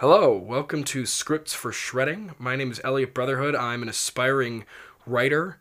Hello, 0.00 0.34
welcome 0.34 0.82
to 0.84 1.04
Scripts 1.04 1.52
for 1.52 1.72
Shredding. 1.72 2.30
My 2.38 2.56
name 2.56 2.70
is 2.70 2.80
Elliot 2.82 3.12
Brotherhood. 3.12 3.54
I'm 3.54 3.82
an 3.82 3.88
aspiring 3.90 4.64
writer, 5.04 5.58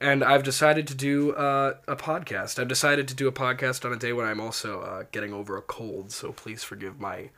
and 0.00 0.22
I've 0.22 0.44
decided 0.44 0.86
to 0.86 0.94
do 0.94 1.32
uh, 1.32 1.74
a 1.88 1.96
podcast. 1.96 2.60
I've 2.60 2.68
decided 2.68 3.08
to 3.08 3.16
do 3.16 3.26
a 3.26 3.32
podcast 3.32 3.84
on 3.84 3.92
a 3.92 3.96
day 3.96 4.12
when 4.12 4.26
I'm 4.26 4.40
also 4.40 4.80
uh, 4.82 5.04
getting 5.10 5.32
over 5.32 5.56
a 5.56 5.62
cold, 5.62 6.12
so 6.12 6.30
please 6.30 6.62
forgive 6.62 7.00
my 7.00 7.30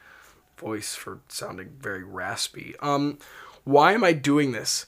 voice 0.58 0.94
for 0.94 1.20
sounding 1.26 1.70
very 1.80 2.04
raspy. 2.04 2.74
Um, 2.80 3.18
why 3.64 3.94
am 3.94 4.04
I 4.04 4.12
doing 4.12 4.52
this? 4.52 4.84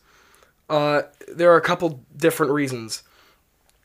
Uh, 0.68 1.04
there 1.26 1.50
are 1.50 1.56
a 1.56 1.62
couple 1.62 2.04
different 2.14 2.52
reasons. 2.52 3.04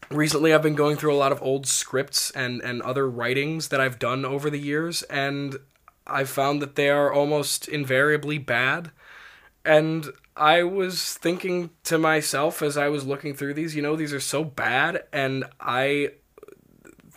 Recently, 0.09 0.53
I've 0.53 0.61
been 0.61 0.75
going 0.75 0.97
through 0.97 1.13
a 1.13 1.15
lot 1.15 1.31
of 1.31 1.41
old 1.41 1.65
scripts 1.65 2.29
and, 2.31 2.61
and 2.61 2.81
other 2.81 3.09
writings 3.09 3.69
that 3.69 3.79
I've 3.79 3.99
done 3.99 4.25
over 4.25 4.49
the 4.49 4.59
years, 4.59 5.01
and 5.03 5.55
I've 6.09 6.29
found 6.29 6.61
that 6.61 6.75
they 6.75 6.89
are 6.89 7.11
almost 7.11 7.67
invariably 7.67 8.37
bad. 8.37 8.91
And 9.63 10.07
I 10.35 10.63
was 10.63 11.13
thinking 11.13 11.69
to 11.83 11.97
myself 11.97 12.61
as 12.61 12.77
I 12.77 12.89
was 12.89 13.05
looking 13.05 13.33
through 13.33 13.53
these, 13.53 13.75
you 13.75 13.81
know, 13.81 13.95
these 13.95 14.13
are 14.13 14.19
so 14.19 14.43
bad, 14.43 15.03
and 15.11 15.45
I. 15.59 16.11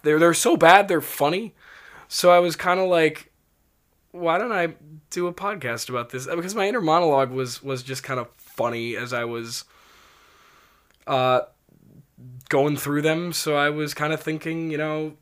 They're, 0.03 0.19
they're 0.19 0.35
so 0.35 0.57
bad, 0.57 0.89
they're 0.89 1.01
funny. 1.01 1.55
So 2.09 2.33
I 2.33 2.41
was 2.41 2.57
kind 2.57 2.81
of 2.81 2.89
like, 2.89 3.31
why 4.11 4.37
don't 4.37 4.51
I 4.51 4.75
do 5.11 5.29
a 5.29 5.33
podcast 5.33 5.89
about 5.89 6.11
this? 6.11 6.27
Because 6.27 6.57
my 6.57 6.67
inner 6.67 6.81
monologue 6.81 7.31
was 7.31 7.63
was 7.63 7.83
just 7.85 8.03
kind 8.03 8.19
of 8.19 8.29
funny 8.37 8.97
as 8.97 9.13
I 9.13 9.25
was 9.25 9.65
uh 11.07 11.43
going 12.49 12.77
through 12.77 13.03
them, 13.03 13.33
so 13.33 13.57
I 13.57 13.71
was 13.71 13.95
kind 13.95 14.13
of 14.13 14.21
thinking, 14.21 14.71
you 14.71 14.79
know, 14.79 15.17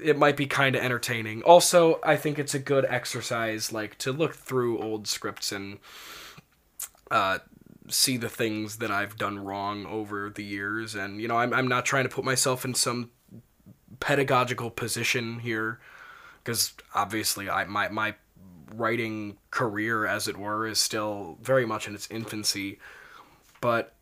it 0.00 0.16
might 0.18 0.36
be 0.36 0.46
kind 0.46 0.76
of 0.76 0.82
entertaining. 0.82 1.42
Also, 1.42 2.00
I 2.02 2.16
think 2.16 2.38
it's 2.38 2.54
a 2.54 2.58
good 2.58 2.86
exercise 2.88 3.72
like 3.72 3.98
to 3.98 4.12
look 4.12 4.34
through 4.34 4.78
old 4.78 5.06
scripts 5.06 5.52
and 5.52 5.78
uh 7.10 7.38
see 7.88 8.16
the 8.16 8.28
things 8.28 8.76
that 8.76 8.90
I've 8.90 9.18
done 9.18 9.38
wrong 9.38 9.86
over 9.86 10.30
the 10.30 10.44
years 10.44 10.94
and 10.94 11.20
you 11.20 11.28
know, 11.28 11.36
I'm 11.36 11.52
I'm 11.52 11.68
not 11.68 11.84
trying 11.84 12.04
to 12.04 12.10
put 12.10 12.24
myself 12.24 12.64
in 12.64 12.74
some 12.74 13.10
pedagogical 14.00 14.70
position 14.70 15.40
here 15.40 15.80
because 16.42 16.72
obviously 16.94 17.50
I 17.50 17.64
my 17.64 17.88
my 17.88 18.14
writing 18.74 19.36
career, 19.50 20.06
as 20.06 20.28
it 20.28 20.36
were, 20.36 20.66
is 20.66 20.78
still 20.78 21.38
very 21.40 21.66
much 21.66 21.86
in 21.86 21.94
its 21.94 22.08
infancy. 22.10 22.78
But 23.60 23.94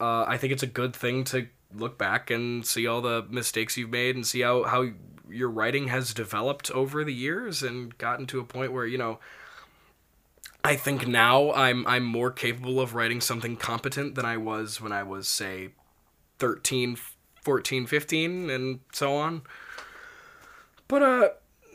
uh, 0.00 0.24
I 0.26 0.36
think 0.38 0.52
it's 0.52 0.62
a 0.62 0.68
good 0.68 0.94
thing 0.94 1.24
to 1.24 1.48
look 1.74 1.98
back 1.98 2.30
and 2.30 2.66
see 2.66 2.86
all 2.86 3.00
the 3.00 3.26
mistakes 3.28 3.76
you've 3.76 3.90
made 3.90 4.16
and 4.16 4.26
see 4.26 4.40
how, 4.40 4.64
how 4.64 4.86
your 5.30 5.50
writing 5.50 5.88
has 5.88 6.14
developed 6.14 6.70
over 6.70 7.04
the 7.04 7.14
years 7.14 7.62
and 7.62 7.96
gotten 7.98 8.26
to 8.26 8.40
a 8.40 8.44
point 8.44 8.72
where, 8.72 8.86
you 8.86 8.98
know, 8.98 9.18
I 10.64 10.76
think 10.76 11.06
now 11.06 11.52
I'm 11.52 11.86
I'm 11.86 12.04
more 12.04 12.30
capable 12.30 12.80
of 12.80 12.94
writing 12.94 13.20
something 13.20 13.56
competent 13.56 14.14
than 14.14 14.24
I 14.24 14.36
was 14.36 14.80
when 14.80 14.92
I 14.92 15.02
was 15.02 15.28
say 15.28 15.70
13, 16.38 16.98
14, 17.42 17.86
15 17.86 18.50
and 18.50 18.80
so 18.92 19.16
on. 19.16 19.42
But 20.88 21.02
uh 21.02 21.28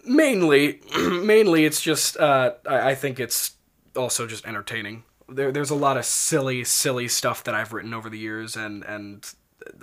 mainly 0.05 0.81
mainly 0.97 1.65
it's 1.65 1.81
just 1.81 2.17
uh, 2.17 2.53
I, 2.67 2.91
I 2.91 2.95
think 2.95 3.19
it's 3.19 3.55
also 3.95 4.27
just 4.27 4.45
entertaining 4.45 5.03
there, 5.29 5.51
there's 5.51 5.69
a 5.69 5.75
lot 5.75 5.97
of 5.97 6.05
silly 6.05 6.63
silly 6.63 7.07
stuff 7.07 7.43
that 7.43 7.55
i've 7.55 7.73
written 7.73 7.93
over 7.93 8.09
the 8.09 8.17
years 8.17 8.55
and 8.55 8.83
and 8.83 9.33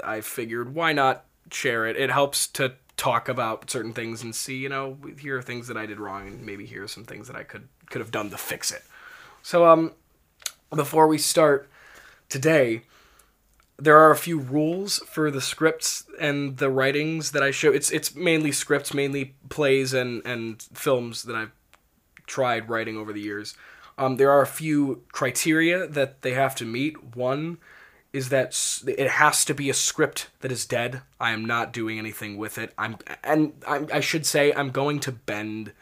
i 0.05 0.21
figured 0.21 0.75
why 0.75 0.93
not 0.93 1.25
share 1.51 1.87
it 1.87 1.97
it 1.97 2.11
helps 2.11 2.47
to 2.47 2.75
talk 3.01 3.31
about 3.31 3.71
certain 3.71 3.95
things 3.95 4.23
and 4.23 4.35
see 4.35 4.59
you 4.59 4.69
know 4.69 4.99
here 5.19 5.39
are 5.39 5.43
things 5.43 5.69
that 5.69 5.77
i 5.79 5.87
did 5.87 5.99
wrong 5.99 6.29
and 6.29 6.45
maybe 6.45 6.67
here 6.67 6.85
are 6.85 6.89
some 6.89 7.05
things 7.05 7.27
that 7.29 7.35
i 7.35 7.43
could 7.43 7.67
could 7.89 7.99
have 8.01 8.11
done 8.11 8.29
to 8.29 8.37
fix 8.37 8.71
it 8.71 8.83
so 9.43 9.67
um 9.67 9.93
before 10.77 11.07
we 11.07 11.17
start 11.17 11.67
today 12.29 12.83
there 13.79 13.97
are 13.97 14.11
a 14.11 14.17
few 14.17 14.39
rules 14.39 14.99
for 14.99 15.31
the 15.31 15.41
scripts 15.41 16.05
and 16.21 16.59
the 16.59 16.69
writings 16.69 17.31
that 17.33 17.43
I 17.43 17.51
show. 17.51 17.73
It's 17.73 17.91
it's 17.91 18.15
mainly 18.15 18.53
scripts, 18.53 18.93
mainly 18.93 19.35
plays 19.49 19.95
and 19.95 20.21
and 20.27 20.63
films 20.75 21.23
that 21.23 21.35
I've 21.35 21.53
tried 22.27 22.69
writing 22.69 22.99
over 22.99 23.13
the 23.13 23.21
years. 23.21 23.55
Um, 23.97 24.17
there 24.17 24.31
are 24.31 24.43
a 24.43 24.47
few 24.47 25.03
criteria 25.13 25.87
that 25.87 26.21
they 26.23 26.33
have 26.33 26.55
to 26.57 26.67
meet. 26.67 27.17
One 27.17 27.57
is 28.13 28.29
that 28.31 28.83
it 28.87 29.09
has 29.09 29.45
to 29.45 29.55
be 29.55 29.71
a 29.71 29.75
script 29.75 30.29
that 30.41 30.51
is 30.51 30.67
dead. 30.67 31.03
I 31.21 31.31
am 31.31 31.45
not 31.45 31.73
doing 31.73 31.99
anything 31.99 32.37
with 32.37 32.59
it. 32.59 32.73
I'm 32.77 32.97
and 33.23 33.53
I'm, 33.67 33.89
I 33.93 34.01
should 34.01 34.27
say 34.27 34.53
I'm 34.53 34.71
going 34.71 35.01
to 35.01 35.13
bend 35.13 35.73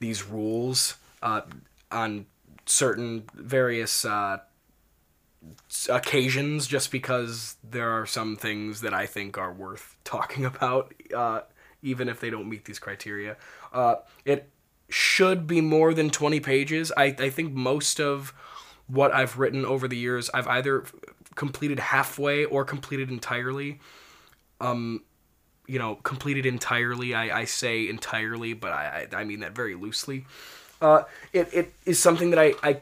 these 0.00 0.24
rules 0.24 0.96
uh, 1.22 1.42
on 1.90 2.26
certain 2.66 3.24
various 3.34 4.04
uh, 4.04 4.38
occasions 5.88 6.66
just 6.66 6.90
because 6.90 7.56
there 7.68 7.90
are 7.90 8.06
some 8.06 8.36
things 8.36 8.80
that 8.80 8.94
I 8.94 9.06
think 9.06 9.38
are 9.38 9.52
worth 9.52 9.96
talking 10.04 10.44
about, 10.44 10.94
uh, 11.14 11.42
even 11.82 12.08
if 12.08 12.20
they 12.20 12.30
don't 12.30 12.48
meet 12.48 12.64
these 12.64 12.78
criteria. 12.78 13.36
Uh, 13.72 13.96
it 14.24 14.48
should 14.88 15.46
be 15.46 15.60
more 15.60 15.92
than 15.92 16.08
20 16.10 16.40
pages. 16.40 16.92
I, 16.96 17.14
I 17.18 17.30
think 17.30 17.52
most 17.52 18.00
of 18.00 18.32
what 18.88 19.14
I've 19.14 19.38
written 19.38 19.64
over 19.64 19.86
the 19.86 19.96
years, 19.96 20.30
I've 20.34 20.48
either 20.48 20.84
completed 21.34 21.78
halfway 21.78 22.44
or 22.44 22.64
completed 22.64 23.10
entirely. 23.10 23.80
Um, 24.60 25.02
you 25.66 25.78
know, 25.78 25.96
completed 25.96 26.46
entirely. 26.46 27.14
I, 27.14 27.40
I 27.40 27.44
say 27.44 27.88
entirely, 27.88 28.54
but 28.54 28.72
I, 28.72 29.06
I, 29.12 29.16
I 29.18 29.24
mean 29.24 29.40
that 29.40 29.52
very 29.52 29.74
loosely. 29.74 30.26
Uh, 30.80 31.02
it, 31.32 31.48
it 31.52 31.74
is 31.84 31.98
something 31.98 32.30
that 32.30 32.38
I, 32.38 32.54
I 32.62 32.80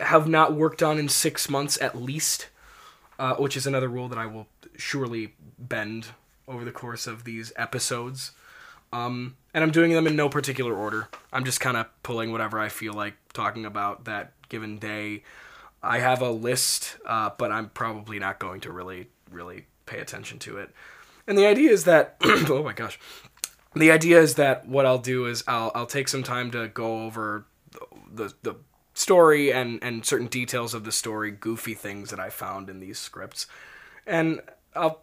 have 0.00 0.28
not 0.28 0.54
worked 0.54 0.82
on 0.82 0.98
in 0.98 1.08
six 1.08 1.48
months 1.48 1.80
at 1.80 1.96
least, 1.96 2.48
uh, 3.18 3.34
which 3.34 3.56
is 3.56 3.66
another 3.66 3.88
rule 3.88 4.08
that 4.08 4.18
I 4.18 4.26
will 4.26 4.46
surely 4.76 5.34
bend 5.58 6.08
over 6.46 6.64
the 6.64 6.72
course 6.72 7.06
of 7.06 7.24
these 7.24 7.52
episodes. 7.56 8.32
Um, 8.92 9.36
and 9.52 9.62
I'm 9.62 9.70
doing 9.70 9.92
them 9.92 10.06
in 10.06 10.16
no 10.16 10.28
particular 10.28 10.74
order. 10.74 11.08
I'm 11.32 11.44
just 11.44 11.60
kind 11.60 11.76
of 11.76 11.86
pulling 12.02 12.32
whatever 12.32 12.58
I 12.58 12.68
feel 12.68 12.92
like 12.92 13.14
talking 13.32 13.66
about 13.66 14.04
that 14.06 14.32
given 14.48 14.78
day. 14.78 15.22
I 15.82 15.98
have 15.98 16.22
a 16.22 16.30
list, 16.30 16.96
uh, 17.06 17.30
but 17.38 17.52
I'm 17.52 17.68
probably 17.70 18.18
not 18.18 18.38
going 18.38 18.60
to 18.62 18.72
really, 18.72 19.08
really 19.30 19.66
pay 19.86 19.98
attention 19.98 20.38
to 20.40 20.58
it. 20.58 20.70
And 21.26 21.36
the 21.36 21.46
idea 21.46 21.70
is 21.70 21.84
that, 21.84 22.16
oh 22.22 22.62
my 22.62 22.72
gosh, 22.72 22.98
the 23.74 23.90
idea 23.90 24.20
is 24.20 24.34
that 24.34 24.66
what 24.66 24.86
I'll 24.86 24.98
do 24.98 25.26
is 25.26 25.44
I'll 25.46 25.70
I'll 25.74 25.86
take 25.86 26.08
some 26.08 26.22
time 26.22 26.50
to 26.52 26.68
go 26.68 27.04
over 27.04 27.46
the 28.12 28.32
the 28.42 28.56
story 28.94 29.52
and 29.52 29.78
and 29.82 30.04
certain 30.04 30.26
details 30.26 30.74
of 30.74 30.84
the 30.84 30.92
story, 30.92 31.30
goofy 31.30 31.74
things 31.74 32.10
that 32.10 32.20
I 32.20 32.30
found 32.30 32.68
in 32.68 32.80
these 32.80 32.98
scripts, 32.98 33.46
and 34.06 34.40
I'll 34.74 35.02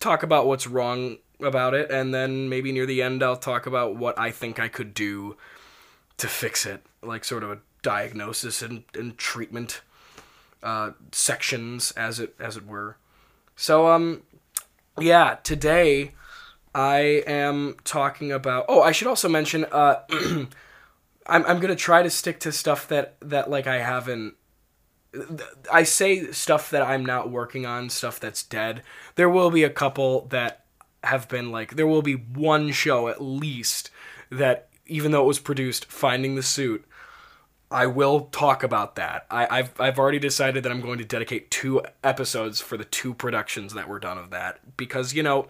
talk 0.00 0.22
about 0.22 0.46
what's 0.46 0.66
wrong 0.66 1.18
about 1.44 1.74
it, 1.74 1.90
and 1.90 2.14
then 2.14 2.48
maybe 2.48 2.72
near 2.72 2.86
the 2.86 3.02
end 3.02 3.22
I'll 3.22 3.36
talk 3.36 3.66
about 3.66 3.96
what 3.96 4.18
I 4.18 4.30
think 4.30 4.58
I 4.58 4.68
could 4.68 4.94
do 4.94 5.36
to 6.18 6.28
fix 6.28 6.66
it, 6.66 6.84
like 7.02 7.24
sort 7.24 7.42
of 7.42 7.50
a 7.50 7.58
diagnosis 7.82 8.62
and, 8.62 8.84
and 8.94 9.18
treatment 9.18 9.80
uh, 10.62 10.92
sections, 11.10 11.90
as 11.92 12.20
it 12.20 12.34
as 12.38 12.56
it 12.56 12.66
were. 12.66 12.96
So 13.56 13.88
um, 13.88 14.22
yeah, 14.98 15.36
today 15.42 16.12
I 16.74 17.22
am 17.26 17.76
talking 17.84 18.32
about. 18.32 18.66
Oh, 18.68 18.82
I 18.82 18.92
should 18.92 19.08
also 19.08 19.28
mention 19.28 19.66
uh. 19.70 20.00
I'm 21.26 21.44
I'm 21.46 21.60
gonna 21.60 21.76
try 21.76 22.02
to 22.02 22.10
stick 22.10 22.40
to 22.40 22.52
stuff 22.52 22.88
that 22.88 23.16
that 23.20 23.50
like 23.50 23.66
I 23.66 23.78
haven't. 23.78 24.34
I 25.70 25.82
say 25.82 26.32
stuff 26.32 26.70
that 26.70 26.82
I'm 26.82 27.04
not 27.04 27.30
working 27.30 27.66
on, 27.66 27.90
stuff 27.90 28.18
that's 28.18 28.42
dead. 28.42 28.82
There 29.16 29.28
will 29.28 29.50
be 29.50 29.62
a 29.62 29.70
couple 29.70 30.26
that 30.28 30.61
have 31.04 31.28
been 31.28 31.50
like 31.50 31.76
there 31.76 31.86
will 31.86 32.02
be 32.02 32.14
one 32.14 32.70
show 32.72 33.08
at 33.08 33.20
least 33.22 33.90
that 34.30 34.68
even 34.86 35.10
though 35.10 35.22
it 35.22 35.26
was 35.26 35.38
produced 35.38 35.86
finding 35.86 36.34
the 36.34 36.42
suit 36.42 36.84
I 37.70 37.86
will 37.86 38.26
talk 38.32 38.62
about 38.62 38.96
that. 38.96 39.24
I, 39.30 39.56
have 39.56 39.80
I've 39.80 39.98
already 39.98 40.18
decided 40.18 40.62
that 40.62 40.70
I'm 40.70 40.82
going 40.82 40.98
to 40.98 41.06
dedicate 41.06 41.50
two 41.50 41.80
episodes 42.04 42.60
for 42.60 42.76
the 42.76 42.84
two 42.84 43.14
productions 43.14 43.72
that 43.72 43.88
were 43.88 43.98
done 43.98 44.18
of 44.18 44.28
that 44.28 44.76
because 44.76 45.14
you 45.14 45.22
know 45.22 45.48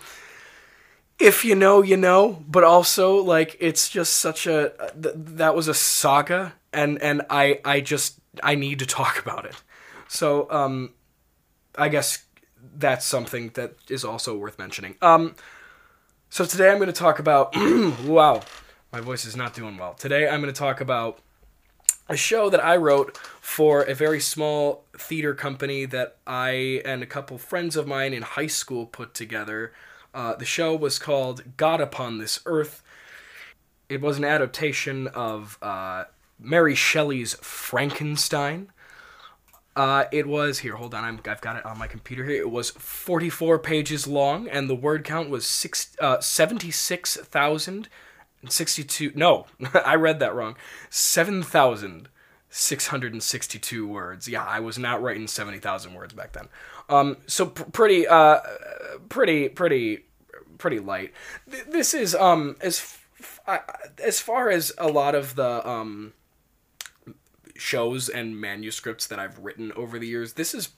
if 1.22 1.44
you 1.44 1.54
know, 1.54 1.82
you 1.82 1.96
know. 1.96 2.44
But 2.48 2.64
also, 2.64 3.16
like, 3.22 3.56
it's 3.60 3.88
just 3.88 4.16
such 4.16 4.46
a 4.46 4.72
th- 5.00 5.14
that 5.16 5.54
was 5.54 5.68
a 5.68 5.74
saga, 5.74 6.54
and 6.72 7.00
and 7.00 7.22
I 7.30 7.60
I 7.64 7.80
just 7.80 8.18
I 8.42 8.54
need 8.54 8.80
to 8.80 8.86
talk 8.86 9.18
about 9.18 9.44
it. 9.44 9.62
So 10.08 10.50
um, 10.50 10.92
I 11.76 11.88
guess 11.88 12.24
that's 12.76 13.06
something 13.06 13.50
that 13.54 13.74
is 13.88 14.04
also 14.04 14.36
worth 14.36 14.58
mentioning. 14.58 14.96
Um, 15.02 15.34
so 16.30 16.44
today 16.44 16.70
I'm 16.70 16.78
going 16.78 16.86
to 16.86 16.92
talk 16.92 17.18
about 17.18 17.54
wow, 18.04 18.42
my 18.92 19.00
voice 19.00 19.24
is 19.24 19.36
not 19.36 19.54
doing 19.54 19.76
well. 19.76 19.94
Today 19.94 20.28
I'm 20.28 20.40
going 20.40 20.52
to 20.52 20.58
talk 20.58 20.80
about 20.80 21.18
a 22.08 22.16
show 22.16 22.50
that 22.50 22.64
I 22.64 22.76
wrote 22.76 23.16
for 23.40 23.82
a 23.82 23.94
very 23.94 24.20
small 24.20 24.84
theater 24.96 25.34
company 25.34 25.84
that 25.86 26.16
I 26.26 26.82
and 26.84 27.02
a 27.02 27.06
couple 27.06 27.38
friends 27.38 27.76
of 27.76 27.86
mine 27.86 28.12
in 28.12 28.22
high 28.22 28.48
school 28.48 28.86
put 28.86 29.14
together. 29.14 29.72
Uh, 30.14 30.34
the 30.34 30.44
show 30.44 30.74
was 30.76 30.98
called 30.98 31.56
God 31.56 31.80
Upon 31.80 32.18
This 32.18 32.40
Earth. 32.44 32.82
It 33.88 34.00
was 34.00 34.18
an 34.18 34.24
adaptation 34.24 35.06
of 35.08 35.58
uh, 35.62 36.04
Mary 36.38 36.74
Shelley's 36.74 37.34
Frankenstein. 37.34 38.71
Uh, 39.74 40.04
it 40.12 40.26
was 40.26 40.58
here. 40.58 40.76
Hold 40.76 40.92
on, 40.94 41.02
I'm, 41.04 41.18
I've 41.26 41.40
got 41.40 41.56
it 41.56 41.64
on 41.64 41.78
my 41.78 41.86
computer 41.86 42.24
here. 42.24 42.42
It 42.42 42.50
was 42.50 42.68
44 42.70 43.58
pages 43.58 44.06
long, 44.06 44.46
and 44.48 44.68
the 44.68 44.74
word 44.74 45.02
count 45.04 45.30
was 45.30 45.46
six 45.46 45.96
uh, 45.98 46.20
76,062. 46.20 49.12
No, 49.14 49.46
I 49.74 49.94
read 49.94 50.18
that 50.20 50.34
wrong. 50.34 50.56
7,662 50.90 53.88
words. 53.88 54.28
Yeah, 54.28 54.44
I 54.44 54.60
was 54.60 54.78
not 54.78 55.00
writing 55.02 55.26
70,000 55.26 55.94
words 55.94 56.12
back 56.12 56.32
then. 56.32 56.48
Um, 56.90 57.16
so 57.26 57.46
pr- 57.46 57.62
pretty, 57.70 58.06
uh, 58.06 58.40
pretty, 59.08 59.48
pretty, 59.48 60.04
pretty 60.58 60.80
light. 60.80 61.14
Th- 61.50 61.64
this 61.64 61.94
is 61.94 62.14
um 62.14 62.56
as 62.60 62.98
as 64.02 64.20
far 64.20 64.50
as 64.50 64.72
a 64.78 64.88
lot 64.88 65.14
of 65.14 65.34
the 65.34 65.66
um 65.68 66.12
shows 67.56 68.08
and 68.08 68.40
manuscripts 68.40 69.06
that 69.06 69.18
I've 69.18 69.38
written 69.38 69.72
over 69.72 69.98
the 69.98 70.06
years. 70.06 70.34
This 70.34 70.54
is 70.54 70.70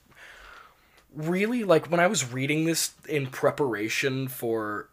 really 1.15 1.63
like 1.63 1.89
when 1.89 1.99
I 1.99 2.07
was 2.07 2.31
reading 2.31 2.65
this 2.65 2.93
in 3.07 3.27
preparation 3.27 4.27
for 4.27 4.89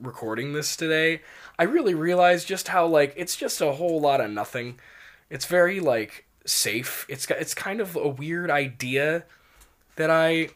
recording 0.00 0.52
this 0.52 0.76
today, 0.76 1.22
I 1.58 1.64
really 1.64 1.94
realized 1.94 2.46
just 2.46 2.68
how 2.68 2.86
like 2.86 3.14
it's 3.16 3.36
just 3.36 3.60
a 3.60 3.72
whole 3.72 4.00
lot 4.00 4.20
of 4.20 4.30
nothing. 4.30 4.78
It's 5.30 5.46
very 5.46 5.80
like 5.80 6.26
safe. 6.44 7.06
It's 7.08 7.30
it's 7.30 7.54
kind 7.54 7.80
of 7.80 7.96
a 7.96 8.08
weird 8.08 8.50
idea 8.50 9.24
that 9.96 10.10
I 10.10 10.50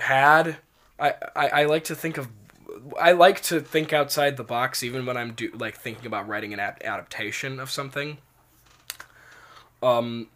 had. 0.00 0.56
I, 1.00 1.14
I, 1.36 1.48
I 1.48 1.64
like 1.64 1.84
to 1.84 1.94
think 1.94 2.18
of 2.18 2.28
I 2.98 3.12
like 3.12 3.42
to 3.42 3.60
think 3.60 3.92
outside 3.92 4.36
the 4.36 4.44
box 4.44 4.82
even 4.82 5.06
when 5.06 5.16
I'm 5.16 5.32
do 5.32 5.50
like 5.54 5.76
thinking 5.76 6.06
about 6.06 6.28
writing 6.28 6.52
an 6.52 6.60
ad- 6.60 6.82
adaptation 6.84 7.60
of 7.60 7.70
something. 7.70 8.18
Um, 9.82 10.28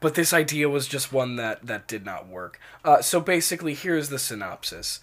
but 0.00 0.14
this 0.14 0.32
idea 0.32 0.68
was 0.68 0.88
just 0.88 1.12
one 1.12 1.36
that 1.36 1.66
that 1.66 1.86
did 1.86 2.04
not 2.04 2.26
work. 2.26 2.58
Uh, 2.84 3.02
so 3.02 3.20
basically, 3.20 3.74
here's 3.74 4.08
the 4.08 4.18
synopsis. 4.18 5.00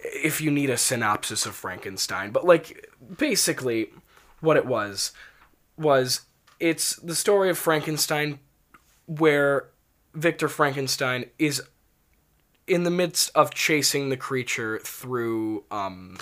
If 0.00 0.40
you 0.40 0.50
need 0.50 0.70
a 0.70 0.76
synopsis 0.76 1.46
of 1.46 1.54
Frankenstein, 1.54 2.30
but 2.30 2.44
like 2.44 2.90
basically, 3.16 3.90
what 4.40 4.56
it 4.56 4.66
was 4.66 5.12
was 5.76 6.22
it's 6.60 6.96
the 6.96 7.14
story 7.14 7.50
of 7.50 7.58
Frankenstein, 7.58 8.40
where 9.06 9.70
Victor 10.14 10.48
Frankenstein 10.48 11.26
is 11.38 11.62
in 12.66 12.82
the 12.82 12.90
midst 12.90 13.30
of 13.34 13.54
chasing 13.54 14.10
the 14.10 14.16
creature 14.16 14.78
through 14.80 15.64
um, 15.70 16.18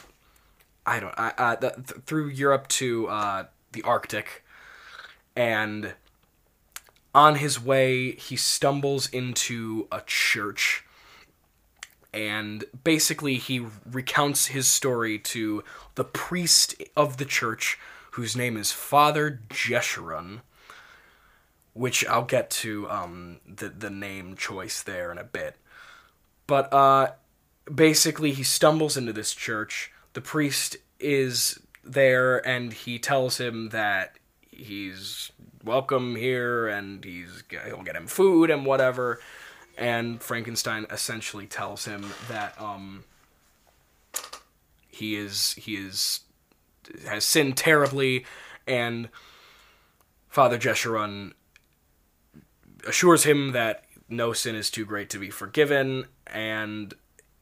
I 0.86 1.00
don't 1.00 1.14
I 1.18 1.32
uh, 1.36 1.56
th- 1.56 2.04
through 2.06 2.28
Europe 2.28 2.68
to 2.68 3.08
uh, 3.08 3.44
the 3.72 3.82
Arctic 3.82 4.44
and 5.36 5.94
on 7.14 7.36
his 7.36 7.62
way 7.62 8.12
he 8.12 8.36
stumbles 8.36 9.08
into 9.08 9.86
a 9.92 10.02
church. 10.06 10.84
And 12.12 12.64
basically 12.82 13.36
he 13.36 13.66
recounts 13.90 14.46
his 14.46 14.66
story 14.66 15.18
to 15.18 15.62
the 15.94 16.04
priest 16.04 16.82
of 16.96 17.18
the 17.18 17.26
church 17.26 17.78
whose 18.12 18.34
name 18.34 18.56
is 18.56 18.72
father 18.72 19.40
jeshurun 19.50 20.40
which 21.74 22.06
i'll 22.06 22.24
get 22.24 22.48
to 22.48 22.88
um, 22.88 23.38
the, 23.46 23.68
the 23.68 23.90
name 23.90 24.34
choice 24.34 24.82
there 24.82 25.12
in 25.12 25.18
a 25.18 25.24
bit. 25.24 25.56
But 26.46 26.72
uh, 26.72 27.12
basically 27.72 28.32
he 28.32 28.42
stumbles 28.42 28.96
into 28.96 29.12
this 29.12 29.34
church. 29.34 29.92
The 30.14 30.22
priest 30.22 30.78
is 30.98 31.60
there 31.84 32.46
and 32.46 32.72
he 32.72 32.98
tells 32.98 33.38
him 33.38 33.68
that 33.70 34.16
he's 34.56 35.30
welcome 35.64 36.16
here 36.16 36.68
and 36.68 37.04
he's 37.04 37.42
he'll 37.66 37.82
get 37.82 37.96
him 37.96 38.06
food 38.06 38.50
and 38.50 38.64
whatever. 38.64 39.20
And 39.76 40.22
Frankenstein 40.22 40.86
essentially 40.90 41.46
tells 41.46 41.84
him 41.84 42.12
that 42.28 42.60
um 42.60 43.04
he 44.88 45.16
is 45.16 45.52
he 45.54 45.76
is 45.76 46.20
has 47.06 47.24
sinned 47.24 47.56
terribly. 47.56 48.24
And 48.66 49.08
Father 50.28 50.58
Jeshurun 50.58 51.32
assures 52.86 53.24
him 53.24 53.52
that 53.52 53.84
no 54.08 54.32
sin 54.32 54.54
is 54.54 54.70
too 54.70 54.84
great 54.84 55.10
to 55.10 55.18
be 55.18 55.30
forgiven. 55.30 56.06
And 56.26 56.94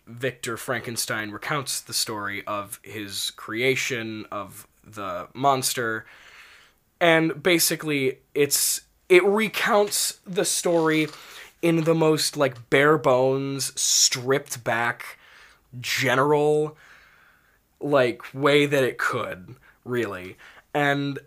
Victor 0.07 0.57
Frankenstein 0.57 1.31
recounts 1.31 1.81
the 1.81 1.95
story 1.95 2.45
of 2.47 2.81
his 2.83 3.31
creation 3.33 4.27
of 4.31 4.67
the 4.83 5.29
monster 5.35 6.05
and 7.05 7.43
basically 7.43 8.21
it's 8.35 8.81
it 9.11 9.23
recounts 9.25 10.21
the 10.27 10.47
story 10.47 11.07
in 11.61 11.85
the 11.85 11.95
most 11.95 12.35
like 12.35 12.71
bare 12.71 12.97
bones 12.97 13.79
stripped 13.79 14.65
back 14.65 15.19
general 15.79 16.79
like 17.79 18.23
way 18.33 18.65
that 18.65 18.83
it 18.83 18.97
could 18.97 19.55
really. 19.85 20.39
And 20.73 21.19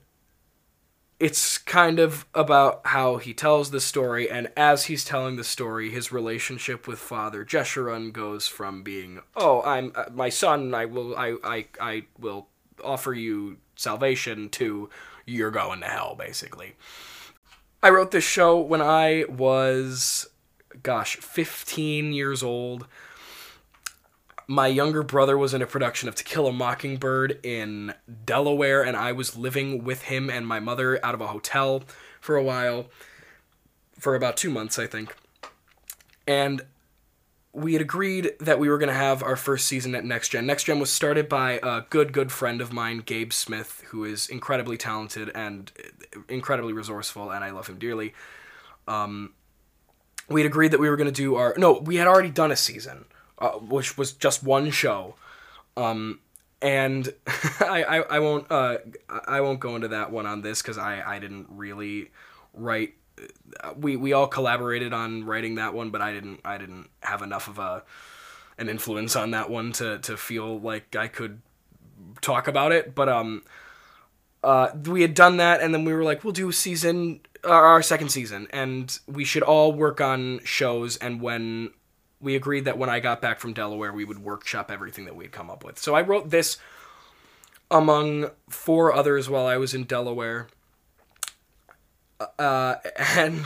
it's 1.20 1.60
kind 1.60 2.00
of 2.00 2.26
about 2.34 2.82
how 2.86 3.18
he 3.18 3.32
tells 3.32 3.70
the 3.70 3.80
story 3.80 4.28
and 4.28 4.50
as 4.58 4.86
he's 4.86 5.06
telling 5.06 5.36
the 5.36 5.44
story 5.44 5.90
his 5.90 6.12
relationship 6.12 6.88
with 6.88 7.00
father 7.00 7.44
jeshurun 7.44 8.14
goes 8.14 8.48
from 8.48 8.84
being 8.84 9.20
oh 9.36 9.64
i'm 9.64 9.92
uh, 9.96 10.04
my 10.14 10.30
son 10.30 10.76
i 10.76 10.86
will 10.86 11.18
I, 11.18 11.36
I 11.44 11.66
i 11.82 12.04
will 12.20 12.50
offer 12.84 13.16
you 13.16 13.58
salvation 13.76 14.50
to 14.50 14.92
you're 15.28 15.52
going 15.52 15.82
to 15.82 15.86
hell, 15.86 16.16
basically. 16.18 16.74
I 17.84 17.90
wrote 17.90 18.10
this 18.10 18.24
show 18.24 18.58
when 18.58 18.82
I 18.82 19.26
was, 19.30 20.28
gosh, 20.82 21.18
15 21.18 22.14
years 22.14 22.42
old. 22.42 22.88
My 24.48 24.68
younger 24.68 25.04
brother 25.04 25.38
was 25.38 25.54
in 25.54 25.62
a 25.62 25.68
production 25.68 26.08
of 26.08 26.16
To 26.16 26.24
Kill 26.24 26.48
a 26.48 26.54
Mockingbird 26.54 27.40
in 27.44 27.94
Delaware, 28.26 28.82
and 28.82 28.96
I 28.96 29.12
was 29.12 29.38
living 29.38 29.84
with 29.84 30.04
him 30.04 30.30
and 30.30 30.48
my 30.48 30.60
mother 30.60 31.04
out 31.06 31.14
of 31.14 31.22
a 31.22 31.28
hotel 31.28 31.84
for 32.22 32.38
a 32.38 32.44
while, 32.44 32.88
for 34.00 34.16
about 34.16 34.38
two 34.38 34.50
months, 34.50 34.80
I 34.80 34.88
think. 34.88 35.14
And 36.26 36.62
we 37.57 37.74
had 37.74 37.81
agreed 37.81 38.33
that 38.39 38.59
we 38.59 38.69
were 38.69 38.77
going 38.77 38.88
to 38.88 38.94
have 38.94 39.24
our 39.24 39.36
first 39.36 39.65
season 39.65 39.95
at 39.95 40.06
Next 40.06 40.30
Gen. 40.30 40.45
Next 40.45 40.65
Gen 40.65 40.80
was 40.80 40.92
started 40.92 41.27
by 41.27 41.59
a 41.63 41.81
good, 41.89 42.13
good 42.13 42.31
friend 42.31 42.62
of 42.62 42.71
mine, 42.71 43.00
Gabe 43.00 43.33
Smith, 43.33 43.83
who 43.88 44.06
is 44.06 44.30
incredibly 44.30 44.77
talented 44.77 45.31
and 45.33 45.71
incredibly 46.30 46.71
resourceful, 46.71 47.31
and 47.31 47.44
I 47.44 47.50
love 47.50 47.65
him 47.65 47.80
dearly. 47.80 48.14
Um, 48.87 49.33
we 50.30 50.42
had 50.42 50.45
agreed 50.45 50.69
that 50.69 50.80
we 50.80 50.87
were 50.87 50.97
going 50.97 51.11
to 51.11 51.11
do 51.11 51.33
our. 51.33 51.56
No, 51.57 51.80
we 51.80 51.95
had 51.95 52.06
already 52.06 52.30
done 52.30 52.52
a 52.52 52.56
season, 52.56 53.06
uh, 53.40 53.54
which 53.54 53.97
was 53.97 54.11
just 54.11 54.44
one 54.44 54.69
show. 54.69 55.16
Um, 55.76 56.19
and 56.61 57.11
I, 57.59 57.83
I, 57.83 57.97
I 58.02 58.19
won't 58.19 58.52
uh, 58.52 58.78
I 59.09 59.42
won't 59.42 59.59
go 59.59 59.76
into 59.76 59.87
that 59.87 60.11
one 60.11 60.28
on 60.28 60.44
this 60.44 60.61
because 60.61 60.78
I, 60.78 61.02
I 61.02 61.18
didn't 61.18 61.47
really 61.49 62.11
write 62.54 62.94
we 63.76 63.95
we 63.95 64.14
all 64.14 64.28
collaborated 64.28 64.94
on 64.94 65.24
writing 65.24 65.56
that 65.56 65.74
one, 65.74 65.90
but 65.90 66.02
I 66.02 66.14
didn't 66.14 66.42
I 66.45 66.57
didn't 66.57 66.90
have 67.02 67.21
enough 67.21 67.47
of 67.47 67.59
a 67.59 67.83
an 68.57 68.69
influence 68.69 69.16
on 69.16 69.31
that 69.31 69.50
one 69.50 69.71
to 69.74 70.00
to 70.00 70.18
feel 70.18 70.59
like 70.59 70.95
I 70.95 71.07
could 71.07 71.42
talk 72.21 72.47
about 72.47 72.71
it. 72.71 72.95
But 72.95 73.09
um, 73.09 73.44
uh, 74.44 74.69
we 74.86 75.02
had 75.02 75.14
done 75.14 75.38
that, 75.38 75.62
and 75.62 75.74
then 75.74 75.86
we 75.86 75.94
were 75.94 76.04
like, 76.04 76.24
we'll 76.24 76.33
do 76.33 76.52
season 76.52 77.21
uh, 77.44 77.50
our 77.50 77.81
second 77.81 78.09
season, 78.09 78.47
and 78.52 78.97
we 79.07 79.24
should 79.24 79.44
all 79.44 79.74
work 79.74 80.02
on 80.02 80.40
shows. 80.44 80.97
And 80.97 81.21
when 81.21 81.71
we 82.19 82.36
agreed 82.36 82.66
that 82.66 82.78
when 82.78 82.90
I 82.90 83.00
got 83.00 83.21
back 83.21 83.40
from 83.40 83.54
Delaware, 83.54 83.94
we 83.94 84.06
would 84.06 84.19
workshop 84.19 84.71
everything 84.71 85.06
that 85.06 85.16
we 85.16 85.26
had 85.26 85.31
come 85.31 85.50
up 85.50 85.64
with. 85.64 85.78
So 85.78 85.95
I 85.95 86.02
wrote 86.02 86.30
this 86.30 86.57
among 87.69 88.31
four 88.50 88.94
others 88.94 89.30
while 89.30 89.45
I 89.45 89.57
was 89.57 89.74
in 89.74 89.83
Delaware 89.83 90.47
uh, 92.40 92.76
and 92.97 93.45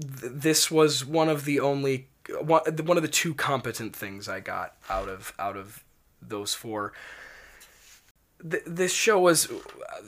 th- 0.00 0.32
this 0.32 0.70
was 0.70 1.04
one 1.04 1.28
of 1.28 1.44
the 1.44 1.60
only 1.60 2.08
one, 2.40 2.62
one 2.84 2.96
of 2.96 3.02
the 3.02 3.08
two 3.08 3.34
competent 3.34 3.94
things 3.94 4.28
I 4.28 4.40
got 4.40 4.74
out 4.88 5.08
of 5.08 5.32
out 5.38 5.56
of 5.56 5.84
those 6.20 6.54
four. 6.54 6.92
Th- 8.48 8.62
this 8.66 8.92
show 8.92 9.18
was 9.18 9.48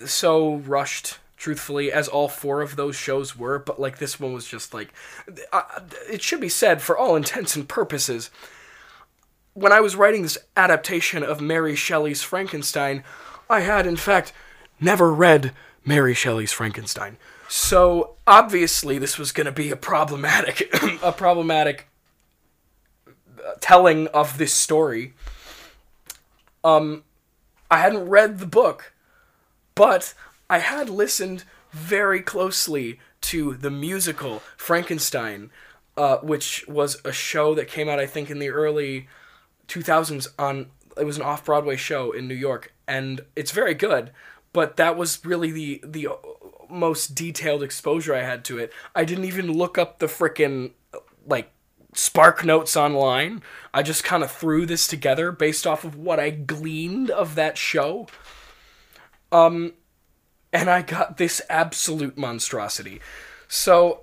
so 0.07 0.57
rushed 0.57 1.19
truthfully 1.41 1.91
as 1.91 2.07
all 2.07 2.29
four 2.29 2.61
of 2.61 2.77
those 2.77 2.95
shows 2.95 3.35
were 3.35 3.59
but 3.59 3.81
like 3.81 3.97
this 3.97 4.21
one 4.21 4.35
was 4.35 4.47
just 4.47 4.75
like 4.75 4.93
uh, 5.55 5.63
it 6.11 6.21
should 6.21 6.39
be 6.39 6.51
said 6.51 6.83
for 6.83 6.99
all 6.99 7.17
intents 7.17 7.57
and 7.57 7.67
purposes 7.67 8.31
when 9.55 9.73
i 9.73 9.81
was 9.81 9.97
writing 9.97 10.21
this 10.21 10.37
adaptation 10.55 11.23
of 11.23 11.41
mary 11.41 11.75
shelley's 11.75 12.23
frankenstein 12.23 13.03
i 13.49 13.61
had 13.61 13.87
in 13.87 13.97
fact 13.97 14.35
never 14.79 15.11
read 15.11 15.55
Mary 15.85 16.15
Shelley's 16.15 16.53
Frankenstein. 16.53 17.17
So 17.49 18.17
obviously 18.27 18.99
this 18.99 19.19
was 19.19 19.33
going 19.33 19.47
to 19.47 19.53
be 19.53 19.71
a 19.71 19.77
problematic 19.77 20.73
a 21.03 21.13
problematic 21.13 21.89
uh, 23.09 23.55
telling 23.61 24.07
of 24.09 24.39
this 24.39 24.53
story. 24.53 25.15
Um 26.63 27.05
I 27.71 27.79
hadn't 27.79 28.09
read 28.09 28.39
the 28.39 28.47
book, 28.47 28.93
but 29.75 30.15
I 30.49 30.59
had 30.59 30.91
listened 30.91 31.45
very 31.71 32.21
closely 32.21 32.99
to 33.21 33.55
the 33.55 33.71
musical 33.71 34.43
Frankenstein, 34.57 35.51
uh, 35.97 36.17
which 36.19 36.67
was 36.67 37.01
a 37.05 37.13
show 37.13 37.55
that 37.55 37.69
came 37.69 37.89
out, 37.89 38.01
I 38.01 38.07
think, 38.07 38.29
in 38.29 38.41
the 38.41 38.51
early 38.51 39.09
2000s 39.69 40.27
on 40.39 40.67
it 40.97 41.05
was 41.05 41.17
an 41.17 41.23
off-Broadway 41.23 41.77
show 41.77 42.11
in 42.11 42.27
New 42.27 42.35
York 42.35 42.75
and 42.89 43.21
it's 43.37 43.53
very 43.53 43.75
good, 43.75 44.11
but 44.53 44.77
that 44.77 44.97
was 44.97 45.25
really 45.25 45.51
the 45.51 45.81
the 45.85 46.09
most 46.69 47.15
detailed 47.15 47.63
exposure 47.63 48.15
I 48.15 48.23
had 48.23 48.45
to 48.47 48.59
it. 48.59 48.73
I 48.95 49.05
didn't 49.05 49.25
even 49.25 49.53
look 49.53 49.77
up 49.77 49.99
the 49.99 50.07
frickin' 50.07 50.73
like 51.27 51.51
spark 51.95 52.45
notes 52.45 52.77
online. 52.77 53.43
I 53.75 53.83
just 53.83 54.05
kind 54.05 54.23
of 54.23 54.31
threw 54.31 54.67
this 54.67 54.87
together 54.87 55.33
based 55.33 55.67
off 55.67 55.85
of 55.85 55.97
what 55.97 56.21
I 56.21 56.31
gleaned 56.31 57.11
of 57.11 57.35
that 57.35 57.59
show. 57.59 58.07
Um 59.33 59.75
and 60.53 60.69
I 60.69 60.83
got 60.83 61.17
this 61.17 61.41
absolute 61.49 62.19
monstrosity. 62.19 63.01
So 63.49 64.03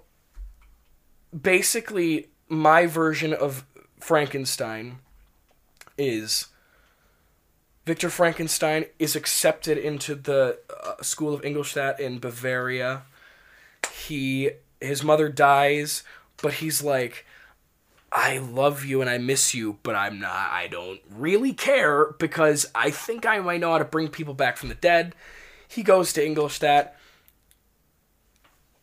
basically 1.40 2.28
my 2.50 2.86
version 2.86 3.34
of 3.34 3.66
Frankenstein 4.00 5.00
is 5.98 6.48
Victor 7.88 8.10
Frankenstein 8.10 8.84
is 9.00 9.16
accepted 9.16 9.78
into 9.78 10.14
the 10.14 10.60
uh, 10.84 11.02
school 11.02 11.34
of 11.34 11.46
Ingolstadt 11.46 12.02
in 12.02 12.20
Bavaria. 12.20 13.04
He 14.04 14.50
his 14.82 15.06
mother 15.06 15.30
dies, 15.30 16.04
but 16.42 16.56
he's 16.56 16.84
like 16.84 17.26
I 18.12 18.40
love 18.40 18.84
you 18.84 19.00
and 19.00 19.10
I 19.10 19.20
miss 19.20 19.56
you, 19.56 19.78
but 19.84 19.96
I'm 19.96 20.20
not 20.20 20.52
I 20.52 20.68
don't 20.68 21.00
really 21.10 21.54
care 21.54 22.12
because 22.20 22.66
I 22.76 22.90
think 22.90 23.26
I 23.26 23.40
might 23.40 23.62
know 23.62 23.72
how 23.72 23.78
to 23.78 23.86
bring 23.86 24.10
people 24.10 24.34
back 24.34 24.58
from 24.58 24.68
the 24.68 24.76
dead. 24.76 25.16
He 25.66 25.82
goes 25.82 26.12
to 26.14 26.26
Ingolstadt. 26.26 26.94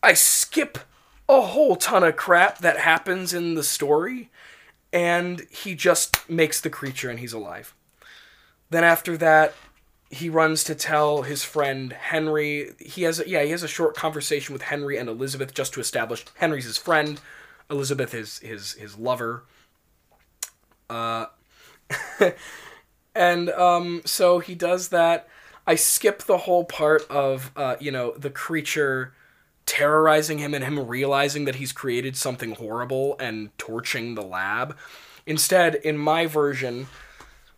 I 0.02 0.14
skip 0.14 0.78
a 1.28 1.42
whole 1.42 1.76
ton 1.76 2.04
of 2.04 2.16
crap 2.16 2.56
that 2.60 2.78
happens 2.78 3.34
in 3.34 3.54
the 3.54 3.64
story 3.64 4.30
and 4.94 5.46
he 5.50 5.74
just 5.74 6.26
makes 6.30 6.58
the 6.58 6.70
creature 6.70 7.10
and 7.10 7.18
he's 7.18 7.34
alive. 7.34 7.74
Then 8.74 8.82
after 8.82 9.16
that, 9.18 9.54
he 10.10 10.28
runs 10.28 10.64
to 10.64 10.74
tell 10.74 11.22
his 11.22 11.44
friend 11.44 11.92
Henry. 11.92 12.72
He 12.80 13.04
has 13.04 13.20
a, 13.20 13.28
yeah, 13.28 13.44
he 13.44 13.52
has 13.52 13.62
a 13.62 13.68
short 13.68 13.94
conversation 13.94 14.52
with 14.52 14.62
Henry 14.62 14.96
and 14.98 15.08
Elizabeth 15.08 15.54
just 15.54 15.74
to 15.74 15.80
establish 15.80 16.24
Henry's 16.34 16.64
his 16.64 16.76
friend, 16.76 17.20
Elizabeth 17.70 18.12
is 18.12 18.40
his 18.40 18.72
his 18.72 18.98
lover. 18.98 19.44
Uh, 20.90 21.26
and 23.14 23.50
um, 23.50 24.02
so 24.04 24.40
he 24.40 24.56
does 24.56 24.88
that. 24.88 25.28
I 25.68 25.76
skip 25.76 26.24
the 26.24 26.38
whole 26.38 26.64
part 26.64 27.08
of 27.08 27.52
uh, 27.54 27.76
you 27.78 27.92
know 27.92 28.12
the 28.18 28.30
creature 28.30 29.14
terrorizing 29.66 30.38
him 30.38 30.52
and 30.52 30.64
him 30.64 30.88
realizing 30.88 31.44
that 31.44 31.54
he's 31.54 31.70
created 31.70 32.16
something 32.16 32.56
horrible 32.56 33.14
and 33.20 33.56
torching 33.56 34.16
the 34.16 34.22
lab. 34.22 34.76
Instead, 35.26 35.76
in 35.76 35.96
my 35.96 36.26
version, 36.26 36.88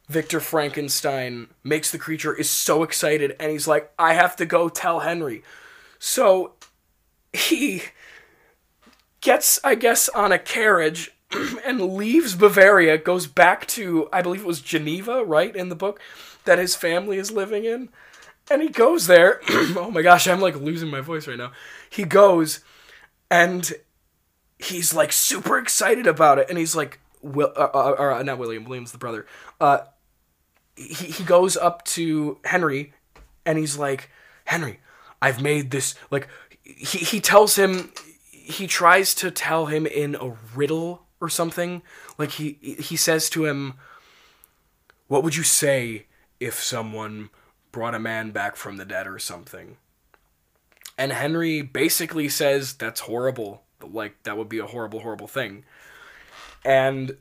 Victor 0.08 0.40
Frankenstein 0.40 1.48
makes 1.64 1.90
the 1.90 1.98
creature 1.98 2.34
is 2.34 2.48
so 2.48 2.82
excited 2.82 3.34
and 3.40 3.50
he's 3.50 3.66
like, 3.66 3.92
I 3.98 4.14
have 4.14 4.36
to 4.36 4.46
go 4.46 4.68
tell 4.68 5.00
Henry. 5.00 5.42
So 5.98 6.52
he 7.32 7.82
gets, 9.20 9.58
I 9.64 9.74
guess, 9.74 10.08
on 10.08 10.30
a 10.30 10.38
carriage 10.38 11.10
and 11.66 11.94
leaves 11.94 12.36
Bavaria, 12.36 12.98
goes 12.98 13.26
back 13.26 13.66
to, 13.68 14.08
I 14.12 14.22
believe 14.22 14.42
it 14.42 14.46
was 14.46 14.60
Geneva, 14.60 15.24
right, 15.24 15.54
in 15.54 15.68
the 15.68 15.74
book, 15.74 16.00
that 16.44 16.58
his 16.58 16.76
family 16.76 17.18
is 17.18 17.32
living 17.32 17.64
in. 17.64 17.88
And 18.48 18.62
he 18.62 18.68
goes 18.68 19.08
there. 19.08 19.40
oh 19.48 19.90
my 19.92 20.02
gosh, 20.02 20.28
I'm 20.28 20.40
like 20.40 20.54
losing 20.54 20.88
my 20.88 21.00
voice 21.00 21.26
right 21.26 21.38
now. 21.38 21.50
He 21.90 22.04
goes 22.04 22.60
and 23.28 23.72
he's 24.58 24.94
like 24.94 25.10
super 25.10 25.58
excited 25.58 26.06
about 26.06 26.38
it. 26.38 26.48
And 26.48 26.58
he's 26.58 26.76
like, 26.76 27.00
Will, 27.22 27.52
uh, 27.56 27.68
uh, 27.74 28.16
uh, 28.18 28.22
not 28.22 28.38
William, 28.38 28.64
William's 28.64 28.92
the 28.92 28.98
brother. 28.98 29.26
Uh, 29.60 29.78
he, 30.76 31.06
he 31.06 31.24
goes 31.24 31.56
up 31.56 31.84
to 31.84 32.38
Henry 32.44 32.92
and 33.44 33.58
he's 33.58 33.78
like, 33.78 34.10
Henry, 34.44 34.80
I've 35.20 35.42
made 35.42 35.70
this, 35.70 35.94
like, 36.10 36.28
he, 36.62 36.98
he 36.98 37.20
tells 37.20 37.56
him, 37.56 37.92
he 38.30 38.66
tries 38.66 39.14
to 39.16 39.30
tell 39.30 39.66
him 39.66 39.86
in 39.86 40.14
a 40.16 40.36
riddle 40.54 41.06
or 41.20 41.28
something. 41.28 41.82
Like, 42.18 42.32
he, 42.32 42.52
he 42.60 42.96
says 42.96 43.30
to 43.30 43.46
him, 43.46 43.74
What 45.08 45.24
would 45.24 45.36
you 45.36 45.42
say 45.42 46.06
if 46.38 46.62
someone 46.62 47.30
brought 47.72 47.94
a 47.94 47.98
man 47.98 48.30
back 48.30 48.56
from 48.56 48.76
the 48.76 48.84
dead 48.84 49.06
or 49.06 49.18
something? 49.18 49.78
And 50.98 51.12
Henry 51.12 51.62
basically 51.62 52.28
says, 52.28 52.74
That's 52.74 53.00
horrible. 53.00 53.62
Like, 53.82 54.22
that 54.24 54.36
would 54.36 54.48
be 54.48 54.58
a 54.58 54.66
horrible, 54.66 55.00
horrible 55.00 55.28
thing. 55.28 55.64
And 56.64 57.16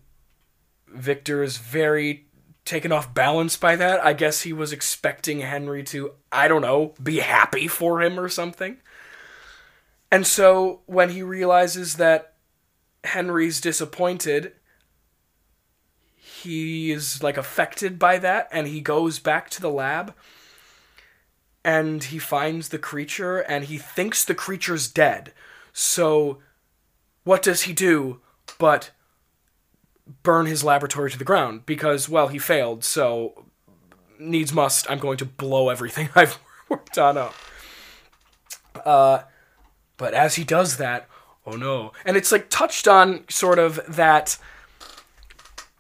Victor 0.87 1.43
is 1.43 1.57
very 1.57 2.24
taken 2.65 2.91
off 2.91 3.13
balance 3.13 3.55
by 3.55 3.75
that. 3.75 4.03
I 4.03 4.13
guess 4.13 4.41
he 4.41 4.51
was 4.51 4.73
expecting 4.73 5.41
Henry 5.41 5.83
to, 5.83 6.11
I 6.31 6.47
don't 6.47 6.63
know, 6.63 6.93
be 7.01 7.19
happy 7.19 7.67
for 7.67 8.01
him 8.01 8.19
or 8.19 8.27
something. 8.27 8.77
And 10.11 10.25
so 10.25 10.81
when 10.85 11.11
he 11.11 11.21
realizes 11.21 11.95
that 11.95 12.33
Henry's 13.03 13.61
disappointed, 13.61 14.53
he 16.15 16.91
is 16.91 17.21
like 17.21 17.37
affected 17.37 17.99
by 17.99 18.17
that 18.17 18.47
and 18.51 18.67
he 18.67 18.81
goes 18.81 19.19
back 19.19 19.49
to 19.51 19.61
the 19.61 19.69
lab 19.69 20.13
and 21.63 22.03
he 22.05 22.19
finds 22.19 22.69
the 22.69 22.77
creature 22.77 23.39
and 23.39 23.65
he 23.65 23.77
thinks 23.77 24.25
the 24.25 24.35
creature's 24.35 24.87
dead. 24.87 25.33
So 25.73 26.39
what 27.23 27.41
does 27.41 27.63
he 27.63 27.73
do 27.73 28.21
but 28.57 28.91
burn 30.23 30.45
his 30.45 30.63
laboratory 30.63 31.09
to 31.09 31.17
the 31.17 31.23
ground 31.23 31.65
because 31.65 32.07
well 32.07 32.27
he 32.27 32.37
failed 32.37 32.83
so 32.83 33.45
needs 34.19 34.53
must 34.53 34.89
i'm 34.89 34.99
going 34.99 35.17
to 35.17 35.25
blow 35.25 35.69
everything 35.69 36.09
i've 36.15 36.39
worked 36.69 36.97
on 36.97 37.17
up. 37.17 37.33
Uh, 38.83 39.21
but 39.97 40.13
as 40.13 40.35
he 40.35 40.43
does 40.43 40.77
that 40.77 41.07
oh 41.45 41.55
no. 41.55 41.91
And 42.05 42.17
it's 42.17 42.31
like 42.31 42.49
touched 42.49 42.87
on 42.87 43.25
sort 43.29 43.59
of 43.59 43.79
that 43.87 44.37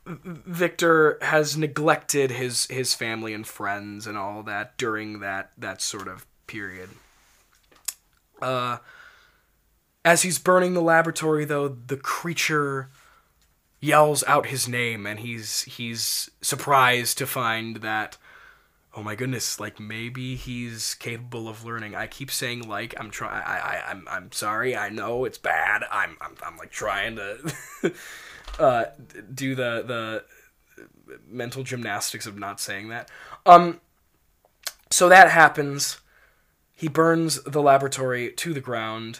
victor 0.05 1.17
has 1.21 1.57
neglected 1.57 2.29
his 2.31 2.67
his 2.67 2.93
family 2.93 3.33
and 3.33 3.45
friends 3.45 4.05
and 4.05 4.17
all 4.17 4.43
that 4.43 4.77
during 4.77 5.19
that 5.19 5.51
that 5.57 5.81
sort 5.81 6.07
of 6.07 6.25
period. 6.47 6.89
Uh 8.41 8.77
as 10.03 10.21
he's 10.21 10.37
burning 10.37 10.75
the 10.75 10.81
laboratory 10.81 11.45
though 11.45 11.67
the 11.67 11.97
creature 11.97 12.89
yells 13.85 14.23
out 14.25 14.47
his 14.47 14.67
name 14.67 15.05
and 15.05 15.19
he's 15.19 15.61
he's 15.63 16.31
surprised 16.41 17.17
to 17.19 17.27
find 17.27 17.77
that 17.77 18.17
oh 18.95 19.03
my 19.03 19.13
goodness 19.13 19.59
like 19.59 19.79
maybe 19.79 20.35
he's 20.35 20.95
capable 20.95 21.47
of 21.47 21.63
learning. 21.63 21.93
I 21.93 22.07
keep 22.07 22.31
saying 22.31 22.67
like 22.67 22.95
i'm 22.99 23.11
trying 23.11 23.43
I, 23.45 23.57
I 23.59 23.91
i'm 23.91 24.07
i'm 24.09 24.31
sorry 24.31 24.75
i 24.75 24.89
know 24.89 25.25
it's 25.25 25.37
bad. 25.37 25.83
I'm 25.91 26.17
i'm, 26.19 26.35
I'm 26.43 26.57
like 26.57 26.71
trying 26.71 27.17
to 27.17 27.53
uh 28.59 28.85
do 29.33 29.53
the 29.53 29.83
the 29.85 30.23
mental 31.27 31.63
gymnastics 31.63 32.25
of 32.25 32.37
not 32.37 32.59
saying 32.59 32.89
that. 32.89 33.11
Um 33.45 33.81
so 34.89 35.09
that 35.09 35.29
happens. 35.29 35.99
He 36.73 36.87
burns 36.87 37.41
the 37.43 37.61
laboratory 37.61 38.31
to 38.31 38.53
the 38.53 38.61
ground 38.61 39.19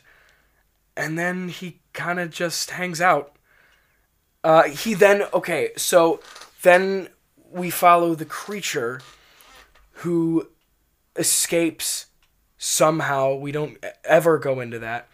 and 0.97 1.19
then 1.19 1.49
he 1.49 1.81
kind 1.93 2.19
of 2.19 2.31
just 2.31 2.71
hangs 2.71 2.99
out 2.99 3.34
uh, 4.45 4.63
he 4.69 4.93
then 4.93 5.23
okay, 5.33 5.71
so 5.75 6.19
then 6.61 7.09
we 7.51 7.71
follow 7.71 8.13
the 8.13 8.25
creature 8.25 9.01
who 10.03 10.47
escapes 11.15 12.05
somehow. 12.59 13.33
We 13.33 13.51
don't 13.51 13.83
ever 14.03 14.37
go 14.37 14.59
into 14.59 14.77
that. 14.77 15.07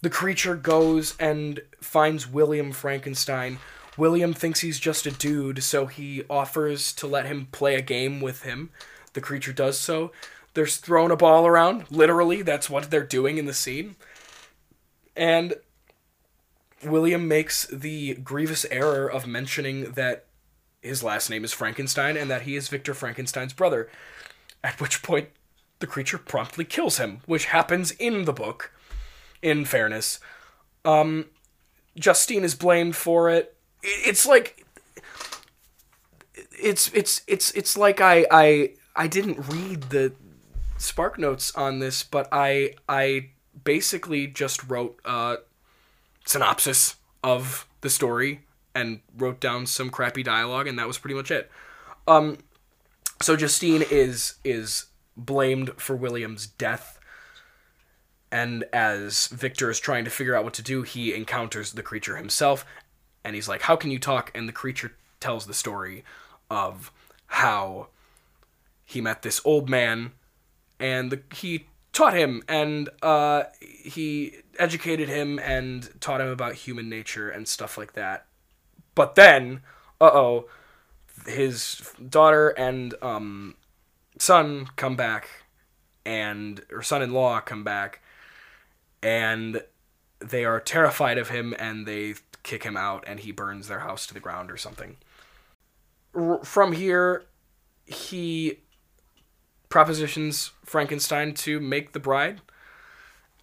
The 0.00 0.08
creature 0.08 0.56
goes 0.56 1.14
and 1.20 1.60
finds 1.78 2.26
William 2.26 2.72
Frankenstein. 2.72 3.58
William 3.98 4.32
thinks 4.32 4.60
he's 4.60 4.80
just 4.80 5.04
a 5.04 5.10
dude, 5.10 5.62
so 5.62 5.84
he 5.84 6.24
offers 6.30 6.94
to 6.94 7.06
let 7.06 7.26
him 7.26 7.48
play 7.52 7.74
a 7.74 7.82
game 7.82 8.22
with 8.22 8.44
him. 8.44 8.70
The 9.12 9.20
creature 9.20 9.52
does 9.52 9.78
so. 9.78 10.10
They're 10.54 10.66
throwing 10.66 11.10
a 11.10 11.16
ball 11.16 11.46
around. 11.46 11.84
Literally, 11.90 12.40
that's 12.40 12.70
what 12.70 12.90
they're 12.90 13.04
doing 13.04 13.36
in 13.36 13.44
the 13.44 13.52
scene. 13.52 13.96
And 15.14 15.54
William 16.86 17.28
makes 17.28 17.66
the 17.66 18.14
grievous 18.14 18.64
error 18.70 19.10
of 19.10 19.26
mentioning 19.26 19.92
that 19.92 20.26
his 20.80 21.02
last 21.02 21.30
name 21.30 21.44
is 21.44 21.52
Frankenstein 21.52 22.16
and 22.16 22.30
that 22.30 22.42
he 22.42 22.56
is 22.56 22.68
Victor 22.68 22.94
Frankenstein's 22.94 23.52
brother. 23.52 23.88
At 24.62 24.80
which 24.80 25.02
point, 25.02 25.28
the 25.80 25.86
creature 25.86 26.18
promptly 26.18 26.64
kills 26.64 26.98
him, 26.98 27.20
which 27.26 27.46
happens 27.46 27.90
in 27.92 28.24
the 28.24 28.32
book, 28.32 28.72
in 29.42 29.64
fairness. 29.64 30.20
Um, 30.84 31.26
Justine 31.98 32.44
is 32.44 32.54
blamed 32.54 32.96
for 32.96 33.30
it. 33.30 33.56
It's 33.82 34.26
like. 34.26 34.64
It's 36.60 36.90
it's 36.94 37.22
it's 37.26 37.50
it's 37.50 37.76
like 37.76 38.00
I 38.00 38.26
I 38.30 38.74
I 38.96 39.06
didn't 39.06 39.48
read 39.48 39.82
the 39.84 40.12
spark 40.78 41.18
notes 41.18 41.54
on 41.54 41.80
this, 41.80 42.02
but 42.02 42.28
I 42.32 42.74
I 42.88 43.30
basically 43.64 44.26
just 44.26 44.68
wrote 44.68 44.98
a 45.04 45.38
synopsis 46.24 46.96
of 47.22 47.66
the 47.80 47.90
story 47.90 48.40
and 48.74 49.00
wrote 49.16 49.40
down 49.40 49.66
some 49.66 49.90
crappy 49.90 50.22
dialogue, 50.22 50.66
and 50.66 50.78
that 50.78 50.86
was 50.86 50.98
pretty 50.98 51.14
much 51.14 51.30
it. 51.30 51.50
Um, 52.06 52.38
so 53.22 53.36
Justine 53.36 53.82
is 53.90 54.34
is 54.44 54.86
blamed 55.16 55.70
for 55.76 55.94
William's 55.94 56.46
death, 56.46 56.98
and 58.32 58.64
as 58.72 59.28
Victor 59.28 59.70
is 59.70 59.78
trying 59.78 60.04
to 60.04 60.10
figure 60.10 60.34
out 60.34 60.44
what 60.44 60.54
to 60.54 60.62
do, 60.62 60.82
he 60.82 61.14
encounters 61.14 61.72
the 61.72 61.82
creature 61.82 62.16
himself, 62.16 62.66
and 63.22 63.34
he's 63.34 63.48
like, 63.48 63.62
"How 63.62 63.76
can 63.76 63.90
you 63.90 63.98
talk?" 63.98 64.30
And 64.34 64.48
the 64.48 64.52
creature 64.52 64.96
tells 65.20 65.46
the 65.46 65.54
story 65.54 66.04
of 66.50 66.90
how 67.26 67.88
he 68.84 69.00
met 69.00 69.22
this 69.22 69.40
old 69.44 69.70
man, 69.70 70.12
and 70.78 71.10
the, 71.10 71.22
he 71.34 71.66
taught 71.94 72.12
him, 72.12 72.42
and 72.46 72.90
uh, 73.02 73.44
he 73.60 74.36
educated 74.58 75.08
him 75.08 75.38
and 75.38 75.88
taught 76.00 76.20
him 76.20 76.28
about 76.28 76.54
human 76.54 76.90
nature 76.90 77.30
and 77.30 77.48
stuff 77.48 77.78
like 77.78 77.94
that. 77.94 78.26
But 78.94 79.14
then, 79.14 79.62
uh 80.00 80.10
oh, 80.12 80.48
his 81.26 81.94
daughter 82.06 82.50
and 82.50 82.94
um, 83.00 83.54
son 84.18 84.66
come 84.76 84.96
back, 84.96 85.28
and 86.04 86.60
or 86.70 86.82
son-in-law 86.82 87.40
come 87.40 87.64
back, 87.64 88.02
and 89.02 89.62
they 90.18 90.44
are 90.44 90.60
terrified 90.60 91.16
of 91.16 91.30
him, 91.30 91.54
and 91.58 91.86
they 91.86 92.14
kick 92.42 92.64
him 92.64 92.76
out, 92.76 93.04
and 93.06 93.20
he 93.20 93.32
burns 93.32 93.68
their 93.68 93.80
house 93.80 94.06
to 94.06 94.14
the 94.14 94.20
ground 94.20 94.50
or 94.50 94.56
something. 94.56 94.96
R- 96.14 96.44
from 96.44 96.72
here, 96.72 97.24
he 97.86 98.60
propositions 99.74 100.52
Frankenstein 100.64 101.34
to 101.34 101.58
make 101.58 101.94
the 101.94 101.98
bride. 101.98 102.40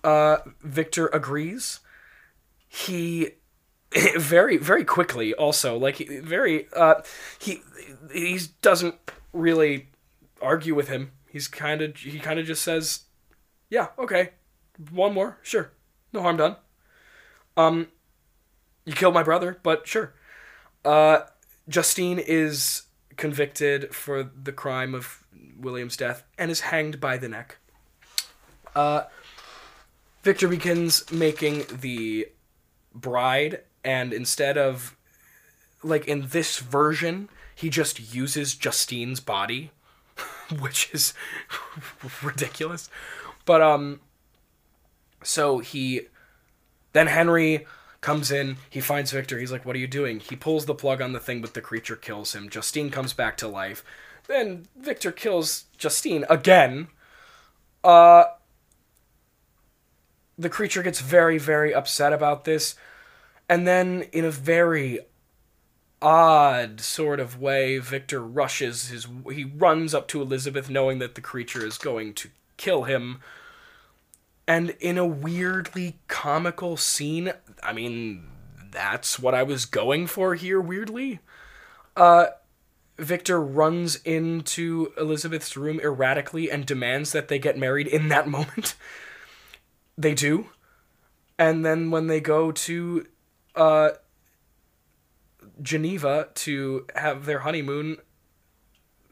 Uh, 0.02 0.38
Victor 0.62 1.08
agrees. 1.08 1.82
He 2.70 3.32
very 4.16 4.56
very 4.56 4.86
quickly 4.86 5.34
also 5.34 5.78
like 5.78 5.98
very 6.24 6.70
uh 6.74 7.02
he 7.38 7.62
he 8.14 8.40
doesn't 8.62 8.96
really 9.34 9.90
argue 10.42 10.74
with 10.74 10.88
him. 10.88 11.12
He's 11.30 11.50
kind 11.50 11.82
of 11.82 11.98
he 11.98 12.18
kind 12.18 12.40
of 12.40 12.46
just 12.46 12.62
says 12.62 13.02
yeah 13.70 13.88
okay. 14.00 14.30
One 14.90 15.14
more 15.14 15.38
sure. 15.42 15.74
No 16.14 16.22
harm 16.22 16.38
done. 16.38 16.56
Um 17.58 17.90
you 18.86 18.94
killed 18.94 19.14
my 19.14 19.24
brother 19.24 19.60
but 19.64 19.86
sure. 19.86 20.14
Uh 20.86 21.24
justine 21.68 22.20
is 22.20 22.84
convicted 23.18 23.94
for 23.94 24.24
the 24.24 24.54
crime 24.54 24.96
of 24.96 25.21
william's 25.60 25.98
death 25.98 26.24
and 26.38 26.52
is 26.52 26.62
hanged 26.62 27.00
by 27.00 27.18
the 27.18 27.30
neck. 27.30 27.58
Uh 28.76 29.04
victor 30.24 30.48
begins 30.48 31.10
making 31.12 31.66
the 31.82 32.28
bride 32.94 33.62
and 33.84 34.14
instead 34.14 34.58
of 34.58 34.96
like 35.84 36.08
in 36.08 36.28
this 36.28 36.60
version 36.60 37.30
he 37.56 37.70
just 37.70 38.14
uses 38.14 38.56
justine's 38.56 39.20
body 39.20 39.72
which 40.60 40.90
is 40.94 41.14
ridiculous. 42.24 42.90
But 43.46 43.62
um 43.62 44.00
so 45.24 45.60
he 45.60 46.02
then 46.94 47.08
henry 47.08 47.66
comes 48.02 48.32
in 48.32 48.58
he 48.70 48.80
finds 48.80 49.12
victor 49.12 49.38
he's 49.38 49.52
like 49.52 49.66
what 49.66 49.76
are 49.76 49.80
you 49.80 49.88
doing? 49.88 50.20
He 50.20 50.36
pulls 50.36 50.66
the 50.66 50.76
plug 50.76 51.02
on 51.02 51.14
the 51.14 51.20
thing 51.20 51.42
but 51.42 51.54
the 51.54 51.62
creature 51.62 51.96
kills 51.96 52.34
him. 52.34 52.50
Justine 52.50 52.90
comes 52.90 53.14
back 53.14 53.38
to 53.38 53.48
life 53.48 53.84
then 54.32 54.66
victor 54.76 55.12
kills 55.12 55.66
justine 55.78 56.26
again 56.30 56.88
uh 57.84 58.24
the 60.38 60.50
creature 60.50 60.82
gets 60.82 61.00
very 61.02 61.38
very 61.38 61.74
upset 61.74 62.14
about 62.14 62.46
this 62.46 62.76
and 63.52 63.68
then, 63.68 64.04
in 64.14 64.24
a 64.24 64.32
very 64.32 65.02
odd 66.02 66.80
sort 66.80 67.20
of 67.20 67.42
way, 67.42 67.80
Victor 67.80 68.22
rushes 68.22 68.88
his. 68.88 69.08
He 69.30 69.44
runs 69.44 69.94
up 69.94 70.08
to 70.08 70.22
Elizabeth 70.22 70.70
knowing 70.70 71.00
that 71.00 71.16
the 71.16 71.22
creature 71.22 71.66
is 71.66 71.78
going 71.78 72.14
to 72.14 72.30
kill 72.56 72.84
him. 72.84 73.20
And 74.48 74.70
in 74.80 74.98
a 74.98 75.06
weirdly 75.06 76.00
comical 76.08 76.78
scene, 76.78 77.34
I 77.62 77.74
mean, 77.74 78.24
that's 78.72 79.20
what 79.20 79.36
I 79.36 79.44
was 79.44 79.66
going 79.66 80.08
for 80.08 80.36
here, 80.36 80.62
weirdly. 80.62 81.20
Uh, 81.98 82.28
Victor 83.02 83.42
runs 83.42 83.96
into 83.98 84.94
Elizabeth's 84.96 85.58
room 85.58 85.80
erratically 85.80 86.52
and 86.52 86.66
demands 86.66 87.12
that 87.14 87.30
they 87.30 87.40
get 87.40 87.58
married 87.58 87.88
in 87.88 88.10
that 88.10 88.28
moment. 88.28 88.76
they 89.98 90.14
do. 90.14 90.50
And 91.40 91.66
then 91.66 91.90
when 91.90 92.06
they 92.06 92.20
go 92.20 92.52
to 92.52 93.08
uh, 93.56 93.90
Geneva 95.62 96.30
to 96.36 96.86
have 96.96 97.26
their 97.26 97.40
honeymoon, 97.40 97.98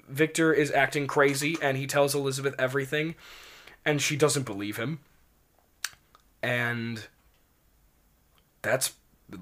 Victor 0.07 0.53
is 0.53 0.71
acting 0.71 1.07
crazy 1.07 1.57
and 1.59 1.75
he 1.75 1.87
tells 1.87 2.13
Elizabeth 2.13 2.53
everything, 2.59 3.15
and 3.83 3.99
she 4.01 4.15
doesn't 4.15 4.45
believe 4.45 4.77
him. 4.77 4.99
And 6.43 7.07
that's 8.61 8.93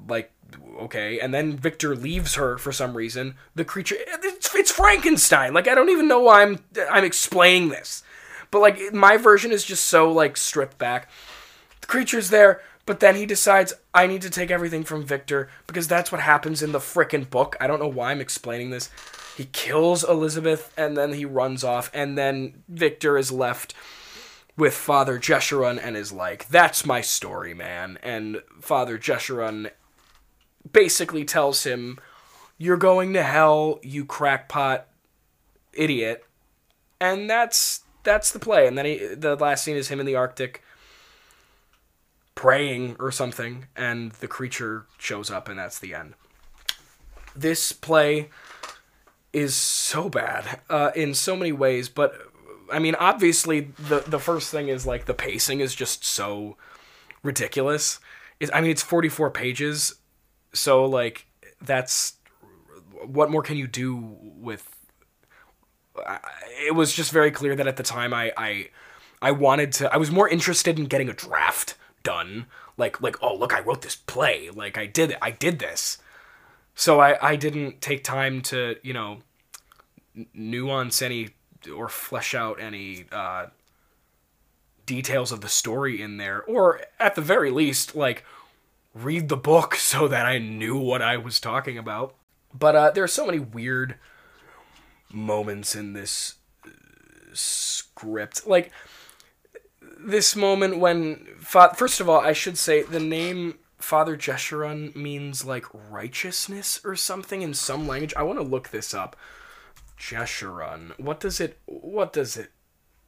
like 0.08 0.32
okay 0.80 1.20
and 1.20 1.34
then 1.34 1.58
victor 1.58 1.96
leaves 1.96 2.36
her 2.36 2.58
for 2.58 2.72
some 2.72 2.96
reason 2.96 3.36
the 3.56 3.66
creature 3.66 3.96
it's, 4.56 4.72
frankenstein 4.72 5.54
like 5.54 5.68
i 5.68 5.76
don't 5.76 5.90
even 5.90 6.08
know 6.08 6.20
why 6.20 6.42
i'm 6.42 6.60
i'm 6.92 7.04
explaining 7.04 7.70
this 7.70 8.04
but 8.52 8.60
like 8.60 8.94
my 8.94 9.18
version 9.18 9.52
is 9.52 9.64
just 9.64 9.86
so 9.86 10.12
like 10.12 10.38
stripped 10.38 10.78
back 10.78 11.10
the 11.82 11.88
creature's 11.88 12.30
there 12.30 12.62
but 12.88 13.02
then 13.02 13.18
he 13.18 13.26
decides, 13.26 13.74
I 13.94 14.08
need 14.08 14.22
to 14.22 14.30
take 14.30 14.50
everything 14.50 14.86
from 14.86 15.04
Victor 15.04 15.50
because 15.68 15.90
that's 15.90 16.10
what 16.10 16.22
happens 16.22 16.64
in 16.64 16.72
the 16.72 16.80
frickin' 16.80 17.30
book. 17.30 17.58
I 17.60 17.68
don't 17.68 17.82
know 17.82 17.88
why 17.88 18.12
I'm 18.12 18.22
explaining 18.22 18.70
this. 18.70 18.90
He 19.36 19.44
kills 19.44 20.06
Elizabeth 20.06 20.74
and 20.78 20.96
then 20.96 21.14
he 21.14 21.26
runs 21.26 21.66
off, 21.66 21.92
and 21.94 22.18
then 22.18 22.64
Victor 22.70 23.18
is 23.18 23.30
left 23.30 23.76
with 24.56 24.74
Father 24.74 25.20
Jeshurun 25.20 25.80
and 25.84 25.98
is 25.98 26.14
like, 26.14 26.48
That's 26.48 26.86
my 26.86 27.02
story, 27.02 27.54
man. 27.54 28.00
And 28.02 28.42
Father 28.62 28.98
Jeshurun 28.98 29.70
basically 30.72 31.26
tells 31.26 31.66
him, 31.66 32.00
You're 32.58 32.78
going 32.78 33.14
to 33.14 33.24
hell, 33.24 33.80
you 33.84 34.06
crackpot 34.06 34.88
idiot. 35.74 36.26
And 37.00 37.30
that's 37.30 37.82
that's 38.04 38.32
the 38.32 38.40
play. 38.40 38.68
And 38.68 38.78
then 38.78 38.86
he, 38.86 38.98
the 38.98 39.36
last 39.36 39.64
scene 39.64 39.76
is 39.76 39.90
him 39.90 40.00
in 40.00 40.06
the 40.06 40.16
Arctic 40.16 40.64
praying 42.36 42.96
or 43.00 43.12
something, 43.12 43.66
and 43.76 44.12
the 44.14 44.28
creature 44.28 44.86
shows 44.98 45.30
up, 45.30 45.50
and 45.50 45.60
that's 45.60 45.80
the 45.80 45.94
end. 45.94 46.14
This 47.36 47.72
play 47.72 48.30
is 49.34 49.56
so 49.56 50.08
bad 50.08 50.62
uh, 50.70 50.92
in 50.96 51.14
so 51.14 51.36
many 51.36 51.52
ways, 51.52 51.90
but 51.90 52.16
I 52.72 52.80
mean, 52.80 52.96
obviously, 52.96 53.72
the 53.78 54.02
the 54.02 54.20
first 54.20 54.52
thing 54.52 54.70
is 54.70 54.86
like 54.86 55.06
the 55.06 55.14
pacing 55.14 55.60
is 55.60 55.76
just 55.76 56.04
so 56.06 56.58
ridiculous. 57.24 58.00
I 58.54 58.62
mean, 58.62 58.72
it's 58.72 58.84
forty 58.84 59.10
four 59.10 59.32
pages, 59.32 59.96
so 60.54 60.86
like 60.86 61.26
that's 61.62 62.17
what 63.06 63.30
more 63.30 63.42
can 63.42 63.58
you 63.58 63.68
do 63.68 64.18
with? 64.22 64.76
It 66.66 66.76
was 66.76 66.94
just 66.94 67.12
very 67.12 67.32
clear 67.32 67.56
that 67.56 67.68
at 67.68 67.78
the 67.78 67.84
time 67.84 68.14
I 68.14 68.32
I 68.38 68.70
I 69.22 69.32
wanted 69.32 69.72
to. 69.74 69.94
I 69.94 69.98
was 69.98 70.12
more 70.12 70.30
interested 70.30 70.78
in 70.78 70.86
getting 70.86 71.10
a 71.10 71.14
draft 71.14 71.76
done. 72.04 72.46
Like 72.78 73.02
like 73.02 73.18
oh 73.22 73.36
look 73.36 73.54
I 73.54 73.62
wrote 73.62 73.82
this 73.82 73.96
play. 73.96 74.50
Like 74.50 74.78
I 74.78 74.86
did 74.86 75.12
it. 75.12 75.18
I 75.22 75.32
did 75.32 75.60
this. 75.60 75.98
So 76.76 77.00
I 77.00 77.18
I 77.32 77.36
didn't 77.36 77.82
take 77.82 78.04
time 78.04 78.42
to 78.44 78.76
you 78.84 78.94
know 78.94 79.20
nuance 80.34 81.02
any 81.02 81.30
or 81.76 81.90
flesh 81.90 82.34
out 82.34 82.60
any 82.60 83.06
uh, 83.12 83.48
details 84.86 85.32
of 85.32 85.42
the 85.42 85.50
story 85.50 86.02
in 86.02 86.18
there, 86.18 86.44
or 86.44 86.82
at 87.00 87.16
the 87.16 87.22
very 87.22 87.52
least 87.52 87.96
like 87.96 88.24
read 88.94 89.30
the 89.30 89.38
book 89.38 89.76
so 89.76 90.08
that 90.08 90.26
I 90.26 90.38
knew 90.38 90.78
what 90.78 91.02
I 91.02 91.18
was 91.18 91.40
talking 91.40 91.78
about. 91.78 92.16
But 92.54 92.76
uh, 92.76 92.92
there 92.92 93.04
are 93.04 93.08
so 93.08 93.26
many 93.26 93.40
weird 93.40 93.96
moments 95.12 95.76
in 95.76 95.94
this 95.94 96.36
uh, 96.66 96.70
script. 97.34 98.48
Like 98.48 98.72
this 100.00 100.36
moment 100.36 100.80
when 100.80 101.28
first 101.42 102.00
of 102.00 102.10
all, 102.10 102.20
I 102.20 102.34
should 102.34 102.58
say 102.58 102.84
the 102.84 103.00
name 103.00 103.60
Father 103.78 104.18
Jeshurun 104.18 104.96
means 104.96 105.46
like 105.46 105.66
righteousness 105.90 106.80
or 106.84 106.96
something 106.96 107.42
in 107.42 107.54
some 107.54 107.88
language. 107.88 108.14
I 108.18 108.24
want 108.24 108.40
to 108.40 108.44
look 108.44 108.70
this 108.70 108.94
up. 108.94 109.16
Jeshurun. 109.98 110.98
What 111.00 111.20
does 111.20 111.40
it 111.40 111.60
what 111.66 112.14
does 112.14 112.38
it 112.38 112.52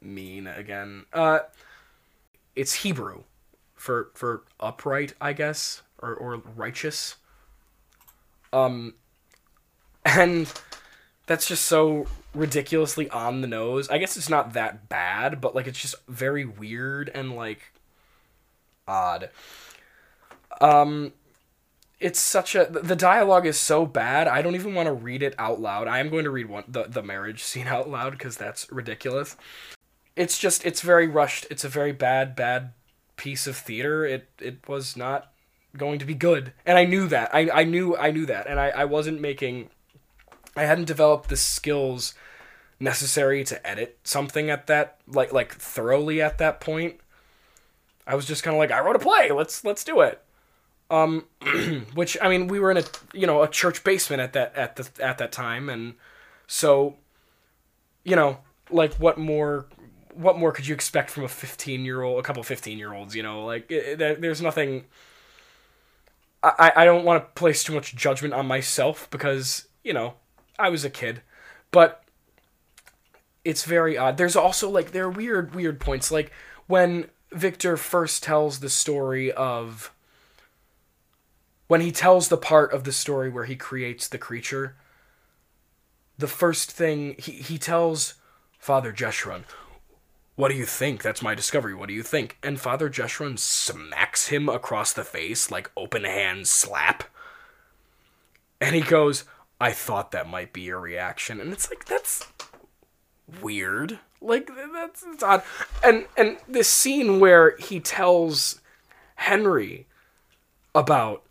mean 0.00 0.46
again? 0.46 1.06
Uh 1.12 1.40
it's 2.56 2.74
Hebrew 2.74 3.24
for 3.74 4.10
for 4.14 4.44
upright, 4.58 5.14
I 5.20 5.32
guess, 5.32 5.82
or 6.00 6.14
or 6.14 6.42
righteous. 6.56 7.16
Um 8.52 8.94
and 10.04 10.52
that's 11.26 11.46
just 11.46 11.64
so 11.64 12.06
ridiculously 12.34 13.08
on 13.10 13.40
the 13.40 13.46
nose. 13.46 13.88
I 13.88 13.98
guess 13.98 14.16
it's 14.16 14.28
not 14.28 14.52
that 14.52 14.88
bad, 14.88 15.40
but 15.40 15.54
like 15.54 15.66
it's 15.66 15.80
just 15.80 15.94
very 16.08 16.44
weird 16.44 17.10
and 17.14 17.34
like 17.34 17.72
odd. 18.86 19.30
Um 20.60 21.12
it's 21.98 22.18
such 22.18 22.54
a 22.54 22.64
the 22.64 22.96
dialogue 22.96 23.46
is 23.46 23.58
so 23.58 23.84
bad. 23.84 24.26
I 24.26 24.42
don't 24.42 24.54
even 24.54 24.74
want 24.74 24.86
to 24.86 24.92
read 24.92 25.22
it 25.22 25.34
out 25.38 25.60
loud. 25.60 25.86
I 25.86 25.98
am 25.98 26.08
going 26.08 26.24
to 26.24 26.30
read 26.30 26.48
one 26.48 26.64
the 26.66 26.84
the 26.84 27.02
marriage 27.02 27.42
scene 27.42 27.66
out 27.66 27.88
loud 27.88 28.18
cuz 28.18 28.36
that's 28.36 28.70
ridiculous. 28.72 29.36
It's 30.16 30.38
just 30.38 30.64
it's 30.64 30.80
very 30.80 31.06
rushed. 31.06 31.46
It's 31.50 31.64
a 31.64 31.68
very 31.68 31.92
bad 31.92 32.34
bad 32.34 32.72
piece 33.16 33.46
of 33.46 33.56
theater. 33.56 34.04
It 34.04 34.28
it 34.40 34.66
was 34.68 34.96
not 34.96 35.32
going 35.76 35.98
to 35.98 36.04
be 36.04 36.14
good. 36.14 36.52
And 36.64 36.78
I 36.78 36.84
knew 36.84 37.06
that. 37.08 37.34
I 37.34 37.50
I 37.50 37.64
knew 37.64 37.96
I 37.96 38.10
knew 38.10 38.26
that. 38.26 38.46
And 38.46 38.58
I 38.58 38.70
I 38.70 38.84
wasn't 38.86 39.20
making 39.20 39.70
I 40.56 40.64
hadn't 40.64 40.86
developed 40.86 41.28
the 41.28 41.36
skills 41.36 42.14
necessary 42.80 43.44
to 43.44 43.66
edit 43.66 43.98
something 44.02 44.48
at 44.48 44.66
that 44.66 44.98
like 45.06 45.32
like 45.32 45.54
thoroughly 45.54 46.20
at 46.20 46.38
that 46.38 46.60
point. 46.60 46.96
I 48.06 48.14
was 48.14 48.26
just 48.26 48.42
kind 48.42 48.54
of 48.54 48.58
like 48.58 48.72
I 48.72 48.80
wrote 48.80 48.96
a 48.96 49.00
play. 49.00 49.30
Let's 49.30 49.64
let's 49.64 49.84
do 49.84 50.00
it. 50.00 50.22
Um, 50.90 51.26
which 51.94 52.16
I 52.20 52.28
mean, 52.28 52.48
we 52.48 52.58
were 52.58 52.70
in 52.70 52.78
a 52.78 52.84
you 53.12 53.26
know 53.26 53.42
a 53.42 53.48
church 53.48 53.84
basement 53.84 54.20
at 54.20 54.32
that 54.32 54.56
at 54.56 54.76
the 54.76 54.88
at 55.04 55.18
that 55.18 55.30
time, 55.30 55.68
and 55.68 55.94
so, 56.48 56.96
you 58.02 58.16
know, 58.16 58.38
like 58.70 58.94
what 58.94 59.18
more 59.18 59.66
what 60.14 60.36
more 60.36 60.50
could 60.50 60.66
you 60.66 60.74
expect 60.74 61.10
from 61.10 61.22
a 61.22 61.28
fifteen 61.28 61.84
year 61.84 62.02
old, 62.02 62.18
a 62.18 62.22
couple 62.22 62.42
fifteen 62.42 62.78
year 62.78 62.92
olds? 62.92 63.14
You 63.14 63.22
know, 63.22 63.44
like 63.44 63.70
it, 63.70 64.00
it, 64.00 64.20
there's 64.20 64.42
nothing. 64.42 64.86
I 66.42 66.72
I 66.74 66.84
don't 66.84 67.04
want 67.04 67.22
to 67.22 67.40
place 67.40 67.62
too 67.62 67.74
much 67.74 67.94
judgment 67.94 68.34
on 68.34 68.46
myself 68.46 69.08
because 69.10 69.68
you 69.84 69.92
know 69.92 70.14
I 70.60 70.68
was 70.68 70.84
a 70.84 70.90
kid, 70.90 71.22
but 71.70 72.02
it's 73.44 73.64
very 73.64 73.96
odd. 73.96 74.16
There's 74.16 74.36
also 74.36 74.68
like 74.68 74.92
there 74.92 75.04
are 75.04 75.10
weird 75.10 75.54
weird 75.54 75.80
points 75.80 76.10
like 76.10 76.30
when 76.66 77.06
Victor 77.32 77.76
first 77.76 78.22
tells 78.22 78.60
the 78.60 78.70
story 78.70 79.32
of 79.32 79.92
when 81.68 81.80
he 81.80 81.92
tells 81.92 82.28
the 82.28 82.36
part 82.36 82.72
of 82.72 82.84
the 82.84 82.92
story 82.92 83.30
where 83.30 83.44
he 83.44 83.54
creates 83.54 84.08
the 84.08 84.18
creature, 84.18 84.74
the 86.18 86.26
first 86.26 86.70
thing 86.70 87.14
he, 87.18 87.32
he 87.32 87.58
tells 87.58 88.14
Father 88.58 88.92
Jeshurun, 88.92 89.44
What 90.34 90.48
do 90.48 90.56
you 90.56 90.66
think? 90.66 91.02
That's 91.02 91.22
my 91.22 91.34
discovery. 91.34 91.74
What 91.74 91.88
do 91.88 91.94
you 91.94 92.02
think? 92.02 92.38
And 92.42 92.60
Father 92.60 92.90
Jeshurun 92.90 93.38
smacks 93.38 94.28
him 94.28 94.48
across 94.48 94.92
the 94.92 95.04
face 95.04 95.50
like 95.50 95.70
open 95.76 96.04
hand 96.04 96.48
slap. 96.48 97.04
And 98.60 98.74
he 98.74 98.82
goes, 98.82 99.24
I 99.60 99.72
thought 99.72 100.12
that 100.12 100.28
might 100.28 100.52
be 100.52 100.62
your 100.62 100.80
reaction. 100.80 101.40
And 101.40 101.52
it's 101.52 101.68
like, 101.68 101.84
that's 101.84 102.26
weird. 103.42 103.98
Like 104.20 104.50
that's, 104.72 105.04
odd. 105.22 105.42
And 105.82 106.06
and 106.16 106.36
this 106.46 106.68
scene 106.68 107.20
where 107.20 107.56
he 107.56 107.80
tells 107.80 108.60
Henry 109.14 109.86
about 110.74 111.22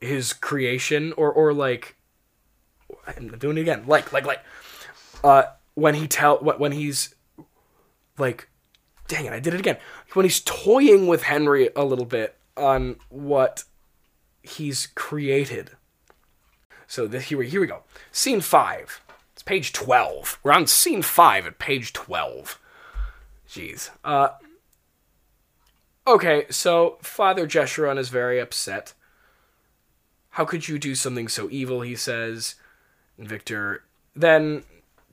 his 0.00 0.32
creation 0.32 1.12
or 1.16 1.30
or 1.30 1.52
like 1.52 1.96
I'm 3.06 3.28
doing 3.38 3.58
it 3.58 3.62
again. 3.62 3.84
Like 3.86 4.12
like 4.12 4.24
like 4.24 4.40
uh 5.22 5.44
when 5.74 5.94
he 5.94 6.08
tell 6.08 6.38
when 6.38 6.72
he's 6.72 7.14
like 8.16 8.48
dang 9.06 9.26
it, 9.26 9.32
I 9.32 9.40
did 9.40 9.52
it 9.54 9.60
again. 9.60 9.76
When 10.14 10.24
he's 10.24 10.40
toying 10.40 11.08
with 11.08 11.24
Henry 11.24 11.68
a 11.76 11.84
little 11.84 12.06
bit 12.06 12.36
on 12.56 12.96
what 13.10 13.64
he's 14.42 14.86
created. 14.94 15.72
So 16.88 17.06
this, 17.06 17.26
here 17.26 17.38
we 17.38 17.48
here 17.48 17.60
we 17.60 17.68
go. 17.68 17.84
Scene 18.10 18.40
5. 18.40 19.04
It's 19.34 19.42
page 19.44 19.72
12. 19.72 20.40
We're 20.42 20.52
on 20.52 20.66
scene 20.66 21.02
5 21.02 21.46
at 21.46 21.58
page 21.60 21.92
12. 21.92 22.58
Jeez. 23.48 23.90
Uh 24.04 24.30
Okay, 26.06 26.46
so 26.48 26.96
Father 27.02 27.46
Jeshurun 27.46 27.98
is 27.98 28.08
very 28.08 28.40
upset 28.40 28.94
how 30.38 30.44
could 30.44 30.68
you 30.68 30.78
do 30.78 30.94
something 30.94 31.26
so 31.26 31.48
evil? 31.50 31.80
He 31.80 31.96
says. 31.96 32.54
And 33.18 33.28
Victor 33.28 33.82
then 34.14 34.62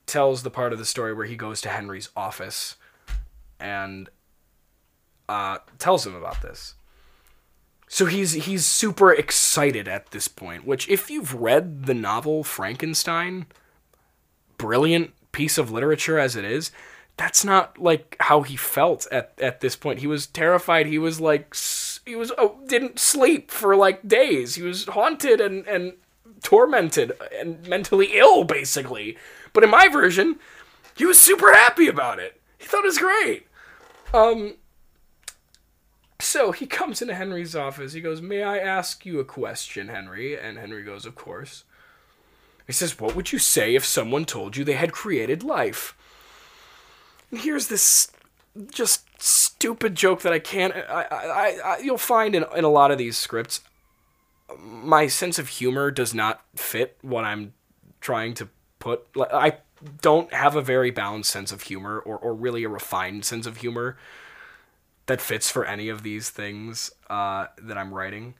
tells 0.06 0.44
the 0.44 0.52
part 0.52 0.72
of 0.72 0.78
the 0.78 0.86
story 0.86 1.16
where 1.16 1.26
he 1.26 1.36
goes 1.36 1.62
to 1.62 1.70
Henry's 1.70 2.10
office 2.16 2.76
and 3.60 4.08
uh, 5.28 5.58
tells 5.80 6.06
him 6.06 6.14
about 6.14 6.44
this. 6.44 6.76
So 7.96 8.08
he's 8.08 8.34
he's 8.34 8.66
super 8.66 9.14
excited 9.14 9.88
at 9.88 10.12
this 10.12 10.28
point, 10.28 10.66
which 10.66 10.90
if 10.90 11.10
you've 11.10 11.34
read 11.34 11.86
the 11.86 11.94
novel 11.94 12.44
Frankenstein, 12.44 13.46
brilliant 14.58 15.14
piece 15.32 15.58
of 15.58 15.72
literature 15.72 16.20
as 16.20 16.36
it 16.36 16.44
is, 16.44 16.72
that's 17.16 17.46
not 17.46 17.78
like 17.78 18.18
how 18.20 18.42
he 18.42 18.58
felt 18.58 19.08
at 19.14 19.32
at 19.40 19.62
this 19.62 19.78
point. 19.78 20.00
He 20.00 20.08
was 20.08 20.28
terrified. 20.28 20.88
He 20.88 20.98
was 20.98 21.22
like 21.22 21.56
he 22.06 22.18
was 22.18 22.34
oh, 22.38 22.60
didn't 22.68 23.00
sleep 23.00 23.50
for 23.50 23.78
like 23.78 24.06
days. 24.06 24.56
He 24.56 24.62
was 24.62 24.84
haunted 24.88 25.40
and 25.40 25.66
and 25.66 25.94
tormented 26.44 27.14
and 27.40 27.66
mentally 27.66 28.18
ill 28.18 28.44
basically. 28.44 29.18
But 29.54 29.64
in 29.64 29.70
my 29.70 29.88
version, 29.88 30.42
he 30.98 31.06
was 31.06 31.18
super 31.18 31.54
happy 31.54 31.88
about 31.88 32.20
it. 32.20 32.42
He 32.58 32.66
thought 32.66 32.84
it 32.84 32.88
was 32.88 32.98
great. 32.98 33.48
Um 34.14 34.56
so 36.20 36.52
he 36.52 36.66
comes 36.80 37.02
into 37.02 37.16
Henry's 37.16 37.56
office. 37.56 37.94
He 37.94 38.02
goes, 38.02 38.22
"May 38.22 38.44
I 38.44 38.58
ask 38.58 39.06
you 39.06 39.20
a 39.20 39.26
question, 39.26 39.90
Henry?" 39.90 40.38
And 40.40 40.58
Henry 40.58 40.84
goes, 40.84 41.06
"Of 41.06 41.16
course." 41.16 41.64
He 42.68 42.74
says, 42.74 43.00
"What 43.00 43.16
would 43.16 43.32
you 43.32 43.40
say 43.40 43.76
if 43.76 43.86
someone 43.86 44.26
told 44.26 44.58
you 44.58 44.64
they 44.64 44.74
had 44.74 44.92
created 44.92 45.44
life?" 45.44 45.96
And 47.32 47.40
here's 47.42 47.68
this 47.68 48.12
just 48.72 49.04
stupid 49.22 49.96
joke 49.96 50.22
that 50.22 50.34
I 50.34 50.40
can't. 50.40 50.76
I, 50.76 51.06
I, 51.12 51.60
I, 51.64 51.78
you'll 51.80 51.98
find 51.98 52.36
in, 52.36 52.46
in 52.56 52.64
a 52.64 52.70
lot 52.70 52.92
of 52.92 52.98
these 52.98 53.18
scripts, 53.18 53.62
my 54.60 55.08
sense 55.08 55.38
of 55.40 55.50
humor 55.50 55.92
does 55.92 56.14
not 56.14 56.42
fit 56.56 56.98
what 57.02 57.24
I'm 57.24 57.54
trying 58.02 58.34
to 58.36 58.50
put. 58.80 59.06
I 59.18 59.58
don't 60.02 60.34
have 60.34 60.56
a 60.56 60.62
very 60.62 60.92
balanced 60.92 61.30
sense 61.30 61.52
of 61.52 61.64
humor 61.64 62.00
or, 62.00 62.18
or 62.18 62.34
really 62.34 62.64
a 62.64 62.70
refined 62.70 63.26
sense 63.26 63.46
of 63.46 63.58
humor 63.58 63.98
that 65.08 65.22
fits 65.22 65.50
for 65.52 65.66
any 65.66 65.90
of 65.90 66.04
these 66.04 66.30
things 66.30 66.92
uh, 67.10 67.48
that 67.62 67.78
I'm 67.78 67.94
writing. 67.94 68.36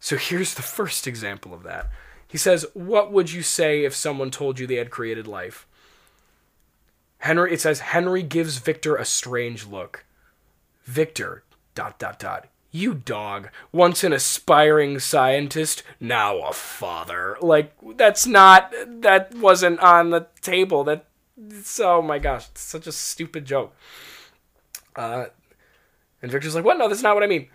So 0.00 0.16
here's 0.16 0.54
the 0.54 0.62
first 0.62 1.06
example 1.06 1.52
of 1.52 1.62
that. 1.64 1.90
He 2.26 2.38
says, 2.38 2.66
What 2.74 3.12
would 3.12 3.32
you 3.32 3.42
say 3.42 3.84
if 3.84 3.94
someone 3.94 4.30
told 4.30 4.58
you 4.58 4.66
they 4.66 4.76
had 4.76 4.90
created 4.90 5.26
life? 5.26 5.66
Henry 7.18 7.52
it 7.52 7.60
says 7.60 7.80
Henry 7.80 8.22
gives 8.22 8.58
Victor 8.58 8.96
a 8.96 9.04
strange 9.04 9.66
look. 9.66 10.04
Victor 10.84 11.42
dot 11.74 11.98
dot 11.98 12.18
dot. 12.18 12.48
You 12.70 12.94
dog, 12.94 13.48
once 13.72 14.04
an 14.04 14.12
aspiring 14.12 14.98
scientist, 14.98 15.82
now 15.98 16.40
a 16.42 16.52
father. 16.52 17.36
Like 17.40 17.72
that's 17.96 18.26
not 18.26 18.72
that 18.86 19.34
wasn't 19.34 19.80
on 19.80 20.10
the 20.10 20.26
table. 20.42 20.84
That 20.84 21.06
oh 21.80 22.02
my 22.02 22.18
gosh, 22.18 22.48
such 22.54 22.86
a 22.86 22.92
stupid 22.92 23.46
joke. 23.46 23.74
Uh 24.94 25.26
and 26.22 26.30
Victor's 26.30 26.54
like, 26.54 26.64
"What? 26.64 26.78
No, 26.78 26.88
that's 26.88 27.02
not 27.02 27.14
what 27.14 27.24
I 27.24 27.28
mean." 27.28 27.48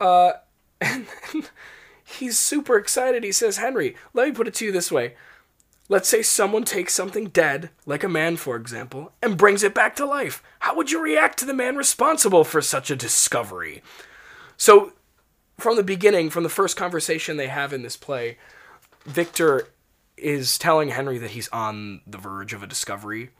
Uh 0.00 0.32
and 0.80 1.06
he's 2.04 2.38
super 2.38 2.76
excited. 2.76 3.24
He 3.24 3.32
says, 3.32 3.58
"Henry, 3.58 3.96
let 4.12 4.28
me 4.28 4.34
put 4.34 4.48
it 4.48 4.54
to 4.54 4.64
you 4.64 4.72
this 4.72 4.92
way. 4.92 5.14
Let's 5.88 6.08
say 6.08 6.22
someone 6.22 6.64
takes 6.64 6.94
something 6.94 7.26
dead, 7.26 7.68
like 7.84 8.02
a 8.02 8.08
man, 8.08 8.36
for 8.38 8.56
example, 8.56 9.12
and 9.22 9.36
brings 9.36 9.62
it 9.62 9.74
back 9.74 9.94
to 9.96 10.06
life. 10.06 10.42
How 10.60 10.74
would 10.76 10.90
you 10.90 11.00
react 11.00 11.38
to 11.40 11.44
the 11.44 11.52
man 11.52 11.76
responsible 11.76 12.42
for 12.42 12.62
such 12.62 12.90
a 12.90 12.96
discovery? 12.96 13.82
So, 14.56 14.94
from 15.58 15.76
the 15.76 15.82
beginning, 15.82 16.30
from 16.30 16.42
the 16.42 16.48
first 16.48 16.76
conversation 16.76 17.36
they 17.36 17.48
have 17.48 17.74
in 17.74 17.82
this 17.82 17.98
play, 17.98 18.38
Victor 19.04 19.68
is 20.16 20.56
telling 20.56 20.88
Henry 20.88 21.18
that 21.18 21.32
he's 21.32 21.48
on 21.48 22.00
the 22.06 22.18
verge 22.18 22.54
of 22.54 22.62
a 22.62 22.66
discovery. 22.66 23.30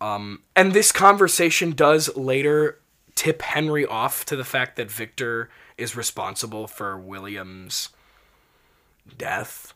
Um, 0.00 0.42
and 0.54 0.72
this 0.72 0.90
conversation 0.90 1.72
does 1.72 2.14
later 2.16 2.80
tip 3.16 3.42
Henry 3.42 3.84
off 3.84 4.24
to 4.26 4.36
the 4.36 4.44
fact 4.44 4.76
that 4.76 4.90
Victor 4.90 5.50
is 5.76 5.96
responsible 5.96 6.68
for 6.68 6.96
William's 6.96 7.88
death 9.18 9.74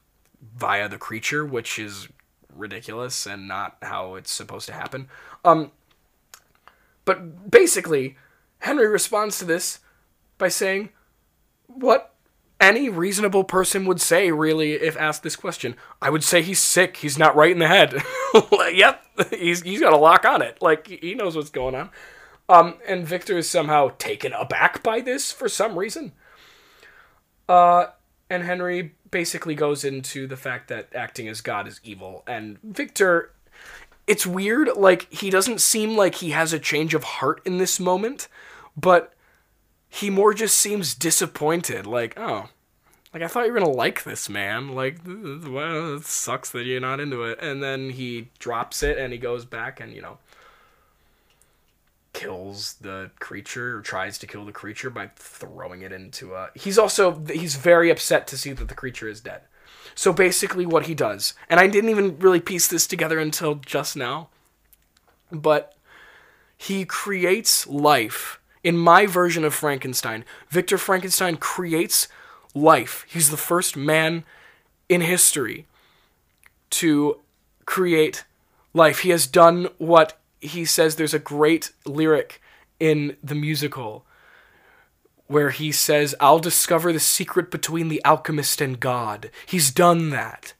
via 0.57 0.89
the 0.89 0.99
creature, 0.99 1.45
which 1.45 1.79
is 1.79 2.09
ridiculous 2.55 3.27
and 3.27 3.49
not 3.49 3.77
how 3.83 4.15
it's 4.15 4.31
supposed 4.31 4.67
to 4.67 4.73
happen. 4.73 5.09
Um, 5.45 5.73
but 7.05 7.51
basically, 7.51 8.17
Henry 8.61 8.87
responds 8.87 9.39
to 9.39 9.45
this 9.45 9.81
by 10.39 10.49
saying 10.49 10.91
what 11.67 12.15
any 12.61 12.89
reasonable 12.89 13.45
person 13.45 13.87
would 13.87 14.01
say, 14.01 14.31
really, 14.31 14.73
if 14.73 14.97
asked 14.99 15.23
this 15.23 15.37
question. 15.37 15.77
I 16.03 16.11
would 16.11 16.23
say 16.23 16.43
he's 16.43 16.59
sick. 16.59 16.99
He's 16.99 17.19
not 17.19 17.35
right 17.35 17.51
in 17.51 17.59
the 17.59 17.69
head. 17.69 18.03
yep, 18.75 19.03
he's, 19.31 19.63
he's 19.63 19.81
got 19.81 19.95
a 19.95 19.97
lock 19.97 20.27
on 20.27 20.43
it. 20.43 20.61
Like, 20.61 20.87
he 20.87 21.15
knows 21.15 21.37
what's 21.37 21.51
going 21.51 21.75
on. 21.75 21.91
Um, 22.51 22.75
and 22.85 23.07
Victor 23.07 23.39
is 23.39 23.49
somehow 23.49 23.93
taken 23.97 24.33
aback 24.33 24.83
by 24.83 25.01
this 25.01 25.31
for 25.31 25.49
some 25.49 25.79
reason. 25.79 26.11
Uh, 27.49 27.87
and 28.29 28.43
Henry 28.43 28.97
basically 29.09 29.55
goes 29.55 29.85
into 29.85 30.27
the 30.27 30.37
fact 30.37 30.67
that 30.67 30.89
acting 30.93 31.29
as 31.29 31.41
God 31.41 31.69
is 31.69 31.81
evil. 31.85 32.25
And 32.27 32.59
Victor, 32.65 33.31
it's 34.09 34.27
weird. 34.27 34.71
Like 34.75 35.13
he 35.13 35.31
doesn't 35.31 35.61
seem 35.61 35.97
like 35.97 36.17
he 36.17 36.31
has 36.31 36.53
a 36.53 36.59
change 36.59 36.93
of 36.93 37.05
heart 37.05 37.41
in 37.45 37.59
this 37.59 37.79
moment, 37.79 38.27
but 38.77 39.15
he 39.89 40.11
more 40.11 40.35
just 40.35 40.59
seems 40.59 40.97
disappointed. 40.97 41.87
Like, 41.87 42.19
oh, 42.19 42.49
like 43.15 43.23
I 43.23 43.29
thought 43.29 43.47
you 43.47 43.53
were 43.53 43.61
gonna 43.61 43.71
like 43.71 44.03
this, 44.03 44.29
man. 44.29 44.75
Like, 44.75 44.99
well, 45.07 45.95
it 45.95 46.05
sucks 46.05 46.51
that 46.51 46.65
you're 46.65 46.81
not 46.81 46.99
into 46.99 47.23
it. 47.23 47.39
And 47.41 47.63
then 47.63 47.91
he 47.91 48.31
drops 48.41 48.83
it 48.83 48.99
and 48.99 49.13
he 49.13 49.21
goes 49.21 49.45
back 49.45 49.79
and 49.79 49.95
you 49.95 50.03
know 50.03 50.19
kills 52.13 52.75
the 52.75 53.11
creature 53.21 53.77
or 53.77 53.81
tries 53.81 54.19
to 54.19 54.27
kill 54.27 54.45
the 54.45 54.53
creature 54.53 54.91
by 54.91 55.11
throwing 55.17 55.83
it 55.83 55.93
into 55.93 56.35
a. 56.35 56.51
He's 56.55 56.79
also 56.79 57.23
he's 57.27 57.57
very 57.57 57.91
upset 57.91 58.27
to 58.29 58.39
see 58.39 58.53
that 58.53 58.69
the 58.69 58.75
creature 58.75 59.09
is 59.09 59.21
dead. 59.21 59.43
So 59.95 60.13
basically, 60.13 60.67
what 60.67 60.87
he 60.87 60.95
does, 60.95 61.35
and 61.49 61.61
I 61.61 61.67
didn't 61.67 61.91
even 61.91 62.19
really 62.19 62.41
piece 62.41 62.69
this 62.69 62.87
together 62.87 63.19
until 63.19 63.57
just 63.57 63.97
now, 63.97 64.29
but 65.31 65.75
he 66.57 66.85
creates 66.85 67.67
life. 67.67 68.39
In 68.63 68.77
my 68.77 69.07
version 69.07 69.43
of 69.43 69.55
Frankenstein, 69.55 70.23
Victor 70.51 70.77
Frankenstein 70.77 71.39
creates 71.39 72.09
life. 72.55 73.07
He's 73.09 73.31
the 73.31 73.39
first 73.39 73.75
man 73.75 74.25
in 74.87 75.01
history 75.01 75.67
to 76.69 77.21
create 77.65 78.25
life. 78.75 78.99
He 78.99 79.11
has 79.11 79.27
done 79.27 79.69
what 79.79 80.20
he 80.41 80.65
says 80.65 80.97
there's 80.97 81.15
a 81.15 81.19
great 81.19 81.73
lyric 81.85 82.41
in 82.79 83.17
the 83.23 83.35
musical 83.35 84.07
where 85.27 85.51
he 85.51 85.71
says, 85.71 86.15
I'll 86.19 86.41
discover 86.41 86.93
the 86.93 87.01
secret 87.01 87.51
between 87.51 87.89
the 87.89 88.05
alchemist 88.05 88.61
and 88.61 88.81
God. 88.81 89.31
He's 89.47 89.71
done 89.71 90.11
that. 90.11 90.55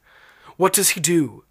What 0.55 0.71
does 0.71 0.91
he 0.91 1.01
do? 1.01 1.43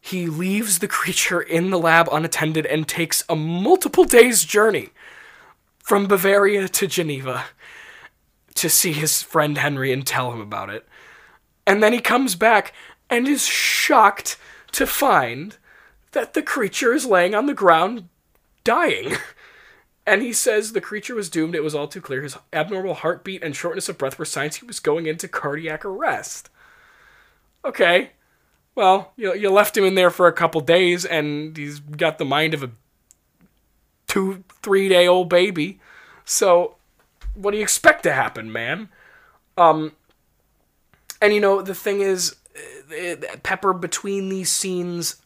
He 0.00 0.26
leaves 0.26 0.78
the 0.78 0.88
creature 0.88 1.40
in 1.40 1.70
the 1.70 1.78
lab 1.78 2.08
unattended 2.10 2.66
and 2.66 2.86
takes 2.86 3.24
a 3.28 3.36
multiple 3.36 4.04
days 4.04 4.44
journey 4.44 4.90
from 5.78 6.06
Bavaria 6.06 6.68
to 6.68 6.86
Geneva 6.86 7.44
to 8.54 8.68
see 8.68 8.92
his 8.92 9.22
friend 9.22 9.56
Henry 9.56 9.92
and 9.92 10.06
tell 10.06 10.32
him 10.32 10.40
about 10.40 10.70
it. 10.70 10.86
And 11.66 11.82
then 11.82 11.92
he 11.92 12.00
comes 12.00 12.34
back 12.34 12.74
and 13.08 13.26
is 13.26 13.46
shocked 13.46 14.36
to 14.72 14.86
find 14.86 15.56
that 16.12 16.34
the 16.34 16.42
creature 16.42 16.92
is 16.92 17.06
laying 17.06 17.34
on 17.34 17.46
the 17.46 17.54
ground 17.54 18.08
dying. 18.64 19.16
And 20.06 20.22
he 20.22 20.32
says 20.32 20.72
the 20.72 20.80
creature 20.80 21.14
was 21.14 21.30
doomed. 21.30 21.54
It 21.54 21.62
was 21.62 21.74
all 21.74 21.86
too 21.86 22.00
clear. 22.00 22.22
His 22.22 22.36
abnormal 22.52 22.94
heartbeat 22.94 23.44
and 23.44 23.54
shortness 23.54 23.88
of 23.88 23.98
breath 23.98 24.18
were 24.18 24.24
signs 24.24 24.56
he 24.56 24.66
was 24.66 24.80
going 24.80 25.06
into 25.06 25.28
cardiac 25.28 25.84
arrest. 25.84 26.50
Okay. 27.64 28.10
Well, 28.74 29.12
you, 29.16 29.34
you 29.34 29.50
left 29.50 29.76
him 29.76 29.84
in 29.84 29.94
there 29.94 30.10
for 30.10 30.26
a 30.26 30.32
couple 30.32 30.62
days, 30.62 31.04
and 31.04 31.56
he's 31.56 31.80
got 31.80 32.18
the 32.18 32.24
mind 32.24 32.54
of 32.54 32.62
a 32.62 32.70
two, 34.06 34.42
three 34.62 34.88
day 34.88 35.06
old 35.06 35.28
baby. 35.28 35.78
So, 36.24 36.76
what 37.34 37.50
do 37.50 37.58
you 37.58 37.62
expect 37.62 38.02
to 38.04 38.12
happen, 38.12 38.50
man? 38.50 38.88
Um, 39.56 39.92
and 41.20 41.34
you 41.34 41.40
know, 41.40 41.62
the 41.62 41.74
thing 41.74 42.00
is, 42.00 42.36
uh, 42.90 43.16
pepper 43.42 43.72
between 43.72 44.28
these 44.28 44.50
scenes 44.50 45.16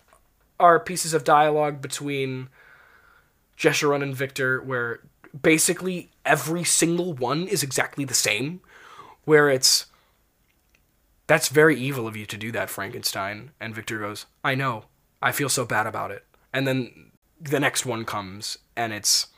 are 0.59 0.79
pieces 0.79 1.15
of 1.15 1.25
dialogue 1.25 1.81
between 1.81 2.49
Jeshurun 3.59 4.03
and 4.03 4.15
Victor 4.15 4.61
where 4.61 5.01
basically 5.43 6.11
every 6.25 6.65
single 6.65 7.13
one 7.13 7.47
is 7.47 7.63
exactly 7.63 8.05
the 8.05 8.15
same. 8.15 8.61
Where 9.25 9.49
it's 9.49 9.87
that's 11.27 11.49
very 11.49 11.77
evil 11.77 12.07
of 12.07 12.17
you 12.17 12.27
to 12.27 12.37
do 12.37 12.53
that, 12.53 12.69
Frankenstein. 12.69 13.53
And 13.61 13.75
Victor 13.75 13.99
goes, 13.99 14.27
I 14.43 14.55
know. 14.55 14.85
I 15.23 15.33
feel 15.33 15.49
so 15.49 15.65
bad 15.65 15.87
about 15.87 16.11
it. 16.11 16.25
And 16.53 16.67
then 16.67 17.13
the 17.41 17.61
next 17.61 17.87
one 17.87 18.05
comes 18.05 18.59
and 18.77 18.93
it's 18.93 19.29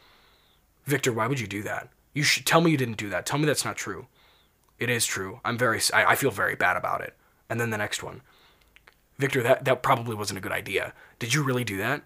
Victor, 0.84 1.12
why 1.12 1.26
would 1.26 1.40
you 1.40 1.46
do 1.46 1.62
that? 1.62 1.88
You 2.12 2.22
should 2.22 2.46
tell 2.46 2.60
me 2.60 2.70
you 2.70 2.76
didn't 2.76 2.96
do 2.96 3.10
that. 3.10 3.26
Tell 3.26 3.38
me 3.38 3.46
that's 3.46 3.64
not 3.64 3.76
true. 3.76 4.06
It 4.78 4.90
is 4.90 5.06
true. 5.06 5.40
I'm 5.44 5.56
very 5.56 5.80
I, 5.92 6.12
I 6.12 6.14
feel 6.16 6.30
very 6.30 6.56
bad 6.56 6.76
about 6.76 7.00
it. 7.00 7.14
And 7.48 7.60
then 7.60 7.70
the 7.70 7.78
next 7.78 8.02
one. 8.02 8.22
Victor, 9.18 9.42
that, 9.42 9.64
that 9.64 9.82
probably 9.82 10.14
wasn't 10.14 10.38
a 10.38 10.42
good 10.42 10.52
idea. 10.52 10.92
Did 11.18 11.34
you 11.34 11.42
really 11.42 11.64
do 11.64 11.76
that? 11.78 12.02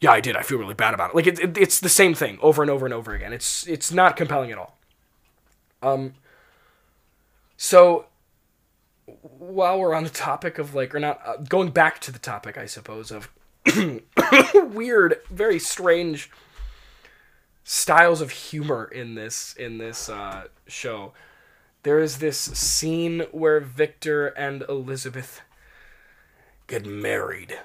Yeah, 0.00 0.12
I 0.12 0.20
did. 0.20 0.34
I 0.36 0.42
feel 0.42 0.58
really 0.58 0.74
bad 0.74 0.94
about 0.94 1.10
it. 1.10 1.16
Like 1.16 1.26
it, 1.26 1.38
it, 1.38 1.58
it's 1.58 1.78
the 1.78 1.88
same 1.88 2.14
thing 2.14 2.38
over 2.40 2.62
and 2.62 2.70
over 2.70 2.86
and 2.86 2.94
over 2.94 3.14
again. 3.14 3.32
It's 3.32 3.66
it's 3.68 3.92
not 3.92 4.16
compelling 4.16 4.50
at 4.50 4.58
all. 4.58 4.78
Um. 5.82 6.14
So, 7.58 8.06
while 9.04 9.78
we're 9.78 9.94
on 9.94 10.04
the 10.04 10.10
topic 10.10 10.58
of 10.58 10.74
like, 10.74 10.94
or 10.94 11.00
not 11.00 11.20
uh, 11.26 11.36
going 11.36 11.70
back 11.70 12.00
to 12.00 12.10
the 12.10 12.18
topic, 12.18 12.56
I 12.56 12.64
suppose 12.64 13.10
of 13.10 13.28
weird, 14.54 15.16
very 15.30 15.58
strange 15.58 16.30
styles 17.62 18.22
of 18.22 18.30
humor 18.30 18.84
in 18.86 19.14
this 19.14 19.54
in 19.58 19.76
this 19.78 20.08
uh, 20.08 20.44
show. 20.66 21.12
There 21.82 22.00
is 22.00 22.18
this 22.18 22.38
scene 22.38 23.24
where 23.32 23.60
Victor 23.60 24.28
and 24.28 24.64
Elizabeth 24.68 25.42
get 26.70 26.86
married, 26.86 27.58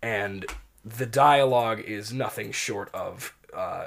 and 0.00 0.46
the 0.84 1.06
dialogue 1.06 1.80
is 1.80 2.12
nothing 2.12 2.52
short 2.52 2.88
of 2.94 3.34
uh, 3.54 3.86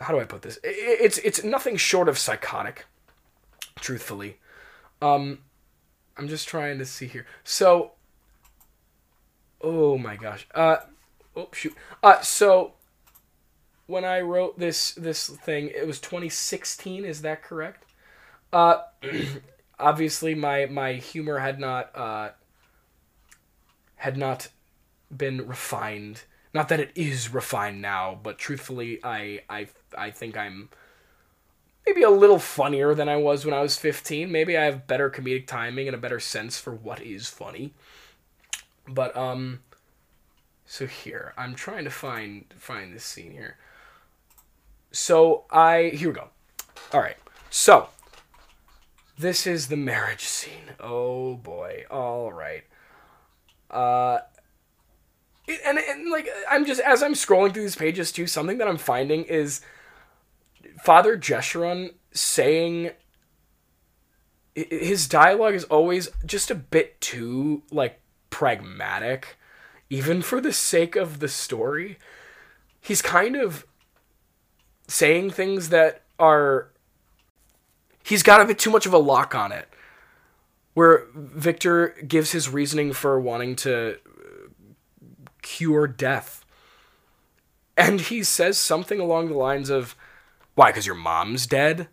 how 0.00 0.14
do 0.14 0.20
I 0.20 0.24
put 0.24 0.42
this? 0.42 0.58
It's 0.62 1.18
it's 1.18 1.42
nothing 1.42 1.76
short 1.76 2.08
of 2.08 2.18
psychotic, 2.18 2.86
truthfully. 3.80 4.38
Um, 5.02 5.40
I'm 6.16 6.28
just 6.28 6.48
trying 6.48 6.78
to 6.78 6.84
see 6.84 7.06
here. 7.06 7.26
So, 7.44 7.92
oh 9.60 9.98
my 9.98 10.16
gosh. 10.16 10.46
Uh, 10.54 10.76
oh 11.36 11.48
shoot. 11.52 11.74
Uh, 12.02 12.20
so 12.20 12.74
when 13.86 14.04
I 14.04 14.20
wrote 14.20 14.58
this 14.58 14.92
this 14.92 15.28
thing, 15.28 15.70
it 15.74 15.86
was 15.86 16.00
2016. 16.00 17.04
Is 17.04 17.22
that 17.22 17.42
correct? 17.42 17.84
Uh, 18.52 18.82
obviously 19.78 20.34
my 20.34 20.66
my 20.66 20.94
humor 20.94 21.38
had 21.38 21.58
not 21.58 21.90
uh 21.94 22.30
had 23.96 24.16
not 24.16 24.48
been 25.14 25.46
refined. 25.46 26.22
Not 26.54 26.68
that 26.68 26.80
it 26.80 26.92
is 26.94 27.32
refined 27.32 27.82
now, 27.82 28.18
but 28.22 28.38
truthfully, 28.38 29.00
I 29.04 29.42
I 29.48 29.68
I 29.96 30.10
think 30.10 30.36
I'm 30.36 30.70
maybe 31.86 32.02
a 32.02 32.10
little 32.10 32.38
funnier 32.38 32.94
than 32.94 33.08
I 33.08 33.16
was 33.16 33.44
when 33.44 33.54
I 33.54 33.60
was 33.60 33.76
15. 33.76 34.30
Maybe 34.30 34.56
I 34.56 34.64
have 34.64 34.86
better 34.86 35.10
comedic 35.10 35.46
timing 35.46 35.88
and 35.88 35.94
a 35.94 35.98
better 35.98 36.20
sense 36.20 36.58
for 36.58 36.74
what 36.74 37.00
is 37.02 37.28
funny. 37.28 37.72
But 38.86 39.16
um 39.16 39.60
so 40.64 40.86
here, 40.86 41.32
I'm 41.38 41.54
trying 41.54 41.84
to 41.84 41.90
find 41.90 42.44
find 42.58 42.94
this 42.94 43.04
scene 43.04 43.32
here. 43.32 43.56
So 44.92 45.44
I 45.50 45.92
here 45.94 46.08
we 46.08 46.14
go. 46.14 46.28
All 46.92 47.00
right. 47.00 47.16
So 47.50 47.88
this 49.18 49.46
is 49.46 49.68
the 49.68 49.76
marriage 49.76 50.24
scene. 50.24 50.74
Oh 50.80 51.34
boy. 51.34 51.84
All 51.90 52.32
right. 52.32 52.64
Uh 53.70 54.20
and, 55.64 55.78
and 55.78 56.10
like 56.10 56.28
I'm 56.48 56.64
just 56.64 56.80
as 56.80 57.02
I'm 57.02 57.14
scrolling 57.14 57.52
through 57.52 57.62
these 57.62 57.76
pages 57.76 58.12
too, 58.12 58.26
something 58.26 58.58
that 58.58 58.68
I'm 58.68 58.78
finding 58.78 59.24
is 59.24 59.60
Father 60.82 61.16
Jeshurun 61.18 61.94
saying 62.12 62.90
his 64.54 65.08
dialogue 65.08 65.54
is 65.54 65.64
always 65.64 66.08
just 66.26 66.50
a 66.50 66.54
bit 66.54 67.00
too 67.00 67.62
like 67.70 68.00
pragmatic, 68.30 69.36
even 69.90 70.22
for 70.22 70.40
the 70.40 70.52
sake 70.52 70.96
of 70.96 71.20
the 71.20 71.28
story. 71.28 71.98
He's 72.80 73.02
kind 73.02 73.36
of 73.36 73.66
saying 74.86 75.30
things 75.30 75.68
that 75.68 76.02
are 76.18 76.70
he's 78.08 78.22
got 78.22 78.40
a 78.40 78.44
bit 78.44 78.58
too 78.58 78.70
much 78.70 78.86
of 78.86 78.92
a 78.92 78.98
lock 78.98 79.34
on 79.34 79.52
it. 79.52 79.68
Where 80.74 81.06
Victor 81.14 81.94
gives 82.06 82.32
his 82.32 82.48
reasoning 82.48 82.92
for 82.92 83.20
wanting 83.20 83.56
to 83.56 83.98
cure 85.42 85.86
death. 85.86 86.44
And 87.76 88.00
he 88.00 88.22
says 88.22 88.58
something 88.58 89.00
along 89.00 89.28
the 89.28 89.34
lines 89.34 89.70
of, 89.70 89.96
Why, 90.54 90.70
because 90.70 90.86
your 90.86 90.94
mom's 90.94 91.46
dead? 91.46 91.88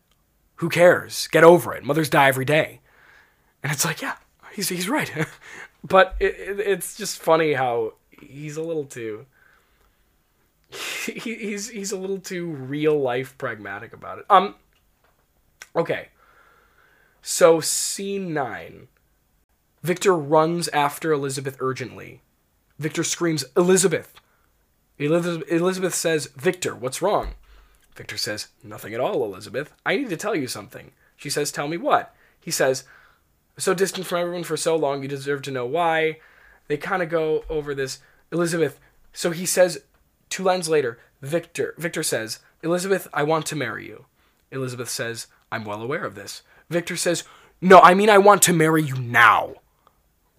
Who 0.57 0.69
cares? 0.69 1.27
Get 1.27 1.43
over 1.43 1.73
it. 1.73 1.83
Mothers 1.83 2.09
die 2.09 2.27
every 2.27 2.45
day. 2.45 2.81
And 3.63 3.71
it's 3.71 3.85
like, 3.85 4.01
Yeah, 4.01 4.15
he's, 4.53 4.69
he's 4.69 4.89
right. 4.89 5.11
but 5.83 6.15
it, 6.19 6.35
it, 6.37 6.59
it's 6.59 6.95
just 6.95 7.19
funny 7.19 7.53
how 7.53 7.93
he's 8.11 8.57
a 8.57 8.63
little 8.63 8.85
too. 8.85 9.25
He, 11.05 11.35
he's 11.35 11.69
he's 11.69 11.91
a 11.91 11.97
little 11.97 12.17
too 12.17 12.47
real 12.47 12.99
life 12.99 13.37
pragmatic 13.37 13.93
about 13.93 14.17
it. 14.17 14.25
Um 14.27 14.55
okay. 15.75 16.09
So 17.21 17.59
scene 17.59 18.33
9. 18.33 18.87
Victor 19.81 20.15
runs 20.15 20.67
after 20.69 21.11
Elizabeth 21.11 21.57
urgently. 21.59 22.21
Victor 22.79 23.03
screams, 23.03 23.45
Elizabeth. 23.55 24.13
Elizabeth 24.97 25.93
says, 25.93 26.27
Victor, 26.35 26.75
what's 26.75 27.01
wrong? 27.01 27.33
Victor 27.95 28.17
says, 28.17 28.47
Nothing 28.63 28.93
at 28.93 28.99
all, 28.99 29.23
Elizabeth. 29.23 29.73
I 29.85 29.95
need 29.95 30.09
to 30.09 30.17
tell 30.17 30.35
you 30.35 30.47
something. 30.47 30.91
She 31.15 31.29
says, 31.29 31.51
Tell 31.51 31.67
me 31.67 31.77
what? 31.77 32.15
He 32.39 32.51
says, 32.51 32.83
So 33.57 33.73
distant 33.73 34.05
from 34.05 34.19
everyone 34.19 34.43
for 34.43 34.57
so 34.57 34.75
long, 34.75 35.01
you 35.01 35.07
deserve 35.07 35.41
to 35.43 35.51
know 35.51 35.65
why. 35.65 36.19
they 36.67 36.77
kind 36.77 37.03
of 37.03 37.09
go 37.09 37.43
over 37.49 37.73
this. 37.73 37.99
Elizabeth, 38.31 38.79
so 39.13 39.31
he 39.31 39.45
says 39.45 39.83
two 40.29 40.43
lines 40.43 40.67
later, 40.67 40.99
Victor, 41.21 41.73
Victor 41.77 42.03
says, 42.03 42.39
Elizabeth, 42.63 43.07
I 43.13 43.23
want 43.23 43.45
to 43.47 43.55
marry 43.55 43.85
you. 43.87 44.05
Elizabeth 44.51 44.89
says, 44.89 45.27
I'm 45.51 45.65
well 45.65 45.81
aware 45.81 46.03
of 46.03 46.15
this. 46.15 46.41
Victor 46.69 46.95
says, 46.95 47.23
No, 47.61 47.79
I 47.79 47.93
mean, 47.93 48.09
I 48.09 48.17
want 48.17 48.41
to 48.43 48.53
marry 48.53 48.83
you 48.83 48.95
now. 48.95 49.55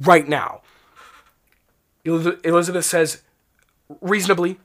Right 0.01 0.29
now. 0.29 0.63
Elizabeth 2.05 2.85
says, 2.85 3.23
reasonably, 4.01 4.59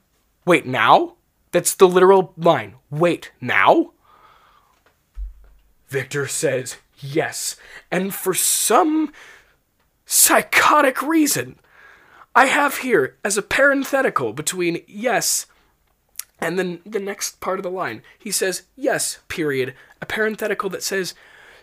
Wait, 0.46 0.66
now? 0.66 1.16
That's 1.52 1.76
the 1.76 1.88
literal 1.88 2.34
line. 2.38 2.76
Wait, 2.90 3.32
now? 3.40 3.94
Victor 5.88 6.28
says, 6.28 6.78
Yes. 7.00 7.56
And 7.90 8.14
for 8.14 8.34
some 8.34 9.12
psychotic 10.06 11.02
reason, 11.02 11.58
I 12.36 12.46
have 12.46 12.78
here 12.78 13.18
as 13.24 13.38
a 13.38 13.42
parenthetical 13.42 14.34
between 14.34 14.84
yes 14.88 15.48
and 16.42 16.58
then 16.58 16.82
the 16.86 17.00
next 17.00 17.40
part 17.40 17.60
of 17.60 17.64
the 17.64 17.72
line. 17.72 18.02
He 18.18 18.32
says, 18.32 18.64
Yes, 18.76 19.20
period. 19.28 19.76
A 20.02 20.06
parenthetical 20.06 20.70
that 20.72 20.84
says, 20.84 21.14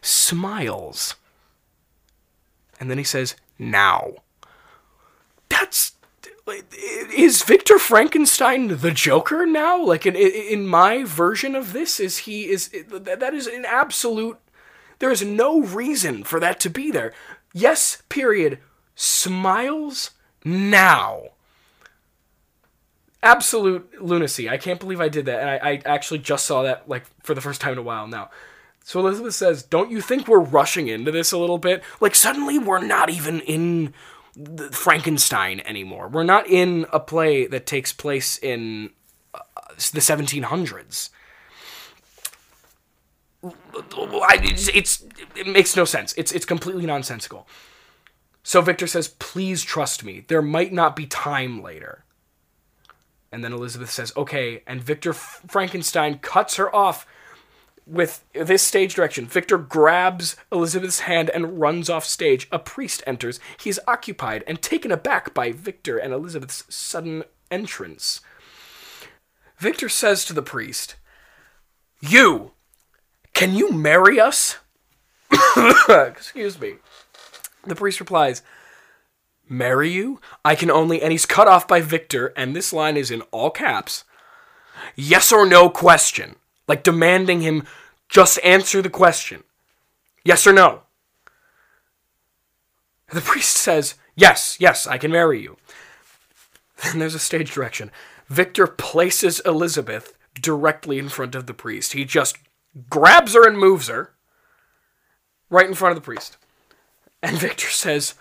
smiles. 0.01 1.17
And 2.79 2.89
then 2.89 2.99
he 2.99 3.05
says, 3.05 3.35
Now. 3.59 4.13
That's 5.49 5.93
is 7.15 7.43
Victor 7.43 7.79
Frankenstein 7.79 8.79
the 8.79 8.91
Joker 8.91 9.45
now? 9.45 9.85
Like 9.85 10.07
in 10.07 10.17
in 10.17 10.67
my 10.67 11.05
version 11.05 11.55
of 11.55 11.73
this, 11.73 12.01
is 12.01 12.19
he 12.19 12.49
is 12.49 12.71
that 12.91 13.35
is 13.35 13.47
an 13.47 13.67
absolute. 13.67 14.39
There 14.99 15.11
is 15.11 15.23
no 15.23 15.61
reason 15.61 16.25
for 16.25 16.41
that 16.41 16.59
to 16.61 16.71
be 16.71 16.91
there. 16.91 17.13
Yes, 17.53 18.03
period. 18.09 18.61
Smiles 18.95 20.13
now. 20.45 21.33
Absolute 23.23 24.01
lunacy. 24.01 24.49
I 24.49 24.59
can't 24.59 24.79
believe 24.79 25.01
I 25.01 25.09
did 25.09 25.27
that, 25.27 25.41
and 25.41 25.51
I, 25.51 25.57
I 25.57 25.83
actually 25.85 26.21
just 26.21 26.47
saw 26.47 26.63
that 26.63 26.89
like 26.89 27.05
for 27.23 27.35
the 27.35 27.41
first 27.41 27.61
time 27.61 27.73
in 27.73 27.79
a 27.79 27.83
while 27.83 28.07
now. 28.07 28.31
So 28.85 29.01
Elizabeth 29.01 29.35
says, 29.35 29.63
"Don't 29.63 29.91
you 29.91 30.01
think 30.01 30.29
we're 30.29 30.39
rushing 30.39 30.89
into 30.89 31.11
this 31.11 31.33
a 31.33 31.39
little 31.39 31.59
bit? 31.59 31.83
Like 32.01 32.15
suddenly 32.15 32.59
we're 32.59 32.83
not 32.85 33.11
even 33.11 33.41
in." 33.41 33.95
Frankenstein 34.71 35.61
anymore. 35.61 36.07
We're 36.07 36.23
not 36.23 36.47
in 36.47 36.87
a 36.93 37.01
play 37.01 37.47
that 37.49 37.67
takes 37.67 37.93
place 37.93 38.39
in 38.39 38.91
uh, 39.35 39.41
the 39.93 40.01
1700s. 40.01 41.11
It's, 43.43 44.69
it's, 44.69 45.05
it 45.35 45.47
makes 45.47 45.77
no 45.77 45.85
sense. 45.85 46.15
It's 46.17 46.33
it's 46.33 46.45
completely 46.45 46.87
nonsensical. 46.87 47.49
So 48.43 48.61
Victor 48.61 48.87
says, 48.87 49.09
"Please 49.09 49.63
trust 49.63 50.05
me. 50.05 50.25
There 50.27 50.43
might 50.43 50.73
not 50.73 50.97
be 50.97 51.07
time 51.07 51.63
later." 51.63 52.05
And 53.31 53.45
then 53.45 53.53
Elizabeth 53.53 53.91
says, 53.91 54.13
"Okay." 54.17 54.63
And 54.67 54.83
Victor 54.83 55.13
Frankenstein 55.13 56.19
cuts 56.19 56.57
her 56.57 56.75
off 56.75 57.07
with 57.89 58.25
this 58.35 58.63
stage 58.63 58.95
direction, 58.95 59.27
Victor 59.27 59.57
grabs 59.57 60.37
Elizabeth's 60.53 61.01
hand 61.01 61.31
and 61.31 61.59
runs 61.59 61.89
off 61.89 62.05
stage. 62.05 62.47
A 62.53 62.59
priest 62.59 63.03
enters. 63.07 63.41
He 63.59 63.71
is 63.71 63.81
occupied 63.89 64.45
and 64.47 64.61
taken 64.61 64.93
aback 64.93 65.33
by 65.33 65.53
Victor 65.53 65.97
and 65.97 66.13
Elizabeth's 66.13 66.65
sudden 66.69 67.25
entrance. 67.51 68.21
Victor 69.57 69.89
says 69.89 70.25
to 70.27 70.33
the 70.33 70.43
priest, 70.43 70.97
You! 72.01 72.53
Can 73.33 73.55
you 73.55 73.73
marry 73.73 74.21
us? 74.21 74.59
Excuse 75.89 76.61
me. 76.61 76.75
The 77.65 77.75
priest 77.75 78.01
replies, 78.01 78.43
Marry 79.49 79.91
you? 79.91 80.21
I 80.45 80.55
can 80.55 80.71
only. 80.71 81.03
And 81.03 81.13
he's 81.13 81.27
cut 81.27 81.49
off 81.49 81.67
by 81.67 81.81
Victor, 81.81 82.33
and 82.37 82.55
this 82.55 82.73
line 82.73 82.97
is 82.97 83.11
in 83.11 83.23
all 83.31 83.51
caps. 83.51 84.05
Yes 84.95 85.33
or 85.33 85.47
no 85.47 85.69
question 85.71 86.37
like 86.69 86.83
demanding 86.83 87.41
him 87.41 87.65
just 88.09 88.39
answer 88.45 88.81
the 88.81 88.91
question. 88.91 89.43
Yes 90.25 90.47
or 90.47 90.53
no? 90.53 90.83
The 93.11 93.23
priest 93.23 93.57
says, 93.57 93.95
Yes, 94.15 94.57
yes, 94.61 94.87
I 94.87 94.99
can 94.99 95.11
marry 95.11 95.41
you. 95.41 95.57
Then 96.85 96.99
there's 96.99 97.15
a 97.15 97.21
stage 97.21 97.53
direction. 97.53 97.91
Victor 98.29 98.67
places 98.67 99.41
Elizabeth 99.41 100.17
directly 100.35 100.99
in 100.99 101.09
front 101.09 101.35
of 101.35 101.47
the 101.47 101.55
priest. 101.55 101.93
He 101.93 102.05
just 102.05 102.37
grabs 102.91 103.35
her 103.35 103.47
and 103.47 103.59
moves 103.59 103.89
her 103.89 104.13
right 105.51 105.67
in 105.67 105.75
front 105.75 105.97
of 105.97 106.03
the 106.03 106.05
priest. 106.05 106.37
And 107.23 107.39
Victor 107.39 107.69
says, 107.69 108.15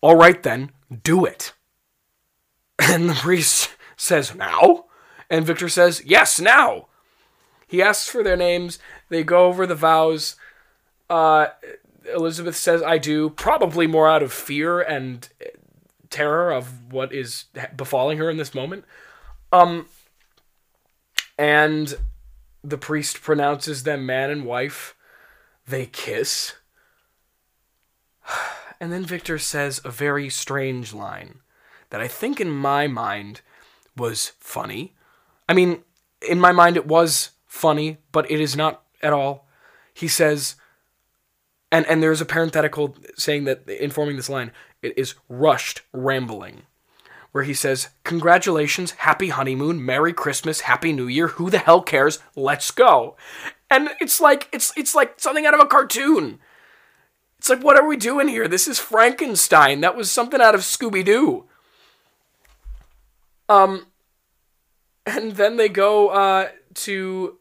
All 0.00 0.16
right 0.16 0.42
then, 0.42 0.70
do 1.02 1.24
it. 1.24 1.52
And 2.80 3.10
the 3.10 3.14
priest 3.14 3.70
says, 3.96 4.34
Now? 4.34 4.84
And 5.28 5.44
Victor 5.44 5.68
says, 5.68 6.02
Yes, 6.06 6.40
now. 6.40 6.86
He 7.66 7.82
asks 7.82 8.08
for 8.08 8.22
their 8.22 8.36
names. 8.36 8.78
They 9.08 9.22
go 9.22 9.46
over 9.46 9.66
the 9.66 9.74
vows. 9.74 10.36
Uh, 11.10 11.48
Elizabeth 12.14 12.56
says, 12.56 12.82
I 12.82 12.98
do, 12.98 13.30
probably 13.30 13.86
more 13.86 14.08
out 14.08 14.22
of 14.22 14.32
fear 14.32 14.80
and 14.80 15.28
terror 16.08 16.50
of 16.50 16.92
what 16.92 17.12
is 17.12 17.44
befalling 17.76 18.18
her 18.18 18.30
in 18.30 18.38
this 18.38 18.54
moment. 18.54 18.84
Um, 19.52 19.86
and 21.36 21.94
the 22.64 22.78
priest 22.78 23.22
pronounces 23.22 23.82
them 23.82 24.06
man 24.06 24.30
and 24.30 24.44
wife. 24.44 24.94
They 25.66 25.86
kiss. 25.86 26.54
And 28.80 28.92
then 28.92 29.04
Victor 29.04 29.38
says 29.38 29.80
a 29.84 29.90
very 29.90 30.28
strange 30.28 30.92
line 30.92 31.40
that 31.90 32.00
I 32.00 32.08
think 32.08 32.40
in 32.40 32.50
my 32.50 32.86
mind 32.86 33.40
was 33.96 34.32
funny. 34.38 34.94
I 35.48 35.54
mean, 35.54 35.82
in 36.26 36.40
my 36.40 36.52
mind, 36.52 36.76
it 36.76 36.86
was 36.86 37.30
funny, 37.46 37.98
but 38.12 38.30
it 38.30 38.40
is 38.40 38.56
not 38.56 38.82
at 39.02 39.12
all. 39.12 39.48
He 39.92 40.08
says, 40.08 40.54
and 41.72 41.86
and 41.86 42.02
there's 42.02 42.20
a 42.20 42.26
parenthetical 42.26 42.96
saying 43.16 43.44
that 43.44 43.68
informing 43.68 44.16
this 44.16 44.28
line 44.28 44.52
it 44.80 44.96
is 44.96 45.14
rushed 45.28 45.82
rambling, 45.92 46.62
where 47.32 47.44
he 47.44 47.54
says, 47.54 47.88
"Congratulations, 48.04 48.92
happy 48.92 49.28
honeymoon, 49.28 49.84
Merry 49.84 50.12
Christmas, 50.12 50.62
Happy 50.62 50.92
New 50.92 51.08
Year. 51.08 51.28
Who 51.28 51.50
the 51.50 51.58
hell 51.58 51.82
cares? 51.82 52.20
Let's 52.36 52.70
go." 52.70 53.16
And 53.70 53.90
it's 54.00 54.20
like 54.20 54.48
it's 54.52 54.72
it's 54.76 54.94
like 54.94 55.18
something 55.18 55.46
out 55.46 55.54
of 55.54 55.60
a 55.60 55.66
cartoon. 55.66 56.38
It's 57.38 57.48
like, 57.48 57.62
what 57.62 57.76
are 57.76 57.86
we 57.86 57.96
doing 57.96 58.28
here? 58.28 58.48
This 58.48 58.66
is 58.66 58.78
Frankenstein. 58.78 59.80
That 59.80 59.96
was 59.96 60.10
something 60.10 60.40
out 60.40 60.54
of 60.54 60.62
Scooby 60.62 61.04
Doo. 61.04 61.44
Um, 63.48 63.86
and 65.06 65.32
then 65.32 65.56
they 65.56 65.68
go 65.68 66.08
uh, 66.08 66.48
to 66.74 67.38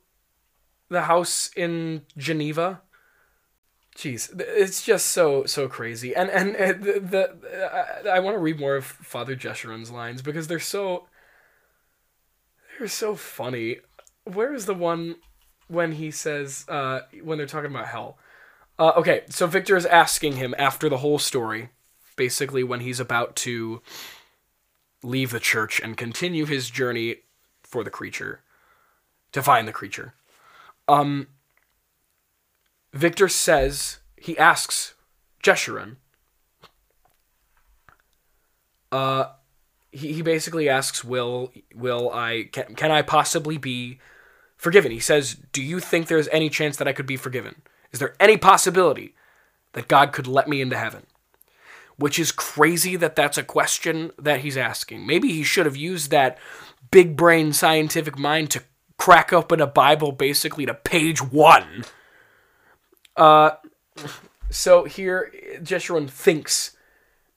the 0.89 1.03
house 1.03 1.51
in 1.55 2.03
Geneva. 2.17 2.81
Jeez, 3.95 4.29
it's 4.39 4.83
just 4.83 5.07
so 5.07 5.45
so 5.45 5.67
crazy, 5.67 6.15
and 6.15 6.29
and, 6.29 6.55
and 6.55 6.83
the, 6.83 6.99
the 6.99 8.05
I, 8.05 8.17
I 8.17 8.19
want 8.19 8.35
to 8.35 8.39
read 8.39 8.59
more 8.59 8.75
of 8.75 8.85
Father 8.85 9.35
Jeshurun's 9.35 9.89
lines 9.89 10.21
because 10.21 10.47
they're 10.47 10.59
so 10.59 11.07
they're 12.77 12.87
so 12.87 13.15
funny. 13.15 13.77
Where 14.23 14.53
is 14.53 14.67
the 14.67 14.75
one 14.75 15.15
when 15.67 15.93
he 15.93 16.11
says 16.11 16.63
uh, 16.69 17.01
when 17.23 17.39
they're 17.39 17.47
talking 17.47 17.71
about 17.71 17.87
hell? 17.87 18.19
Uh, 18.79 18.93
okay, 18.95 19.23
so 19.29 19.47
Victor 19.47 19.75
is 19.75 19.85
asking 19.85 20.33
him 20.33 20.53
after 20.57 20.87
the 20.87 20.97
whole 20.97 21.17
story, 21.19 21.69
basically 22.15 22.63
when 22.63 22.81
he's 22.81 22.99
about 22.99 23.35
to 23.37 23.81
leave 25.03 25.31
the 25.31 25.39
church 25.39 25.79
and 25.79 25.97
continue 25.97 26.45
his 26.45 26.69
journey 26.69 27.17
for 27.63 27.83
the 27.83 27.89
creature 27.89 28.41
to 29.31 29.41
find 29.41 29.67
the 29.67 29.73
creature. 29.73 30.13
Um, 30.87 31.27
Victor 32.93 33.27
says 33.27 33.99
he 34.15 34.37
asks 34.37 34.93
Jeshurun. 35.43 35.97
Uh, 38.91 39.25
he, 39.91 40.13
he 40.13 40.21
basically 40.21 40.69
asks, 40.69 41.03
"Will 41.03 41.51
will 41.75 42.11
I 42.11 42.49
can, 42.51 42.75
can 42.75 42.91
I 42.91 43.01
possibly 43.01 43.57
be 43.57 43.99
forgiven?" 44.55 44.91
He 44.91 44.99
says, 44.99 45.35
"Do 45.51 45.61
you 45.61 45.79
think 45.79 46.07
there's 46.07 46.29
any 46.29 46.49
chance 46.49 46.77
that 46.77 46.87
I 46.87 46.93
could 46.93 47.05
be 47.05 47.17
forgiven? 47.17 47.61
Is 47.91 47.99
there 47.99 48.15
any 48.19 48.37
possibility 48.37 49.15
that 49.73 49.87
God 49.87 50.11
could 50.11 50.27
let 50.27 50.47
me 50.47 50.61
into 50.61 50.77
heaven?" 50.77 51.05
Which 51.97 52.19
is 52.19 52.31
crazy 52.31 52.95
that 52.95 53.15
that's 53.15 53.39
a 53.39 53.43
question 53.43 54.11
that 54.19 54.41
he's 54.41 54.57
asking. 54.57 55.07
Maybe 55.07 55.31
he 55.31 55.43
should 55.43 55.65
have 55.65 55.75
used 55.75 56.11
that 56.11 56.37
big 56.91 57.15
brain 57.15 57.53
scientific 57.53 58.17
mind 58.19 58.51
to 58.51 58.63
crack 58.97 59.33
open 59.33 59.61
a 59.61 59.67
Bible 59.67 60.11
basically 60.11 60.65
to 60.65 60.73
page 60.73 61.21
one. 61.21 61.85
Uh, 63.15 63.51
so 64.49 64.83
here, 64.83 65.33
Jeshurun 65.59 66.09
thinks, 66.09 66.77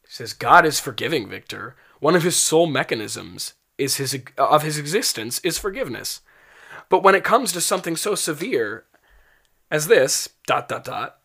says, 0.07 0.33
God 0.33 0.67
is 0.67 0.79
forgiving 0.79 1.29
Victor. 1.29 1.75
One 2.01 2.15
of 2.15 2.23
his 2.23 2.37
sole 2.37 2.67
mechanisms 2.67 3.55
is 3.79 3.97
his 3.97 4.19
of 4.37 4.63
his 4.63 4.79
existence 4.79 5.39
is 5.41 5.59
forgiveness. 5.59 6.21
But 6.91 7.03
when 7.03 7.15
it 7.15 7.25
comes 7.25 7.53
to 7.53 7.61
something 7.61 7.97
so 7.97 8.15
severe 8.15 8.85
as 9.71 9.87
this, 9.87 10.29
dot 10.47 10.69
dot 10.69 10.85
dot, 10.85 11.19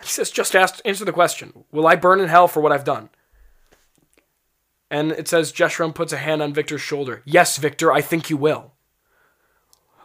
he 0.00 0.08
says, 0.08 0.30
just 0.30 0.56
ask, 0.56 0.80
answer 0.84 1.04
the 1.04 1.12
question: 1.12 1.64
Will 1.70 1.86
I 1.86 1.96
burn 1.96 2.20
in 2.20 2.28
hell 2.28 2.48
for 2.48 2.60
what 2.60 2.72
I've 2.72 2.84
done? 2.84 3.10
And 4.90 5.12
it 5.12 5.28
says 5.28 5.52
Jeshurun 5.52 5.94
puts 5.94 6.12
a 6.12 6.16
hand 6.16 6.42
on 6.42 6.52
Victor's 6.52 6.80
shoulder. 6.80 7.22
Yes, 7.24 7.58
Victor, 7.58 7.92
I 7.92 8.00
think 8.00 8.28
you 8.28 8.36
will. 8.36 8.72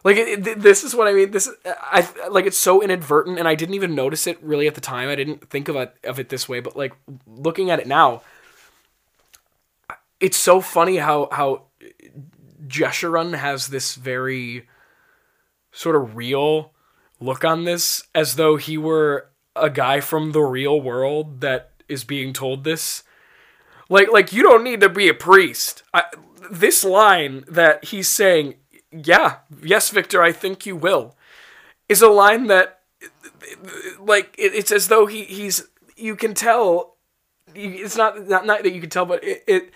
Like 0.04 0.16
it, 0.18 0.46
it, 0.46 0.60
this 0.60 0.84
is 0.84 0.94
what 0.94 1.08
I 1.08 1.12
mean. 1.12 1.32
This 1.32 1.50
I 1.64 2.08
like 2.30 2.46
it's 2.46 2.56
so 2.56 2.80
inadvertent, 2.80 3.40
and 3.40 3.48
I 3.48 3.56
didn't 3.56 3.74
even 3.74 3.96
notice 3.96 4.28
it 4.28 4.40
really 4.40 4.68
at 4.68 4.76
the 4.76 4.80
time. 4.80 5.08
I 5.08 5.16
didn't 5.16 5.50
think 5.50 5.66
of 5.66 5.74
it 5.74 5.96
of 6.04 6.20
it 6.20 6.28
this 6.28 6.48
way, 6.48 6.60
but 6.60 6.76
like 6.76 6.94
looking 7.26 7.72
at 7.72 7.80
it 7.80 7.88
now, 7.88 8.22
it's 10.20 10.36
so 10.36 10.60
funny 10.60 10.98
how 10.98 11.28
how 11.32 11.62
Jeshurun 12.68 13.36
has 13.36 13.66
this 13.66 13.96
very 13.96 14.68
sort 15.72 15.96
of 15.96 16.14
real 16.16 16.72
look 17.20 17.44
on 17.44 17.64
this, 17.64 18.04
as 18.14 18.36
though 18.36 18.56
he 18.56 18.76
were 18.78 19.30
a 19.54 19.70
guy 19.70 20.00
from 20.00 20.32
the 20.32 20.42
real 20.42 20.80
world 20.80 21.40
that 21.40 21.70
is 21.88 22.04
being 22.04 22.32
told 22.32 22.64
this. 22.64 23.02
Like 23.88 24.10
like 24.10 24.32
you 24.32 24.42
don't 24.42 24.64
need 24.64 24.80
to 24.80 24.88
be 24.88 25.08
a 25.08 25.14
priest. 25.14 25.82
I, 25.94 26.04
this 26.50 26.84
line 26.84 27.44
that 27.48 27.86
he's 27.86 28.08
saying 28.08 28.54
yeah, 29.04 29.38
yes, 29.62 29.90
Victor, 29.90 30.22
I 30.22 30.32
think 30.32 30.66
you 30.66 30.76
will, 30.76 31.16
is 31.88 32.02
a 32.02 32.08
line 32.08 32.46
that, 32.46 32.80
like, 33.98 34.34
it's 34.38 34.70
as 34.70 34.88
though 34.88 35.06
he 35.06 35.24
he's 35.24 35.66
you 35.96 36.16
can 36.16 36.34
tell, 36.34 36.96
it's 37.54 37.96
not 37.96 38.26
not, 38.28 38.46
not 38.46 38.62
that 38.62 38.72
you 38.72 38.80
can 38.80 38.90
tell, 38.90 39.06
but 39.06 39.22
it, 39.24 39.44
it 39.46 39.70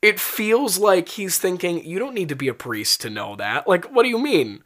it 0.00 0.20
feels 0.20 0.78
like 0.78 1.10
he's 1.10 1.38
thinking 1.38 1.84
you 1.84 1.98
don't 1.98 2.14
need 2.14 2.28
to 2.28 2.36
be 2.36 2.48
a 2.48 2.54
priest 2.54 3.00
to 3.02 3.10
know 3.10 3.36
that. 3.36 3.68
Like, 3.68 3.86
what 3.86 4.02
do 4.02 4.08
you 4.08 4.18
mean? 4.18 4.62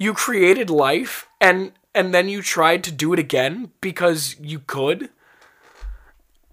You 0.00 0.14
created 0.14 0.68
life 0.68 1.28
and 1.40 1.72
and 1.94 2.12
then 2.12 2.28
you 2.28 2.42
tried 2.42 2.82
to 2.84 2.90
do 2.90 3.12
it 3.12 3.20
again 3.20 3.70
because 3.80 4.34
you 4.40 4.58
could 4.58 5.10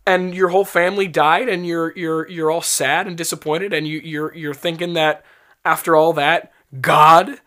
and 0.08 0.34
your 0.34 0.48
whole 0.48 0.66
family 0.66 1.08
died 1.08 1.50
and 1.50 1.68
you're 1.68 1.94
you're 1.96 2.28
you're 2.30 2.50
all 2.50 2.62
sad 2.62 3.08
and 3.08 3.18
disappointed 3.18 3.74
and 3.74 3.88
you 3.88 4.00
you're 4.00 4.34
you're 4.34 4.54
thinking 4.54 4.94
that 4.94 5.24
after 5.66 5.98
all 5.98 6.14
that, 6.14 6.52
God, 6.80 7.42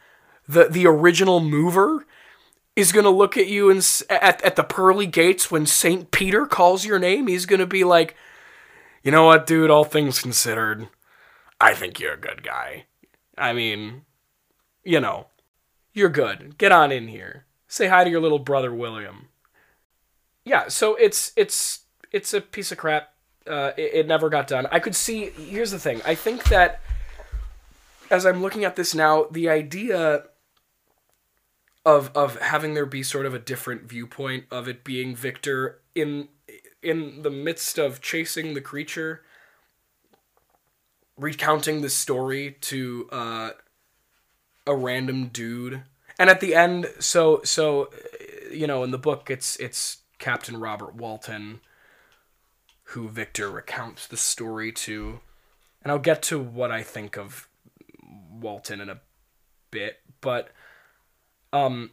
the 0.46 0.64
the 0.64 0.86
original 0.86 1.40
mover, 1.40 2.06
is 2.76 2.92
going 2.92 3.04
to 3.04 3.10
look 3.10 3.36
at 3.38 3.48
you 3.48 3.70
and 3.70 3.78
at 4.10 4.42
at 4.42 4.56
the 4.56 4.62
pearly 4.62 5.06
gates 5.06 5.50
when 5.50 5.64
Saint 5.64 6.10
Peter 6.10 6.46
calls 6.46 6.84
your 6.84 6.98
name. 6.98 7.26
He's 7.26 7.46
going 7.46 7.60
to 7.60 7.66
be 7.66 7.82
like, 7.82 8.14
you 9.02 9.10
know 9.10 9.24
what, 9.24 9.46
dude? 9.46 9.70
All 9.70 9.84
things 9.84 10.20
considered, 10.20 10.88
I 11.58 11.72
think 11.72 11.98
you're 11.98 12.14
a 12.14 12.20
good 12.20 12.42
guy. 12.42 12.84
I 13.38 13.54
mean, 13.54 14.02
you 14.84 15.00
know, 15.00 15.28
you're 15.92 16.08
good. 16.08 16.56
Get 16.58 16.72
on 16.72 16.92
in 16.92 17.08
here. 17.08 17.46
Say 17.68 17.88
hi 17.88 18.04
to 18.04 18.10
your 18.10 18.20
little 18.20 18.38
brother 18.38 18.74
William. 18.74 19.28
Yeah, 20.44 20.68
so 20.68 20.94
it's 20.96 21.32
it's 21.36 21.80
it's 22.12 22.34
a 22.34 22.40
piece 22.40 22.72
of 22.72 22.78
crap. 22.78 23.12
Uh, 23.46 23.72
it, 23.76 23.94
it 23.94 24.06
never 24.06 24.28
got 24.28 24.46
done. 24.46 24.66
I 24.70 24.78
could 24.78 24.94
see. 24.94 25.30
Here's 25.30 25.70
the 25.70 25.78
thing. 25.78 26.00
I 26.04 26.14
think 26.14 26.44
that 26.44 26.80
as 28.10 28.26
I'm 28.26 28.42
looking 28.42 28.64
at 28.64 28.76
this 28.76 28.94
now, 28.94 29.26
the 29.30 29.48
idea 29.48 30.24
of 31.86 32.10
of 32.14 32.40
having 32.40 32.74
there 32.74 32.86
be 32.86 33.02
sort 33.02 33.26
of 33.26 33.34
a 33.34 33.38
different 33.38 33.88
viewpoint 33.88 34.44
of 34.50 34.68
it 34.68 34.84
being 34.84 35.14
Victor 35.14 35.80
in 35.94 36.28
in 36.82 37.22
the 37.22 37.30
midst 37.30 37.78
of 37.78 38.00
chasing 38.00 38.54
the 38.54 38.60
creature, 38.60 39.22
recounting 41.16 41.82
the 41.82 41.90
story 41.90 42.56
to 42.62 43.08
uh, 43.12 43.50
a 44.70 44.76
random 44.76 45.26
dude, 45.28 45.82
and 46.18 46.30
at 46.30 46.40
the 46.40 46.54
end, 46.54 46.86
so 47.00 47.40
so 47.42 47.90
you 48.52 48.66
know, 48.66 48.84
in 48.84 48.92
the 48.92 48.98
book, 48.98 49.30
it's 49.30 49.56
it's 49.56 49.98
Captain 50.18 50.56
Robert 50.58 50.94
Walton 50.94 51.60
who 52.90 53.08
Victor 53.08 53.48
recounts 53.48 54.08
the 54.08 54.16
story 54.16 54.72
to, 54.72 55.20
and 55.82 55.92
I'll 55.92 56.00
get 56.00 56.22
to 56.24 56.40
what 56.40 56.72
I 56.72 56.82
think 56.82 57.16
of 57.16 57.48
Walton 58.02 58.80
in 58.80 58.88
a 58.88 59.00
bit, 59.70 60.00
but 60.20 60.50
um 61.52 61.90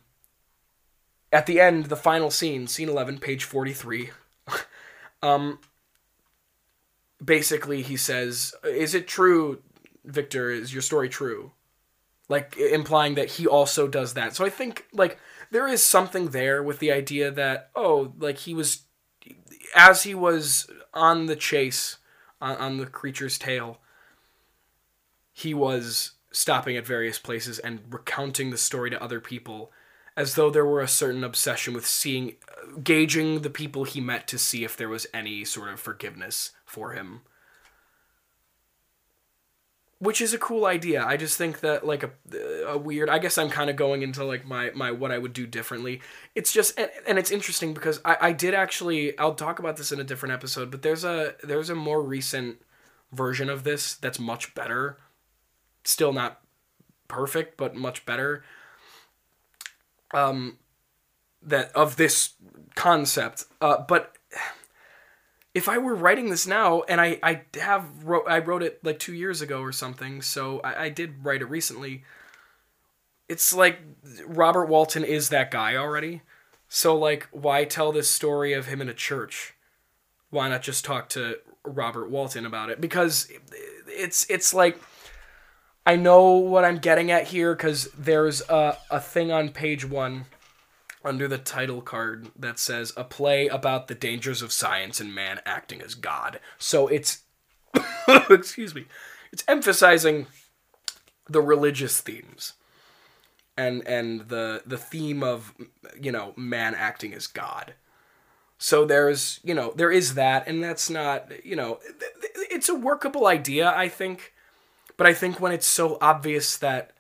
at 1.31 1.45
the 1.45 1.59
end, 1.59 1.85
the 1.85 1.95
final 1.95 2.31
scene, 2.31 2.67
scene 2.67 2.89
11, 2.89 3.19
page 3.19 3.43
43, 3.43 4.11
um 5.21 5.59
basically 7.23 7.81
he 7.81 7.97
says, 7.97 8.53
"Is 8.63 8.95
it 8.95 9.07
true, 9.07 9.61
Victor, 10.03 10.49
is 10.49 10.73
your 10.73 10.81
story 10.81 11.09
true?" 11.09 11.51
Like 12.29 12.57
implying 12.57 13.15
that 13.15 13.31
he 13.31 13.47
also 13.47 13.87
does 13.87 14.13
that. 14.15 14.35
So 14.35 14.45
I 14.45 14.49
think 14.49 14.85
like 14.91 15.17
there 15.51 15.67
is 15.67 15.81
something 15.81 16.29
there 16.29 16.61
with 16.61 16.79
the 16.79 16.91
idea 16.91 17.31
that 17.31 17.69
oh, 17.75 18.13
like 18.19 18.39
he 18.39 18.53
was 18.53 18.81
as 19.75 20.03
he 20.03 20.13
was 20.13 20.69
on 20.93 21.27
the 21.27 21.35
chase 21.35 21.97
on, 22.41 22.57
on 22.57 22.77
the 22.77 22.85
creature's 22.85 23.37
tail, 23.37 23.79
he 25.31 25.53
was 25.53 26.11
stopping 26.31 26.75
at 26.77 26.85
various 26.85 27.17
places 27.17 27.59
and 27.59 27.79
recounting 27.89 28.51
the 28.51 28.57
story 28.57 28.89
to 28.89 29.01
other 29.01 29.19
people 29.19 29.71
as 30.15 30.33
though 30.33 30.49
there 30.49 30.65
were 30.65 30.81
a 30.81 30.87
certain 30.87 31.23
obsession 31.23 31.73
with 31.73 31.85
seeing 31.85 32.35
gauging 32.83 33.41
the 33.41 33.49
people 33.49 33.83
he 33.83 34.01
met 34.01 34.27
to 34.27 34.37
see 34.37 34.63
if 34.63 34.75
there 34.75 34.89
was 34.89 35.07
any 35.13 35.45
sort 35.45 35.69
of 35.69 35.79
forgiveness 35.79 36.51
for 36.65 36.91
him 36.91 37.21
which 39.99 40.21
is 40.21 40.33
a 40.33 40.37
cool 40.37 40.65
idea 40.65 41.03
i 41.03 41.17
just 41.17 41.37
think 41.37 41.59
that 41.61 41.85
like 41.85 42.03
a, 42.03 42.11
a 42.67 42.77
weird 42.77 43.09
i 43.09 43.17
guess 43.17 43.37
i'm 43.37 43.49
kind 43.49 43.69
of 43.69 43.75
going 43.75 44.01
into 44.01 44.23
like 44.23 44.45
my 44.45 44.71
my 44.75 44.91
what 44.91 45.11
i 45.11 45.17
would 45.17 45.33
do 45.33 45.47
differently 45.47 45.99
it's 46.35 46.51
just 46.51 46.77
and, 46.79 46.89
and 47.07 47.17
it's 47.17 47.31
interesting 47.31 47.73
because 47.73 47.99
I, 48.05 48.17
I 48.21 48.31
did 48.31 48.53
actually 48.53 49.17
i'll 49.17 49.35
talk 49.35 49.59
about 49.59 49.77
this 49.77 49.91
in 49.91 49.99
a 49.99 50.03
different 50.03 50.33
episode 50.33 50.71
but 50.71 50.81
there's 50.81 51.03
a 51.03 51.35
there's 51.43 51.69
a 51.69 51.75
more 51.75 52.01
recent 52.01 52.61
version 53.11 53.49
of 53.49 53.63
this 53.63 53.95
that's 53.95 54.19
much 54.19 54.53
better 54.53 54.97
still 55.87 56.13
not 56.13 56.41
perfect, 57.07 57.57
but 57.57 57.75
much 57.75 58.05
better. 58.05 58.43
Um, 60.13 60.57
that 61.41 61.71
of 61.73 61.95
this 61.95 62.33
concept. 62.75 63.45
Uh, 63.61 63.77
but 63.87 64.16
if 65.57 65.67
I 65.67 65.79
were 65.79 65.95
writing 65.95 66.29
this 66.29 66.45
now, 66.45 66.83
and 66.83 67.01
I 67.01 67.19
I 67.23 67.41
have 67.59 68.03
wrote 68.03 68.25
I 68.27 68.37
wrote 68.37 68.61
it 68.61 68.79
like 68.83 68.99
two 68.99 69.15
years 69.15 69.41
ago 69.41 69.59
or 69.61 69.71
something, 69.71 70.21
so 70.21 70.59
I, 70.59 70.83
I 70.83 70.89
did 70.89 71.25
write 71.25 71.41
it 71.41 71.45
recently. 71.45 72.03
It's 73.27 73.55
like 73.55 73.79
Robert 74.27 74.67
Walton 74.67 75.03
is 75.03 75.29
that 75.29 75.49
guy 75.49 75.75
already. 75.75 76.21
So 76.69 76.95
like, 76.95 77.27
why 77.31 77.65
tell 77.65 77.91
this 77.91 78.07
story 78.07 78.53
of 78.53 78.67
him 78.67 78.81
in 78.81 78.87
a 78.87 78.93
church? 78.93 79.55
Why 80.29 80.47
not 80.47 80.61
just 80.61 80.85
talk 80.85 81.09
to 81.09 81.39
Robert 81.63 82.11
Walton 82.11 82.45
about 82.45 82.69
it? 82.69 82.79
Because 82.79 83.27
it's 83.87 84.29
it's 84.29 84.53
like 84.53 84.79
I 85.87 85.95
know 85.95 86.33
what 86.33 86.65
I'm 86.65 86.77
getting 86.77 87.09
at 87.09 87.29
here 87.29 87.55
because 87.55 87.89
there's 87.97 88.47
a, 88.47 88.77
a 88.91 88.99
thing 88.99 89.31
on 89.31 89.49
page 89.49 89.85
one 89.85 90.25
under 91.03 91.27
the 91.27 91.37
title 91.37 91.81
card 91.81 92.29
that 92.37 92.59
says 92.59 92.93
a 92.97 93.03
play 93.03 93.47
about 93.47 93.87
the 93.87 93.95
dangers 93.95 94.41
of 94.41 94.51
science 94.51 94.99
and 94.99 95.13
man 95.13 95.39
acting 95.45 95.81
as 95.81 95.95
God. 95.95 96.39
So 96.57 96.87
it's, 96.87 97.23
excuse 98.29 98.73
me, 98.73 98.85
it's 99.31 99.43
emphasizing 99.47 100.27
the 101.29 101.41
religious 101.41 101.99
themes 101.99 102.53
and 103.57 103.85
and 103.85 104.29
the 104.29 104.61
the 104.65 104.77
theme 104.77 105.23
of 105.23 105.53
you 105.99 106.11
know 106.11 106.31
man 106.37 106.73
acting 106.73 107.13
as 107.13 107.27
god 107.27 107.73
so 108.57 108.85
there's 108.85 109.41
you 109.43 109.53
know 109.53 109.73
there 109.75 109.91
is 109.91 110.13
that 110.13 110.47
and 110.47 110.63
that's 110.63 110.89
not 110.89 111.29
you 111.43 111.53
know 111.55 111.79
it's 112.49 112.69
a 112.69 112.75
workable 112.75 113.27
idea 113.27 113.73
i 113.75 113.89
think 113.89 114.33
but 114.97 115.05
I 115.05 115.13
think 115.13 115.39
when 115.39 115.51
it's 115.51 115.67
so 115.67 115.97
obvious 116.01 116.57
that 116.57 116.91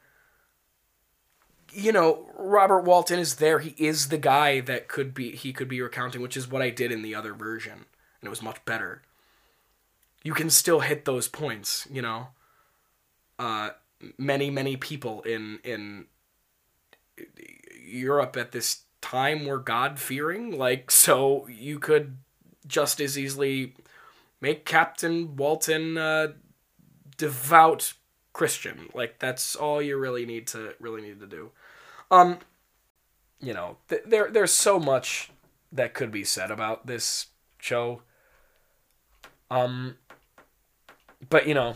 you 1.77 1.91
know, 1.91 2.25
Robert 2.35 2.81
Walton 2.81 3.19
is 3.19 3.35
there. 3.35 3.59
He 3.59 3.75
is 3.77 4.09
the 4.09 4.17
guy 4.17 4.61
that 4.61 4.87
could 4.87 5.13
be 5.13 5.35
he 5.35 5.53
could 5.53 5.67
be 5.67 5.79
recounting, 5.79 6.21
which 6.23 6.35
is 6.35 6.49
what 6.49 6.63
I 6.63 6.71
did 6.71 6.91
in 6.91 7.03
the 7.03 7.13
other 7.13 7.35
version, 7.35 7.73
and 7.73 8.23
it 8.23 8.29
was 8.29 8.41
much 8.41 8.65
better. 8.65 9.03
You 10.23 10.33
can 10.33 10.49
still 10.49 10.79
hit 10.79 11.05
those 11.05 11.27
points, 11.27 11.87
you 11.91 12.01
know. 12.01 12.29
Uh, 13.37 13.69
many 14.17 14.49
many 14.49 14.75
people 14.75 15.21
in 15.21 15.59
in 15.63 16.05
Europe 17.85 18.35
at 18.37 18.53
this 18.53 18.81
time 18.99 19.45
were 19.45 19.59
God 19.59 19.99
fearing, 19.99 20.57
like 20.57 20.89
so 21.05 21.47
you 21.47 21.77
could 21.77 22.17
just 22.65 22.99
as 22.99 23.19
easily 23.19 23.75
make 24.41 24.65
Captain 24.65 25.35
Walton 25.35 25.95
a 25.95 26.33
devout 27.17 27.93
Christian. 28.33 28.89
Like 28.95 29.19
that's 29.19 29.55
all 29.55 29.79
you 29.79 29.95
really 29.95 30.25
need 30.25 30.47
to 30.47 30.73
really 30.79 31.03
need 31.03 31.19
to 31.19 31.27
do. 31.27 31.51
Um, 32.09 32.39
you 33.39 33.53
know, 33.53 33.77
th- 33.89 34.03
there 34.05 34.29
there's 34.31 34.53
so 34.53 34.79
much 34.79 35.31
that 35.71 35.93
could 35.93 36.11
be 36.11 36.23
said 36.23 36.51
about 36.51 36.87
this 36.87 37.27
show. 37.59 38.01
Um, 39.49 39.97
but 41.29 41.47
you 41.47 41.53
know, 41.53 41.75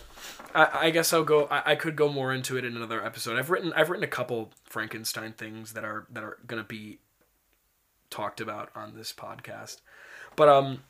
I, 0.53 0.69
I 0.73 0.89
guess 0.89 1.13
I'll 1.13 1.23
go. 1.23 1.45
I, 1.45 1.71
I 1.71 1.75
could 1.75 1.95
go 1.95 2.09
more 2.09 2.33
into 2.33 2.57
it 2.57 2.65
in 2.65 2.75
another 2.75 3.03
episode. 3.03 3.37
I've 3.37 3.49
written 3.49 3.73
I've 3.73 3.89
written 3.89 4.03
a 4.03 4.07
couple 4.07 4.51
Frankenstein 4.65 5.33
things 5.33 5.73
that 5.73 5.83
are 5.83 6.07
that 6.11 6.23
are 6.23 6.37
gonna 6.47 6.63
be 6.63 6.99
talked 8.09 8.41
about 8.41 8.69
on 8.75 8.95
this 8.95 9.13
podcast. 9.13 9.77
But 10.35 10.49
um, 10.49 10.83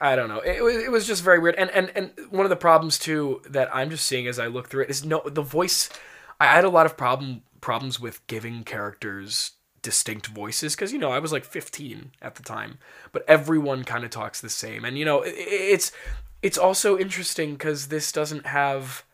I 0.00 0.16
don't 0.16 0.28
know. 0.28 0.40
It 0.40 0.62
was 0.62 0.76
it 0.76 0.90
was 0.90 1.06
just 1.06 1.22
very 1.22 1.38
weird. 1.38 1.56
And 1.56 1.70
and 1.70 1.90
and 1.94 2.12
one 2.30 2.46
of 2.46 2.50
the 2.50 2.56
problems 2.56 2.98
too 2.98 3.42
that 3.48 3.74
I'm 3.74 3.90
just 3.90 4.06
seeing 4.06 4.26
as 4.26 4.38
I 4.38 4.46
look 4.46 4.68
through 4.68 4.84
it 4.84 4.90
is 4.90 5.04
no 5.04 5.22
the 5.24 5.42
voice. 5.42 5.88
I 6.40 6.46
had 6.46 6.64
a 6.64 6.70
lot 6.70 6.86
of 6.86 6.96
problem 6.96 7.42
problems 7.60 7.98
with 7.98 8.26
giving 8.26 8.62
characters 8.62 9.52
distinct 9.82 10.26
voices 10.26 10.74
because 10.74 10.92
you 10.92 10.98
know 10.98 11.12
I 11.12 11.18
was 11.18 11.32
like 11.32 11.44
15 11.44 12.12
at 12.20 12.34
the 12.34 12.42
time, 12.42 12.78
but 13.12 13.24
everyone 13.28 13.84
kind 13.84 14.04
of 14.04 14.10
talks 14.10 14.40
the 14.40 14.50
same. 14.50 14.84
And 14.84 14.98
you 14.98 15.04
know 15.04 15.22
it, 15.22 15.34
it's 15.36 15.92
it's 16.42 16.58
also 16.58 16.98
interesting 16.98 17.52
because 17.52 17.88
this 17.88 18.12
doesn't 18.12 18.46
have 18.46 19.04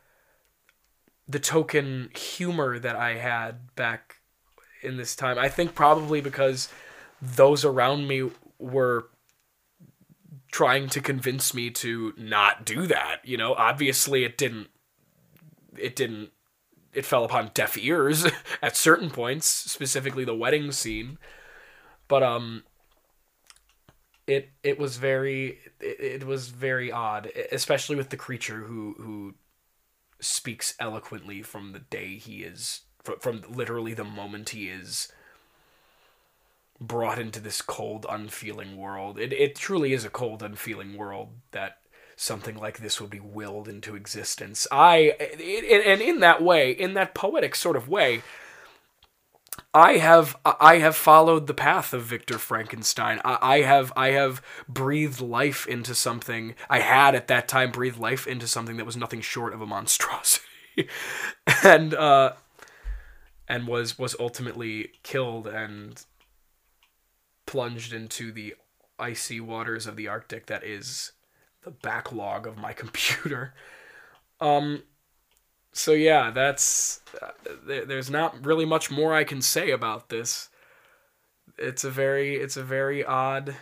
the 1.29 1.39
token 1.39 2.11
humor 2.15 2.79
that 2.79 2.97
I 2.97 3.17
had 3.17 3.75
back 3.75 4.17
in 4.83 4.97
this 4.97 5.15
time. 5.15 5.39
I 5.39 5.49
think 5.49 5.75
probably 5.75 6.21
because 6.21 6.69
those 7.21 7.65
around 7.65 8.09
me 8.09 8.31
were 8.59 9.09
trying 10.51 10.89
to 10.91 11.01
convince 11.01 11.55
me 11.55 11.71
to 11.71 12.13
not 12.17 12.67
do 12.67 12.87
that, 12.87 13.21
you 13.25 13.37
know? 13.37 13.55
Obviously 13.55 14.25
it 14.25 14.37
didn't 14.37 14.69
it 15.77 15.97
didn't 15.97 16.31
it 16.93 17.05
fell 17.07 17.25
upon 17.25 17.51
deaf 17.55 17.77
ears 17.79 18.27
at 18.63 18.77
certain 18.77 19.11
points, 19.11 19.47
specifically 19.47 20.25
the 20.25 20.35
wedding 20.35 20.73
scene. 20.73 21.19
But 22.09 22.23
um 22.23 22.65
it 24.27 24.51
it 24.63 24.79
was 24.79 24.97
very 24.97 25.59
it, 25.81 26.23
it 26.23 26.27
was 26.27 26.49
very 26.49 26.93
odd, 26.93 27.31
especially 27.51 27.97
with 27.97 28.11
the 28.11 28.17
creature 28.17 28.63
who 28.63 28.95
who 28.99 29.35
speaks 30.21 30.75
eloquently 30.79 31.43
from 31.43 31.73
the 31.73 31.81
day 31.81 32.17
he 32.17 32.45
is 32.45 32.83
from, 33.03 33.19
from 33.19 33.43
literally 33.49 33.95
the 33.95 34.05
moment 34.05 34.51
he 34.51 34.69
is 34.69 35.11
brought 36.81 37.19
into 37.19 37.41
this 37.41 37.63
cold 37.63 38.07
unfeeling 38.09 38.77
world 38.77 39.19
it, 39.19 39.33
it 39.33 39.55
truly 39.55 39.93
is 39.93 40.05
a 40.05 40.11
cold 40.11 40.43
unfeeling 40.43 40.97
world 40.97 41.31
that 41.53 41.79
something 42.23 42.57
like 42.57 42.79
this 42.79 43.01
would 43.01 43.11
be 43.11 43.21
willed 43.21 43.69
into 43.69 43.97
existence 43.97 44.67
i 44.71 45.13
and 45.89 46.01
in 46.01 46.21
that 46.21 46.43
way 46.43 46.71
in 46.71 46.95
that 46.95 47.15
poetic 47.15 47.55
sort 47.55 47.77
of 47.77 47.89
way 47.89 48.23
I 49.75 49.99
have 49.99 50.37
I 50.45 50.79
have 50.79 50.97
followed 50.97 51.47
the 51.47 51.55
path 51.55 51.93
of 51.93 52.03
Victor 52.03 52.39
Frankenstein. 52.39 53.21
I, 53.25 53.61
have 53.61 53.93
I 53.97 54.09
have 54.09 54.43
breathed 54.69 55.21
life 55.21 55.67
into 55.67 55.95
something. 55.95 56.55
I 56.69 56.81
had 56.81 57.15
at 57.15 57.29
that 57.29 57.49
time 57.49 57.71
breathed 57.71 57.99
life 57.99 58.27
into 58.27 58.47
something 58.47 58.77
that 58.77 58.87
was 58.87 58.97
nothing 58.97 59.21
short 59.21 59.55
of 59.55 59.61
a 59.61 59.67
monstrosity, 59.67 60.45
and 61.63 61.95
uh, 61.95 62.33
and 63.49 63.67
was 63.67 63.99
was 63.99 64.17
ultimately 64.19 64.93
killed 65.03 65.47
and 65.47 66.05
plunged 67.47 67.93
into 67.93 68.33
the 68.33 68.55
icy 68.99 69.41
waters 69.41 69.87
of 69.87 69.97
the 69.97 70.09
Arctic. 70.09 70.47
That 70.47 70.65
is 70.65 71.13
the 71.65 71.71
backlog 71.71 72.47
of 72.47 72.59
my 72.59 72.73
computer. 72.83 73.55
Um, 74.41 74.83
so 75.73 75.93
yeah, 75.93 76.31
that's 76.31 77.01
uh, 77.21 77.31
there, 77.67 77.85
there's 77.85 78.11
not 78.11 78.45
really 78.45 78.65
much 78.65 78.91
more 78.91 79.15
I 79.15 79.25
can 79.25 79.41
say 79.41 79.71
about 79.71 80.09
this. 80.09 80.49
It's 81.59 81.85
a 81.85 81.91
very 81.91 82.37
it's 82.37 82.57
a 82.57 82.65
very 82.65 83.05
odd 83.05 83.57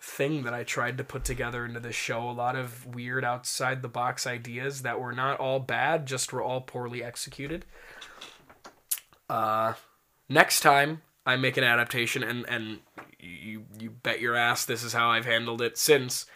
thing 0.00 0.44
that 0.44 0.54
I 0.54 0.62
tried 0.62 0.98
to 0.98 1.04
put 1.04 1.24
together 1.24 1.64
into 1.64 1.80
this 1.80 1.96
show. 1.96 2.28
A 2.28 2.30
lot 2.30 2.54
of 2.54 2.86
weird 2.86 3.24
outside 3.24 3.82
the 3.82 3.88
box 3.88 4.26
ideas 4.26 4.82
that 4.82 5.00
were 5.00 5.12
not 5.12 5.40
all 5.40 5.58
bad, 5.58 6.06
just 6.06 6.32
were 6.32 6.42
all 6.42 6.60
poorly 6.60 7.02
executed. 7.02 7.64
Uh, 9.28 9.74
next 10.28 10.60
time 10.60 11.02
I 11.24 11.36
make 11.36 11.56
an 11.56 11.64
adaptation, 11.64 12.22
and 12.22 12.46
and 12.48 12.78
you 13.18 13.64
you 13.78 13.90
bet 13.90 14.20
your 14.20 14.36
ass 14.36 14.64
this 14.64 14.84
is 14.84 14.92
how 14.92 15.10
I've 15.10 15.26
handled 15.26 15.60
it 15.60 15.76
since. 15.76 16.26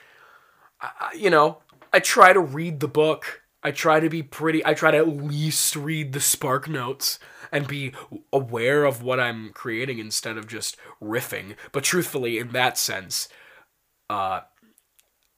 I, 0.80 1.12
you 1.14 1.30
know, 1.30 1.58
I 1.92 2.00
try 2.00 2.32
to 2.32 2.40
read 2.40 2.80
the 2.80 2.88
book 2.88 3.40
I 3.62 3.70
try 3.72 4.00
to 4.00 4.08
be 4.08 4.22
pretty, 4.22 4.64
I 4.64 4.74
try 4.74 4.90
to 4.90 4.98
at 4.98 5.08
least 5.08 5.76
read 5.76 6.12
the 6.12 6.20
spark 6.20 6.68
notes 6.68 7.18
and 7.52 7.66
be 7.66 7.92
aware 8.32 8.84
of 8.84 9.02
what 9.02 9.20
I'm 9.20 9.50
creating 9.52 9.98
instead 9.98 10.36
of 10.38 10.46
just 10.46 10.76
riffing. 11.02 11.56
But 11.72 11.84
truthfully, 11.84 12.38
in 12.38 12.50
that 12.50 12.78
sense, 12.78 13.28
uh, 14.08 14.40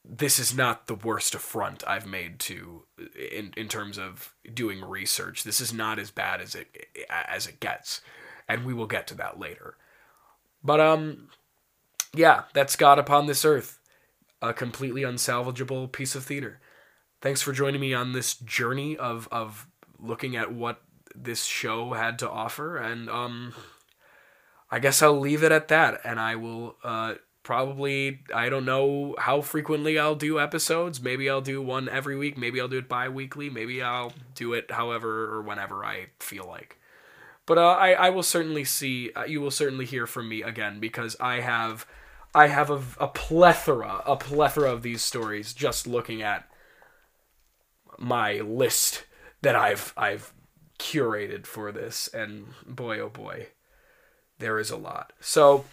this 0.05 0.39
is 0.39 0.55
not 0.55 0.87
the 0.87 0.95
worst 0.95 1.35
affront 1.35 1.87
I've 1.87 2.07
made 2.07 2.39
to 2.41 2.85
in 3.17 3.53
in 3.57 3.69
terms 3.69 3.99
of 3.99 4.35
doing 4.53 4.85
research. 4.85 5.45
This 5.45 5.61
is 5.61 5.73
not 5.73 5.99
as 5.99 6.11
bad 6.11 6.41
as 6.41 6.55
it 6.55 6.69
as 7.09 7.47
it 7.47 7.61
gets, 7.61 8.01
and 8.49 8.65
we 8.65 8.75
will 8.75 8.87
get 8.87 9.07
to 9.09 9.15
that 9.17 9.39
later. 9.39 9.77
But 10.63 10.81
um, 10.81 11.29
yeah, 12.15 12.45
that's 12.53 12.77
God 12.77 12.99
upon 12.99 13.27
this 13.27 13.45
earth, 13.45 13.79
a 14.43 14.53
completely 14.53 15.03
unsalvageable 15.03 15.91
piece 15.91 16.15
of 16.15 16.25
theater 16.25 16.61
thanks 17.23 17.41
for 17.41 17.53
joining 17.53 17.81
me 17.81 17.95
on 17.95 18.13
this 18.13 18.35
journey 18.35 18.97
of 18.97 19.29
of 19.33 19.67
looking 19.99 20.37
at 20.37 20.53
what 20.53 20.83
this 21.15 21.45
show 21.45 21.93
had 21.93 22.19
to 22.19 22.29
offer 22.29 22.77
and 22.77 23.09
um 23.09 23.55
I 24.71 24.79
guess 24.79 25.03
I'll 25.03 25.21
leave 25.21 25.43
it 25.45 25.53
at 25.53 25.69
that 25.69 26.01
and 26.05 26.19
I 26.19 26.37
will 26.37 26.77
uh 26.83 27.15
probably 27.43 28.21
I 28.35 28.49
don't 28.49 28.65
know 28.65 29.15
how 29.19 29.41
frequently 29.41 29.99
I'll 29.99 30.15
do 30.15 30.39
episodes. 30.39 31.01
Maybe 31.03 31.29
I'll 31.29 31.41
do 31.41 31.61
one 31.61 31.89
every 31.89 32.17
week, 32.17 32.39
maybe 32.39 32.61
I'll 32.61 32.69
do 32.69 32.79
it 32.79 32.89
bi-weekly, 32.89 33.51
maybe 33.51 33.83
I'll 33.83 34.13
do 34.35 34.53
it 34.53 34.71
however 34.71 35.33
or 35.35 35.43
whenever 35.43 35.85
I 35.85 36.07
feel 36.21 36.47
like. 36.47 36.79
But 37.47 37.59
uh, 37.59 37.73
I 37.73 37.93
I 37.93 38.11
will 38.11 38.23
certainly 38.23 38.65
see 38.65 39.13
uh, 39.15 39.25
you 39.25 39.41
will 39.41 39.51
certainly 39.51 39.85
hear 39.85 40.07
from 40.07 40.29
me 40.29 40.43
again 40.43 40.81
because 40.81 41.17
I 41.21 41.41
have 41.41 41.87
I 42.35 42.47
have 42.49 42.71
a, 42.71 42.83
a 42.99 43.09
plethora 43.09 44.03
a 44.07 44.17
plethora 44.17 44.73
of 44.73 44.83
these 44.83 45.03
stories 45.03 45.53
just 45.53 45.87
looking 45.87 46.23
at 46.23 46.49
my 47.99 48.41
list 48.41 49.05
that 49.43 49.55
I've 49.55 49.93
I've 49.97 50.33
curated 50.79 51.47
for 51.47 51.71
this 51.71 52.09
and 52.09 52.47
boy 52.67 52.99
oh 52.99 53.09
boy 53.09 53.49
there 54.39 54.59
is 54.59 54.71
a 54.71 54.77
lot. 54.77 55.13
So 55.21 55.65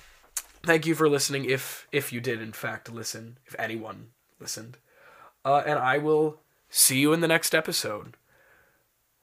thank 0.63 0.85
you 0.85 0.95
for 0.95 1.09
listening 1.09 1.45
if 1.45 1.87
if 1.91 2.13
you 2.13 2.21
did 2.21 2.41
in 2.41 2.53
fact 2.53 2.91
listen, 2.91 3.37
if 3.45 3.55
anyone 3.57 4.09
listened. 4.39 4.77
Uh, 5.43 5.63
and 5.65 5.79
I 5.79 5.97
will 5.97 6.41
see 6.69 6.99
you 6.99 7.13
in 7.13 7.21
the 7.21 7.27
next 7.27 7.55
episode. 7.55 8.15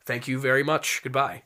Thank 0.05 0.26
you 0.26 0.39
very 0.39 0.62
much. 0.62 1.01
Goodbye. 1.03 1.43